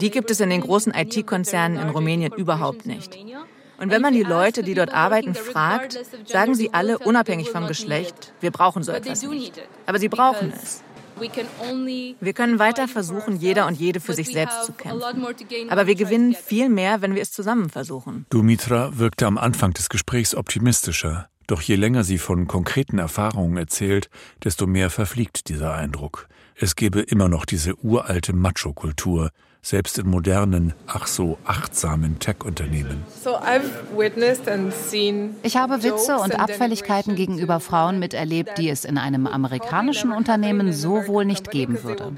Die 0.00 0.10
gibt 0.10 0.30
es 0.30 0.40
in 0.40 0.50
den 0.50 0.60
großen 0.60 0.94
IT-Konzernen 0.94 1.80
in 1.80 1.88
Rumänien 1.88 2.32
überhaupt 2.32 2.86
nicht. 2.86 3.18
Und 3.84 3.90
wenn 3.90 4.00
man 4.00 4.14
die 4.14 4.22
Leute, 4.22 4.62
die 4.62 4.72
dort 4.72 4.94
arbeiten, 4.94 5.34
fragt, 5.34 5.98
sagen 6.26 6.54
sie 6.54 6.72
alle, 6.72 6.98
unabhängig 6.98 7.50
vom 7.50 7.66
Geschlecht, 7.66 8.32
wir 8.40 8.50
brauchen 8.50 8.82
so 8.82 8.92
etwas 8.92 9.22
nicht. 9.24 9.60
Aber 9.84 9.98
sie 9.98 10.08
brauchen 10.08 10.54
es. 10.56 10.82
Wir 11.20 12.32
können 12.32 12.58
weiter 12.58 12.88
versuchen, 12.88 13.36
jeder 13.36 13.66
und 13.66 13.78
jede 13.78 14.00
für 14.00 14.14
sich 14.14 14.28
selbst 14.28 14.64
zu 14.64 14.72
kämpfen. 14.72 15.26
Aber 15.68 15.86
wir 15.86 15.96
gewinnen 15.96 16.34
viel 16.34 16.70
mehr, 16.70 17.02
wenn 17.02 17.14
wir 17.14 17.20
es 17.20 17.30
zusammen 17.30 17.68
versuchen. 17.68 18.24
Dumitra 18.30 18.98
wirkte 18.98 19.26
am 19.26 19.36
Anfang 19.36 19.74
des 19.74 19.90
Gesprächs 19.90 20.34
optimistischer. 20.34 21.28
Doch 21.46 21.60
je 21.60 21.76
länger 21.76 22.04
sie 22.04 22.16
von 22.16 22.48
konkreten 22.48 22.98
Erfahrungen 22.98 23.58
erzählt, 23.58 24.08
desto 24.42 24.66
mehr 24.66 24.88
verfliegt 24.88 25.50
dieser 25.50 25.74
Eindruck. 25.74 26.26
Es 26.54 26.74
gebe 26.74 27.00
immer 27.00 27.28
noch 27.28 27.44
diese 27.44 27.76
uralte 27.84 28.32
Macho-Kultur, 28.32 29.28
selbst 29.64 29.98
in 29.98 30.06
modernen, 30.06 30.74
ach 30.86 31.06
so 31.06 31.38
achtsamen 31.46 32.18
Tech-Unternehmen. 32.18 33.02
Ich 35.42 35.56
habe 35.56 35.82
Witze 35.82 36.16
und 36.18 36.38
Abfälligkeiten 36.38 37.16
gegenüber 37.16 37.60
Frauen 37.60 37.98
miterlebt, 37.98 38.58
die 38.58 38.68
es 38.68 38.84
in 38.84 38.98
einem 38.98 39.26
amerikanischen 39.26 40.12
Unternehmen 40.12 40.74
so 40.74 41.06
wohl 41.06 41.24
nicht 41.24 41.50
geben 41.50 41.82
würde. 41.82 42.12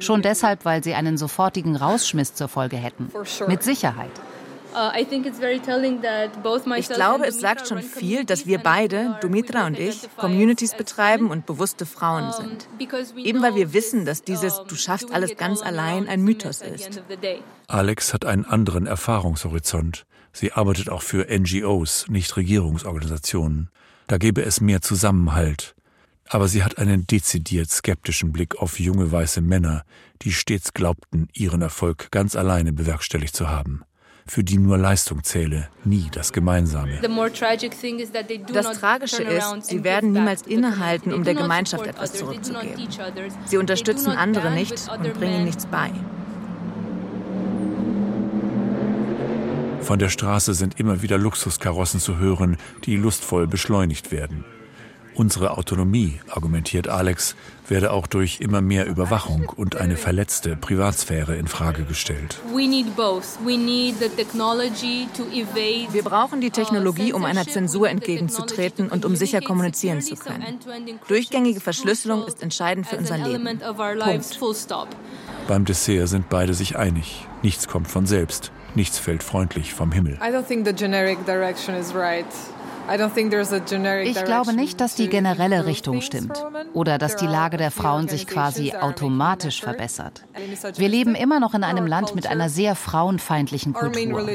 Schon 0.00 0.22
deshalb, 0.22 0.64
weil 0.64 0.82
sie 0.82 0.94
einen 0.94 1.16
sofortigen 1.16 1.76
Rausschmiss 1.76 2.34
zur 2.34 2.48
Folge 2.48 2.76
hätten. 2.76 3.12
Mit 3.46 3.62
Sicherheit. 3.62 4.10
Uh, 4.74 4.90
ich 6.76 6.88
glaube, 6.88 7.26
es 7.26 7.40
sagt 7.40 7.68
schon 7.68 7.82
viel, 7.82 8.24
dass 8.24 8.46
wir 8.46 8.58
beide, 8.58 9.18
Dumitra 9.20 9.66
und 9.66 9.78
ich, 9.78 10.08
Communities 10.16 10.74
betreiben 10.74 11.30
und 11.30 11.44
bewusste 11.44 11.84
Frauen 11.84 12.32
sind. 12.32 12.68
Eben 13.16 13.42
weil 13.42 13.54
wir 13.54 13.74
wissen, 13.74 14.06
dass 14.06 14.22
dieses 14.22 14.62
Du 14.66 14.74
schaffst 14.74 15.12
alles 15.12 15.36
ganz 15.36 15.60
allein 15.62 16.08
ein 16.08 16.22
Mythos 16.22 16.62
ist. 16.62 17.02
Alex 17.68 18.14
hat 18.14 18.24
einen 18.24 18.44
anderen 18.46 18.86
Erfahrungshorizont. 18.86 20.06
Sie 20.32 20.52
arbeitet 20.52 20.88
auch 20.88 21.02
für 21.02 21.26
NGOs, 21.28 22.06
Nichtregierungsorganisationen. 22.08 23.68
Da 24.06 24.16
gäbe 24.16 24.42
es 24.42 24.60
mehr 24.60 24.80
Zusammenhalt. 24.80 25.74
Aber 26.28 26.48
sie 26.48 26.64
hat 26.64 26.78
einen 26.78 27.06
dezidiert 27.06 27.70
skeptischen 27.70 28.32
Blick 28.32 28.56
auf 28.56 28.80
junge 28.80 29.12
weiße 29.12 29.42
Männer, 29.42 29.84
die 30.22 30.32
stets 30.32 30.72
glaubten, 30.72 31.28
ihren 31.34 31.60
Erfolg 31.60 32.10
ganz 32.10 32.36
alleine 32.36 32.72
bewerkstelligt 32.72 33.36
zu 33.36 33.50
haben 33.50 33.84
für 34.26 34.44
die 34.44 34.58
nur 34.58 34.78
Leistung 34.78 35.22
zähle, 35.24 35.68
nie 35.84 36.08
das 36.12 36.32
Gemeinsame. 36.32 37.00
Das 38.52 38.78
Tragische 38.78 39.22
ist, 39.22 39.66
sie 39.66 39.84
werden 39.84 40.12
niemals 40.12 40.42
innehalten, 40.42 41.12
um 41.12 41.24
der 41.24 41.34
Gemeinschaft 41.34 41.86
etwas 41.86 42.12
zurückzugeben. 42.14 42.88
Sie 43.46 43.56
unterstützen 43.56 44.10
andere 44.10 44.50
nicht 44.50 44.74
und 44.90 45.14
bringen 45.14 45.44
nichts 45.44 45.66
bei. 45.66 45.90
Von 49.82 49.98
der 49.98 50.08
Straße 50.08 50.54
sind 50.54 50.78
immer 50.78 51.02
wieder 51.02 51.18
Luxuskarossen 51.18 51.98
zu 51.98 52.18
hören, 52.18 52.56
die 52.84 52.96
lustvoll 52.96 53.48
beschleunigt 53.48 54.12
werden. 54.12 54.44
Unsere 55.14 55.58
Autonomie, 55.58 56.20
argumentiert 56.28 56.88
Alex, 56.88 57.36
werde 57.68 57.92
auch 57.92 58.06
durch 58.06 58.40
immer 58.40 58.60
mehr 58.60 58.86
Überwachung 58.86 59.52
und 59.54 59.76
eine 59.76 59.96
verletzte 59.96 60.56
Privatsphäre 60.56 61.36
in 61.36 61.48
Frage 61.48 61.84
gestellt. 61.84 62.40
Wir 65.92 66.02
brauchen 66.02 66.40
die 66.40 66.50
Technologie, 66.50 67.12
um 67.12 67.24
einer 67.24 67.46
Zensur 67.46 67.88
entgegenzutreten 67.90 68.88
und 68.88 69.04
um 69.04 69.14
sicher 69.16 69.40
kommunizieren 69.40 70.00
zu 70.00 70.16
können. 70.16 70.58
Durchgängige 71.08 71.60
Verschlüsselung 71.60 72.26
ist 72.26 72.42
entscheidend 72.42 72.86
für 72.86 72.96
unser 72.96 73.18
Leben. 73.18 73.44
Punkt. 73.44 74.68
Beim 75.48 75.64
Dessert 75.64 76.08
sind 76.08 76.28
beide 76.28 76.54
sich 76.54 76.76
einig. 76.76 77.26
Nichts 77.42 77.68
kommt 77.68 77.88
von 77.88 78.06
selbst. 78.06 78.52
Nichts 78.74 78.98
fällt 78.98 79.22
freundlich 79.22 79.74
vom 79.74 79.92
Himmel. 79.92 80.14
I 80.14 80.32
don't 80.32 80.46
think 80.46 80.66
the 80.66 80.72
generic 80.72 81.26
direction 81.26 81.74
is 81.74 81.94
right. 81.94 82.24
Ich 84.04 84.24
glaube 84.24 84.52
nicht, 84.52 84.80
dass 84.80 84.94
die 84.94 85.08
generelle 85.08 85.66
Richtung 85.66 86.00
stimmt 86.00 86.32
oder 86.74 86.98
dass 86.98 87.16
die 87.16 87.26
Lage 87.26 87.56
der 87.56 87.70
Frauen 87.70 88.08
sich 88.08 88.26
quasi 88.26 88.72
automatisch 88.72 89.60
verbessert. 89.60 90.24
Wir 90.76 90.88
leben 90.88 91.14
immer 91.14 91.40
noch 91.40 91.54
in 91.54 91.64
einem 91.64 91.86
Land 91.86 92.14
mit 92.14 92.26
einer 92.26 92.48
sehr 92.48 92.74
frauenfeindlichen 92.74 93.72
Kultur. 93.72 94.26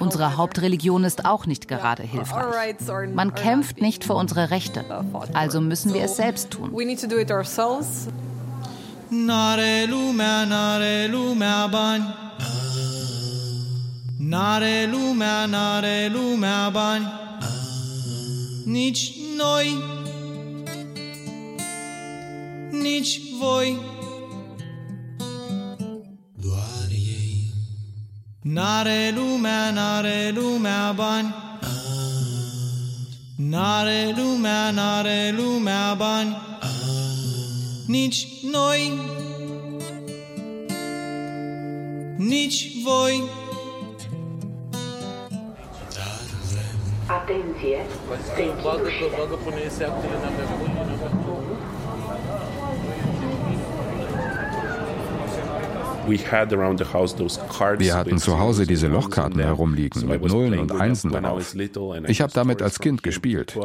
Unsere 0.00 0.36
Hauptreligion 0.36 1.04
ist 1.04 1.24
auch 1.24 1.46
nicht 1.46 1.68
gerade 1.68 2.02
hilfreich. 2.02 2.76
Man 3.14 3.34
kämpft 3.34 3.80
nicht 3.80 4.04
für 4.04 4.14
unsere 4.14 4.50
Rechte, 4.50 4.84
also 5.32 5.60
müssen 5.60 5.94
wir 5.94 6.02
es 6.02 6.16
selbst 6.16 6.50
tun. 6.50 6.72
Nare 9.10 9.84
lumea, 9.84 10.46
nare 10.46 11.06
lumea 11.06 11.66
bani 11.66 12.04
Nare 14.18 14.86
lumea, 14.86 15.46
nare 15.46 16.08
lumea 16.08 16.70
bani 16.70 17.21
nici 18.64 19.14
noi, 19.36 19.78
nici 22.70 23.20
voi. 23.38 23.78
Doar 26.36 26.90
ei. 26.90 27.52
N-are 28.42 29.10
lumea, 29.10 29.70
n-are 29.70 30.30
lumea 30.34 30.92
bani. 30.92 31.34
N-are 33.36 34.14
lumea, 34.16 34.70
n-are 34.70 35.32
lumea 35.36 35.94
bani. 35.94 36.36
Nici 37.86 38.26
noi, 38.42 38.92
nici 42.16 42.82
voi. 42.84 43.40
Atenție, 47.06 47.78
Bagă, 48.62 48.88
bagă, 49.16 49.34
pune 49.44 49.60
ese 49.66 49.84
actele 49.84 50.16
na 50.22 50.30
Wir 57.78 57.94
hatten 57.94 58.18
zu 58.18 58.38
Hause 58.38 58.66
diese 58.66 58.88
Lochkarten 58.88 59.40
herumliegen 59.40 60.08
mit 60.08 60.24
Nullen 60.24 60.58
und 60.58 60.72
Einsen 60.72 61.12
darauf. 61.12 61.54
Ich 62.08 62.20
habe 62.20 62.32
damit 62.32 62.60
als 62.60 62.80
Kind 62.80 63.02
gespielt. 63.02 63.56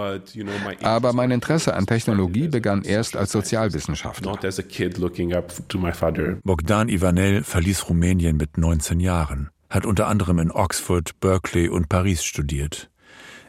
Aber 0.84 1.14
mein 1.14 1.32
Interesse 1.32 1.74
an 1.74 1.86
Technologie 1.88 2.48
begann 2.48 2.84
erst 2.84 3.18
als 3.18 3.32
Sozialwissenschaftler. 3.32 4.38
Bogdan 6.44 6.90
Ivanel 6.90 7.44
verließ 7.44 7.90
Rumänien 7.90 8.38
mit 8.38 8.58
19 8.58 9.00
Jahren, 9.00 9.50
hat 9.70 9.86
unter 9.86 10.08
anderem 10.08 10.40
in 10.40 10.52
Oxford, 10.52 11.20
Berkeley 11.20 11.70
und 11.70 11.90
Paris 11.90 12.24
studiert. 12.24 12.90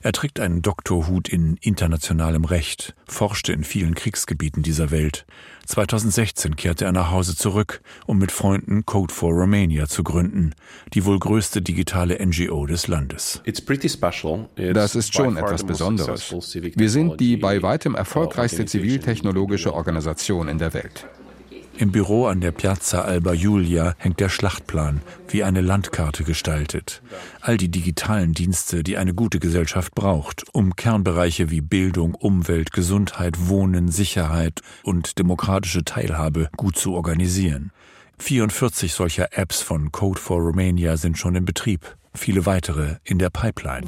Er 0.02 0.12
trägt 0.12 0.38
einen 0.38 0.62
Doktorhut 0.62 1.28
in 1.28 1.56
internationalem 1.60 2.44
Recht, 2.44 2.94
forschte 3.06 3.52
in 3.52 3.64
vielen 3.64 3.94
Kriegsgebieten 3.94 4.62
dieser 4.62 4.90
Welt. 4.90 5.26
2016 5.66 6.56
kehrte 6.56 6.84
er 6.84 6.92
nach 6.92 7.10
Hause 7.10 7.36
zurück, 7.36 7.82
um 8.06 8.18
mit 8.18 8.32
Freunden 8.32 8.86
Code 8.86 9.12
for 9.12 9.32
Romania 9.32 9.86
zu 9.86 10.04
gründen, 10.04 10.54
die 10.94 11.04
wohl 11.04 11.18
größte 11.18 11.62
digitale 11.62 12.24
NGO 12.24 12.66
des 12.66 12.86
Landes. 12.86 13.42
Das 13.44 14.94
ist 14.94 15.14
schon 15.14 15.36
etwas 15.36 15.64
Besonderes. 15.64 16.32
Wir 16.54 16.90
sind 16.90 17.20
die 17.20 17.36
bei 17.36 17.62
weitem 17.62 17.94
erfolgreichste 17.94 18.66
ziviltechnologische 18.66 19.74
Organisation 19.74 20.48
in 20.48 20.58
der 20.58 20.74
Welt. 20.74 21.06
Im 21.78 21.92
Büro 21.92 22.26
an 22.26 22.40
der 22.40 22.50
Piazza 22.50 23.02
Alba 23.02 23.34
Giulia 23.34 23.94
hängt 23.98 24.18
der 24.18 24.28
Schlachtplan, 24.28 25.00
wie 25.28 25.44
eine 25.44 25.60
Landkarte 25.60 26.24
gestaltet. 26.24 27.02
All 27.40 27.56
die 27.56 27.70
digitalen 27.70 28.32
Dienste, 28.32 28.82
die 28.82 28.96
eine 28.96 29.14
gute 29.14 29.38
Gesellschaft 29.38 29.94
braucht, 29.94 30.42
um 30.52 30.74
Kernbereiche 30.74 31.52
wie 31.52 31.60
Bildung, 31.60 32.16
Umwelt, 32.16 32.72
Gesundheit, 32.72 33.48
Wohnen, 33.48 33.92
Sicherheit 33.92 34.60
und 34.82 35.20
demokratische 35.20 35.84
Teilhabe 35.84 36.50
gut 36.56 36.76
zu 36.76 36.94
organisieren. 36.94 37.70
44 38.18 38.92
solcher 38.92 39.38
Apps 39.38 39.62
von 39.62 39.92
Code 39.92 40.18
for 40.18 40.40
Romania 40.40 40.96
sind 40.96 41.16
schon 41.16 41.36
in 41.36 41.44
Betrieb 41.44 41.96
viele 42.14 42.46
weitere 42.46 42.96
in 43.04 43.18
der 43.18 43.30
Pipeline. 43.30 43.86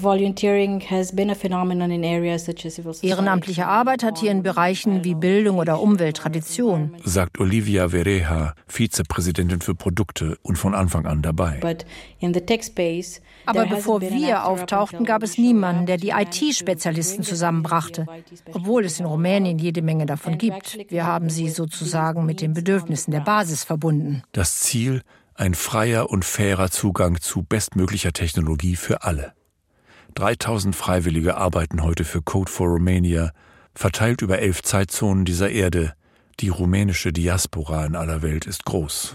Ehrenamtliche 3.02 3.66
Arbeit 3.66 4.02
hat 4.02 4.18
hier 4.18 4.30
in 4.30 4.42
Bereichen 4.42 5.04
wie 5.04 5.14
Bildung 5.14 5.58
oder 5.58 5.80
Umwelt 5.80 6.16
Tradition, 6.16 6.96
sagt 7.04 7.38
Olivia 7.40 7.88
Vereja, 7.88 8.54
Vizepräsidentin 8.66 9.60
für 9.60 9.74
Produkte 9.74 10.36
und 10.42 10.56
von 10.56 10.74
Anfang 10.74 11.06
an 11.06 11.22
dabei. 11.22 11.60
Aber 13.46 13.66
bevor 13.66 14.00
wir 14.00 14.44
auftauchten, 14.44 15.04
gab 15.04 15.22
es 15.22 15.38
niemanden, 15.38 15.86
der 15.86 15.96
die 15.96 16.10
IT-Spezialisten 16.10 17.22
zusammenbrachte, 17.24 18.06
obwohl 18.52 18.84
es 18.84 19.00
in 19.00 19.06
Rumänien 19.06 19.58
jede 19.58 19.82
Menge 19.82 20.06
davon 20.06 20.38
gibt. 20.38 20.78
Wir 20.88 21.06
haben 21.06 21.30
sie 21.30 21.48
sozusagen 21.48 22.26
mit 22.26 22.40
den 22.40 22.52
Bedürfnissen 22.52 23.12
der 23.12 23.20
Basis 23.20 23.64
verbunden. 23.64 24.22
Das 24.32 24.60
Ziel, 24.60 25.02
ein 25.40 25.54
freier 25.54 26.10
und 26.10 26.26
fairer 26.26 26.70
Zugang 26.70 27.18
zu 27.18 27.42
bestmöglicher 27.42 28.12
Technologie 28.12 28.76
für 28.76 29.04
alle. 29.04 29.32
3000 30.14 30.76
Freiwillige 30.76 31.38
arbeiten 31.38 31.82
heute 31.82 32.04
für 32.04 32.20
Code 32.20 32.52
for 32.52 32.68
Romania, 32.68 33.32
verteilt 33.74 34.20
über 34.20 34.40
elf 34.40 34.62
Zeitzonen 34.62 35.24
dieser 35.24 35.48
Erde, 35.50 35.94
die 36.40 36.48
rumänische 36.48 37.12
Diaspora 37.12 37.84
in 37.86 37.94
aller 37.96 38.22
Welt 38.22 38.46
ist 38.46 38.64
groß. 38.64 39.14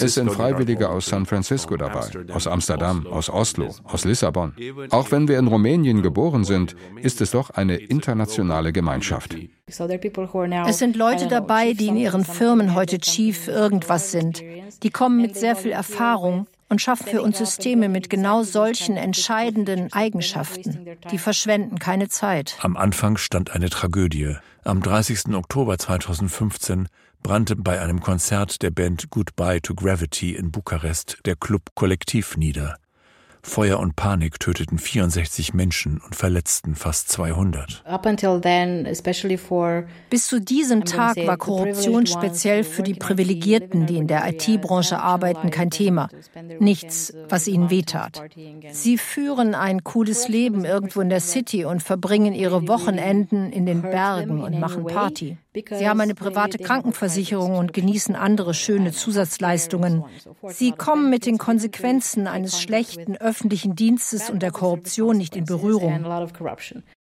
Es 0.00 0.14
sind 0.14 0.30
Freiwillige 0.30 0.88
aus 0.88 1.06
San 1.06 1.26
Francisco 1.26 1.76
dabei, 1.76 2.10
aus 2.32 2.46
Amsterdam, 2.46 3.06
aus 3.06 3.28
Oslo, 3.28 3.74
aus 3.84 4.04
Lissabon. 4.04 4.54
Auch 4.90 5.10
wenn 5.10 5.28
wir 5.28 5.38
in 5.38 5.46
Rumänien 5.46 6.02
geboren 6.02 6.44
sind, 6.44 6.74
ist 7.02 7.20
es 7.20 7.32
doch 7.32 7.50
eine 7.50 7.76
internationale 7.76 8.72
Gemeinschaft. 8.72 9.36
Es 9.66 10.78
sind 10.78 10.96
Leute 10.96 11.28
dabei, 11.28 11.74
die 11.74 11.88
in 11.88 11.96
ihren 11.96 12.24
Firmen 12.24 12.74
heute 12.74 12.98
Chief 12.98 13.48
irgendwas 13.48 14.10
sind. 14.12 14.42
Die 14.82 14.90
kommen 14.90 15.20
mit 15.20 15.36
sehr 15.36 15.56
viel 15.56 15.72
Erfahrung, 15.72 16.46
und 16.68 16.80
schaffen 16.80 17.06
für 17.06 17.22
uns 17.22 17.38
Systeme 17.38 17.88
mit 17.88 18.10
genau 18.10 18.42
solchen 18.42 18.96
entscheidenden 18.96 19.92
Eigenschaften. 19.92 20.86
Die 21.10 21.18
verschwenden 21.18 21.78
keine 21.78 22.08
Zeit. 22.08 22.56
Am 22.60 22.76
Anfang 22.76 23.16
stand 23.16 23.50
eine 23.50 23.70
Tragödie. 23.70 24.36
Am 24.64 24.82
30. 24.82 25.34
Oktober 25.34 25.78
2015 25.78 26.88
brannte 27.22 27.56
bei 27.56 27.80
einem 27.80 28.00
Konzert 28.00 28.62
der 28.62 28.70
Band 28.70 29.10
Goodbye 29.10 29.60
to 29.60 29.74
Gravity 29.74 30.34
in 30.34 30.50
Bukarest 30.50 31.18
der 31.24 31.36
Club 31.36 31.62
kollektiv 31.74 32.36
nieder. 32.36 32.76
Feuer 33.48 33.80
und 33.80 33.96
Panik 33.96 34.38
töteten 34.38 34.78
64 34.78 35.54
Menschen 35.54 36.00
und 36.04 36.14
verletzten 36.14 36.74
fast 36.74 37.08
200. 37.08 37.82
Bis 40.10 40.26
zu 40.26 40.40
diesem 40.40 40.84
Tag 40.84 41.16
war 41.26 41.36
Korruption 41.38 42.06
speziell 42.06 42.62
für 42.62 42.82
die 42.82 42.94
Privilegierten, 42.94 43.86
die 43.86 43.96
in 43.96 44.06
der 44.06 44.28
IT-Branche 44.28 44.98
arbeiten, 44.98 45.50
kein 45.50 45.70
Thema. 45.70 46.08
Nichts, 46.60 47.14
was 47.28 47.48
ihnen 47.48 47.70
wehtat. 47.70 48.20
Sie 48.70 48.98
führen 48.98 49.54
ein 49.54 49.82
cooles 49.82 50.28
Leben 50.28 50.66
irgendwo 50.66 51.00
in 51.00 51.08
der 51.08 51.20
City 51.20 51.64
und 51.64 51.82
verbringen 51.82 52.34
ihre 52.34 52.68
Wochenenden 52.68 53.50
in 53.50 53.64
den 53.64 53.80
Bergen 53.80 54.42
und 54.42 54.60
machen 54.60 54.84
Party. 54.84 55.38
Sie 55.54 55.88
haben 55.88 56.00
eine 56.00 56.14
private 56.14 56.58
Krankenversicherung 56.58 57.56
und 57.56 57.72
genießen 57.72 58.14
andere 58.14 58.54
schöne 58.54 58.92
Zusatzleistungen. 58.92 60.04
Sie 60.46 60.72
kommen 60.72 61.10
mit 61.10 61.26
den 61.26 61.38
Konsequenzen 61.38 62.26
eines 62.28 62.60
schlechten 62.60 63.16
öffentlichen 63.16 63.37
Dienstes 63.46 64.30
und 64.30 64.42
der 64.42 64.50
Korruption 64.50 65.16
nicht 65.16 65.36
in 65.36 65.44
Berührung. 65.44 66.04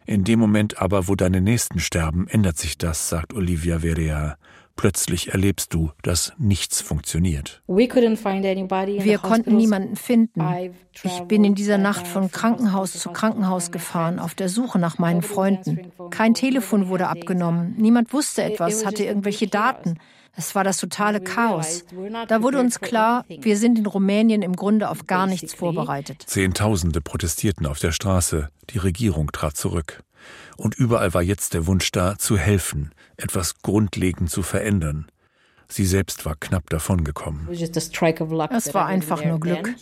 In 0.06 0.24
dem 0.24 0.40
Moment 0.40 0.82
aber, 0.82 1.08
wo 1.08 1.16
deine 1.16 1.42
Nächsten 1.42 1.80
sterben, 1.80 2.28
ändert 2.28 2.58
sich 2.58 2.78
das, 2.78 3.10
sagt 3.10 3.34
Olivia 3.34 3.80
Verea. 3.80 4.38
Plötzlich 4.78 5.34
erlebst 5.34 5.74
du, 5.74 5.92
dass 6.04 6.34
nichts 6.38 6.82
funktioniert. 6.82 7.64
Wir 7.68 9.18
konnten 9.18 9.58
niemanden 9.58 9.96
finden. 9.96 10.42
Ich 11.04 11.20
bin 11.22 11.44
in 11.44 11.56
dieser 11.56 11.80
Nacht 11.80 12.08
von 12.08 12.30
Krankenhaus 12.30 12.94
zu 12.94 13.10
Krankenhaus 13.10 13.72
gefahren, 13.72 14.20
auf 14.20 14.36
der 14.36 14.50
Suche 14.50 14.78
nach 14.78 15.00
meinen 15.00 15.24
Freunden. 15.24 15.92
Kein 16.12 16.36
Telefon 16.36 16.90
wurde 16.90 17.08
abgenommen. 17.08 17.74
Niemand 17.78 18.14
wusste 18.14 18.44
etwas, 18.44 18.86
hatte 18.86 19.04
irgendwelche 19.04 19.48
Daten. 19.48 19.98
Es 20.38 20.54
war 20.54 20.64
das 20.64 20.78
totale 20.78 21.20
Chaos. 21.20 21.84
Da 22.28 22.44
wurde 22.44 22.60
uns 22.60 22.80
klar, 22.80 23.26
wir 23.28 23.58
sind 23.58 23.80
in 23.80 23.88
Rumänien 23.88 24.44
im 24.44 24.56
Grunde 24.56 24.90
auf 24.90 25.08
gar 25.08 25.26
nichts 25.26 25.56
vorbereitet. 25.56 26.24
Zehntausende 26.28 27.02
protestierten 27.02 27.66
auf 27.66 27.80
der 27.80 27.92
Straße. 27.92 28.50
Die 28.70 28.78
Regierung 28.78 29.32
trat 29.32 29.58
zurück. 29.58 30.04
Und 30.56 30.76
überall 30.76 31.16
war 31.16 31.24
jetzt 31.24 31.56
der 31.56 31.66
Wunsch 31.66 31.92
da, 31.92 32.20
zu 32.20 32.38
helfen, 32.38 32.92
etwas 33.18 33.64
grundlegend 33.64 34.30
zu 34.30 34.44
verändern. 34.44 35.08
Sie 35.70 35.86
selbst 35.86 36.26
war 36.26 36.36
knapp 36.40 36.70
davongekommen. 36.70 37.48
Es 37.52 38.74
war 38.74 38.86
einfach 38.86 39.24
nur 39.24 39.40
Glück. 39.40 39.76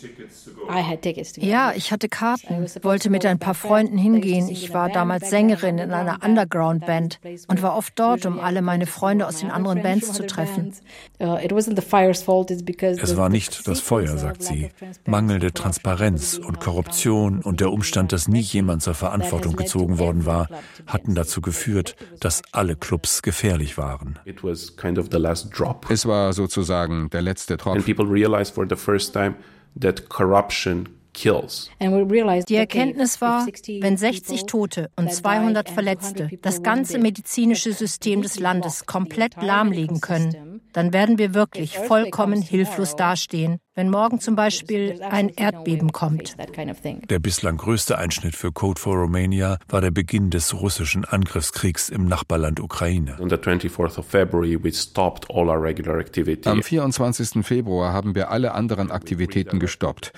Ja, 1.36 1.72
ich 1.76 1.92
hatte 1.92 2.08
Karten, 2.08 2.66
wollte 2.82 3.08
mit 3.08 3.24
ein 3.24 3.38
paar 3.38 3.54
Freunden 3.54 3.96
hingehen. 3.96 4.48
Ich 4.48 4.74
war 4.74 4.88
damals 4.88 5.30
Sängerin 5.30 5.78
in 5.78 5.92
einer 5.92 6.24
Underground-Band 6.24 7.20
und 7.46 7.62
war 7.62 7.76
oft 7.76 7.98
dort, 7.98 8.26
um 8.26 8.40
alle 8.40 8.62
meine 8.62 8.86
Freunde 8.86 9.26
aus 9.26 9.38
den 9.38 9.50
anderen 9.50 9.82
Bands 9.82 10.12
zu 10.12 10.26
treffen. 10.26 10.72
Uh, 11.20 11.36
es 11.36 13.16
war 13.16 13.28
nicht 13.28 13.68
das 13.68 13.80
Feuer, 13.80 14.16
sagt 14.18 14.42
sie. 14.42 14.70
Mangelnde 15.06 15.52
Transparenz 15.52 16.38
und 16.38 16.60
Korruption 16.60 17.42
und 17.42 17.60
der 17.60 17.70
Umstand, 17.70 18.12
dass 18.12 18.28
nie 18.28 18.40
jemand 18.40 18.82
zur 18.82 18.94
Verantwortung 18.94 19.56
gezogen 19.56 19.98
worden 19.98 20.26
war, 20.26 20.48
hatten 20.86 21.14
dazu 21.14 21.40
geführt, 21.40 21.96
dass 22.20 22.42
alle 22.52 22.76
Clubs 22.76 23.22
gefährlich 23.22 23.78
waren. 23.78 24.18
Es 25.88 26.06
war 26.06 26.32
sozusagen 26.32 27.10
der 27.10 27.22
letzte 27.22 27.56
Tropfen. 27.56 27.80
Die 31.24 32.54
Erkenntnis 32.56 33.20
war, 33.20 33.46
wenn 33.46 33.96
60 33.96 34.46
Tote 34.46 34.90
und 34.96 35.12
200 35.12 35.70
Verletzte 35.70 36.30
das 36.42 36.62
ganze 36.62 36.98
medizinische 36.98 37.72
System 37.72 38.22
des 38.22 38.38
Landes 38.38 38.86
komplett 38.86 39.42
lahmlegen 39.42 40.00
können, 40.00 40.60
dann 40.72 40.92
werden 40.92 41.18
wir 41.18 41.32
wirklich 41.32 41.78
vollkommen 41.78 42.42
hilflos 42.42 42.96
dastehen, 42.96 43.58
wenn 43.74 43.88
morgen 43.88 44.20
zum 44.20 44.36
Beispiel 44.36 45.00
ein 45.02 45.30
Erdbeben 45.30 45.92
kommt. 45.92 46.36
Der 47.10 47.18
bislang 47.18 47.56
größte 47.56 47.96
Einschnitt 47.96 48.36
für 48.36 48.52
Code 48.52 48.80
for 48.80 48.94
Romania 48.96 49.58
war 49.68 49.80
der 49.80 49.90
Beginn 49.90 50.30
des 50.30 50.52
russischen 50.60 51.06
Angriffskriegs 51.06 51.88
im 51.88 52.06
Nachbarland 52.06 52.60
Ukraine. 52.60 53.16
Am 56.44 56.62
24. 56.62 57.46
Februar 57.46 57.92
haben 57.92 58.14
wir 58.14 58.30
alle 58.30 58.52
anderen 58.52 58.90
Aktivitäten 58.90 59.58
gestoppt 59.58 60.12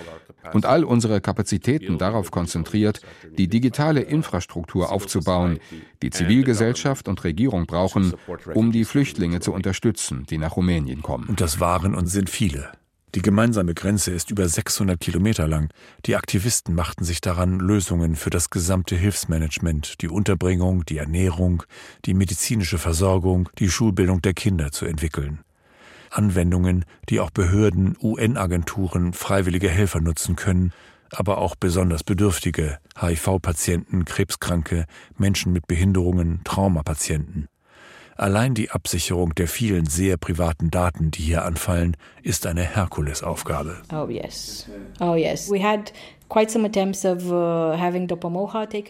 und 0.53 0.66
all 0.66 0.84
unsere 0.84 1.20
Kapazitäten 1.20 1.99
darauf 1.99 2.30
konzentriert, 2.30 3.01
die 3.36 3.49
digitale 3.49 4.01
Infrastruktur 4.01 4.91
aufzubauen, 4.91 5.59
die 6.03 6.11
Zivilgesellschaft 6.11 7.09
und 7.09 7.24
Regierung 7.24 7.66
brauchen, 7.66 8.14
um 8.55 8.72
die 8.72 8.84
Flüchtlinge 8.84 9.41
zu 9.41 9.53
unterstützen, 9.53 10.26
die 10.28 10.39
nach 10.39 10.57
Rumänien 10.57 11.03
kommen. 11.03 11.28
Und 11.28 11.41
das 11.41 11.61
waren 11.61 11.95
und 11.95 12.07
sind 12.07 12.30
viele. 12.30 12.72
Die 13.14 13.22
gemeinsame 13.22 13.72
Grenze 13.72 14.11
ist 14.11 14.30
über 14.30 14.47
600 14.47 15.01
Kilometer 15.01 15.49
lang. 15.49 15.70
Die 16.05 16.14
Aktivisten 16.14 16.74
machten 16.74 17.05
sich 17.05 17.22
daran, 17.22 17.59
Lösungen 17.59 18.16
für 18.16 18.28
das 18.28 18.51
gesamte 18.51 18.97
Hilfsmanagement, 18.97 20.03
die 20.03 20.09
Unterbringung, 20.09 20.84
die 20.84 20.99
Ernährung, 20.99 21.62
die 22.05 22.12
medizinische 22.12 22.76
Versorgung, 22.76 23.49
die 23.59 23.70
Schulbildung 23.70 24.20
der 24.20 24.34
Kinder 24.34 24.72
zu 24.72 24.84
entwickeln. 24.84 25.41
Anwendungen, 26.11 26.85
die 27.09 27.21
auch 27.21 27.31
Behörden, 27.31 27.97
UN-Agenturen, 28.01 29.13
freiwillige 29.13 29.69
Helfer 29.69 30.01
nutzen 30.01 30.37
können, 30.37 30.73
aber 31.11 31.39
auch 31.39 31.57
besonders 31.57 32.05
Bedürftige, 32.05 32.79
HIV-Patienten, 33.01 34.05
Krebskranke, 34.05 34.85
Menschen 35.17 35.53
mit 35.53 35.67
Behinderungen, 35.67 36.43
Traumapatienten. 36.45 37.49
Allein 38.17 38.55
die 38.55 38.73
Absicherung 38.73 39.35
der 39.37 39.47
vielen 39.47 39.87
sehr 39.87 40.17
privaten 40.17 40.73
Daten, 40.73 41.13
die 41.13 41.23
hier 41.23 41.45
anfallen, 41.45 41.97
ist 42.21 42.47
eine 42.47 42.63
Herkulesaufgabe. 42.63 43.77
Oh 43.93 44.09
yes. 44.09 44.69
Oh 44.99 45.15
yes. 45.15 45.49
We 45.49 45.63
had 45.63 45.93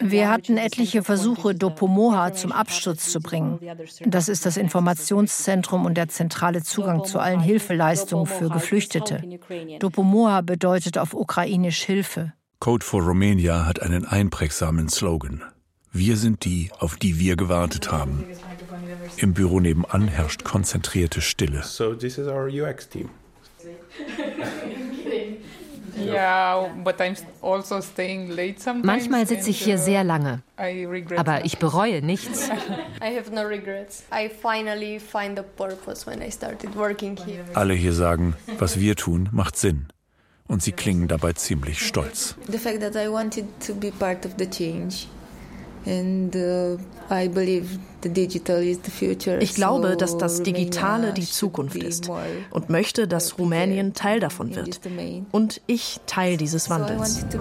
Wir 0.01 0.29
hatten 0.29 0.57
etliche 0.57 1.03
Versuche, 1.03 1.55
Dopomoha 1.55 2.33
zum 2.33 2.51
Absturz 2.51 3.09
zu 3.11 3.21
bringen. 3.21 3.59
Das 4.05 4.27
ist 4.27 4.45
das 4.45 4.57
Informationszentrum 4.57 5.85
und 5.85 5.95
der 5.95 6.09
zentrale 6.09 6.63
Zugang 6.63 7.05
zu 7.05 7.19
allen 7.19 7.39
Hilfeleistungen 7.39 8.25
für 8.25 8.49
Geflüchtete. 8.49 9.23
Dopomoha 9.79 10.41
bedeutet 10.41 10.97
auf 10.97 11.13
ukrainisch 11.13 11.83
Hilfe. 11.83 12.33
Code 12.59 12.85
for 12.85 13.01
Romania 13.01 13.65
hat 13.65 13.81
einen 13.81 14.05
einprägsamen 14.05 14.89
Slogan. 14.89 15.43
Wir 15.93 16.17
sind 16.17 16.43
die, 16.43 16.69
auf 16.77 16.97
die 16.97 17.19
wir 17.19 17.35
gewartet 17.37 17.91
haben. 17.91 18.25
Im 19.17 19.33
Büro 19.33 19.59
nebenan 19.59 20.07
herrscht 20.07 20.43
konzentrierte 20.43 21.21
Stille. 21.21 21.63
So 21.63 21.95
this 21.95 22.17
is 22.17 22.27
our 22.27 22.47
UX 22.47 22.87
team. 22.87 23.09
Also 25.97 26.69
Manchmal 28.83 29.27
sitze 29.27 29.49
ich 29.49 29.61
hier 29.61 29.75
uh, 29.75 29.79
sehr 29.79 30.03
lange, 30.03 30.41
aber 31.17 31.45
ich 31.45 31.57
bereue 31.59 32.01
nichts. 32.01 32.49
Alle 37.53 37.73
hier 37.73 37.93
sagen, 37.93 38.35
was 38.57 38.79
wir 38.79 38.95
tun, 38.95 39.29
macht 39.31 39.57
Sinn. 39.57 39.87
Und 40.47 40.63
sie 40.63 40.71
klingen 40.71 41.07
dabei 41.07 41.33
ziemlich 41.33 41.85
stolz. 41.85 42.35
The 42.47 42.57
fact 42.57 42.81
that 42.81 42.95
I 42.95 43.07
wanted 43.07 43.45
to 43.67 43.75
be 43.75 43.91
part 43.91 44.25
of 44.25 44.31
the 44.39 44.49
change. 44.49 45.05
Uh, 45.89 46.77
ich 49.39 49.55
glaube, 49.55 49.97
dass 49.97 50.17
das 50.17 50.43
Digitale 50.43 51.13
die 51.13 51.25
Zukunft 51.25 51.77
ist 51.77 52.09
und 52.51 52.69
möchte, 52.69 53.07
dass 53.07 53.39
Rumänien 53.39 53.93
Teil 53.93 54.19
davon 54.19 54.55
wird. 54.55 54.79
Und 55.31 55.61
ich 55.65 55.99
Teil 56.05 56.37
dieses 56.37 56.69
Wandels. 56.69 57.25
Uh, 57.25 57.39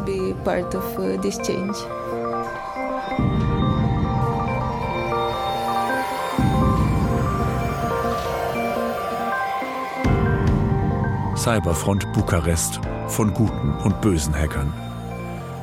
Cyberfront 11.37 12.13
Bukarest 12.15 12.81
von 13.09 13.33
guten 13.33 13.75
und 13.85 14.01
bösen 14.01 14.35
Hackern. 14.35 14.73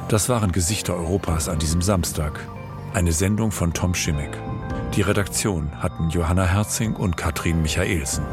Das 0.08 0.30
waren 0.30 0.52
Gesichter 0.52 0.96
Europas 0.96 1.50
an 1.50 1.60
diesem 1.60 1.82
Samstag. 1.82 2.40
Eine 2.96 3.12
Sendung 3.12 3.52
von 3.52 3.74
Tom 3.74 3.94
Schimmick. 3.94 4.30
Die 4.96 5.02
Redaktion 5.02 5.70
hatten 5.84 6.10
Johanna 6.12 6.46
Herzing 6.46 6.96
und 6.96 7.18
Katrin 7.18 7.62
Michaelsen. 7.62 8.24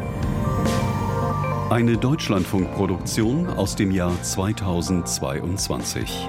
Eine 1.69 1.97
Deutschlandfunkproduktion 1.97 3.49
aus 3.49 3.75
dem 3.75 3.91
Jahr 3.91 4.13
2022. 4.23 6.29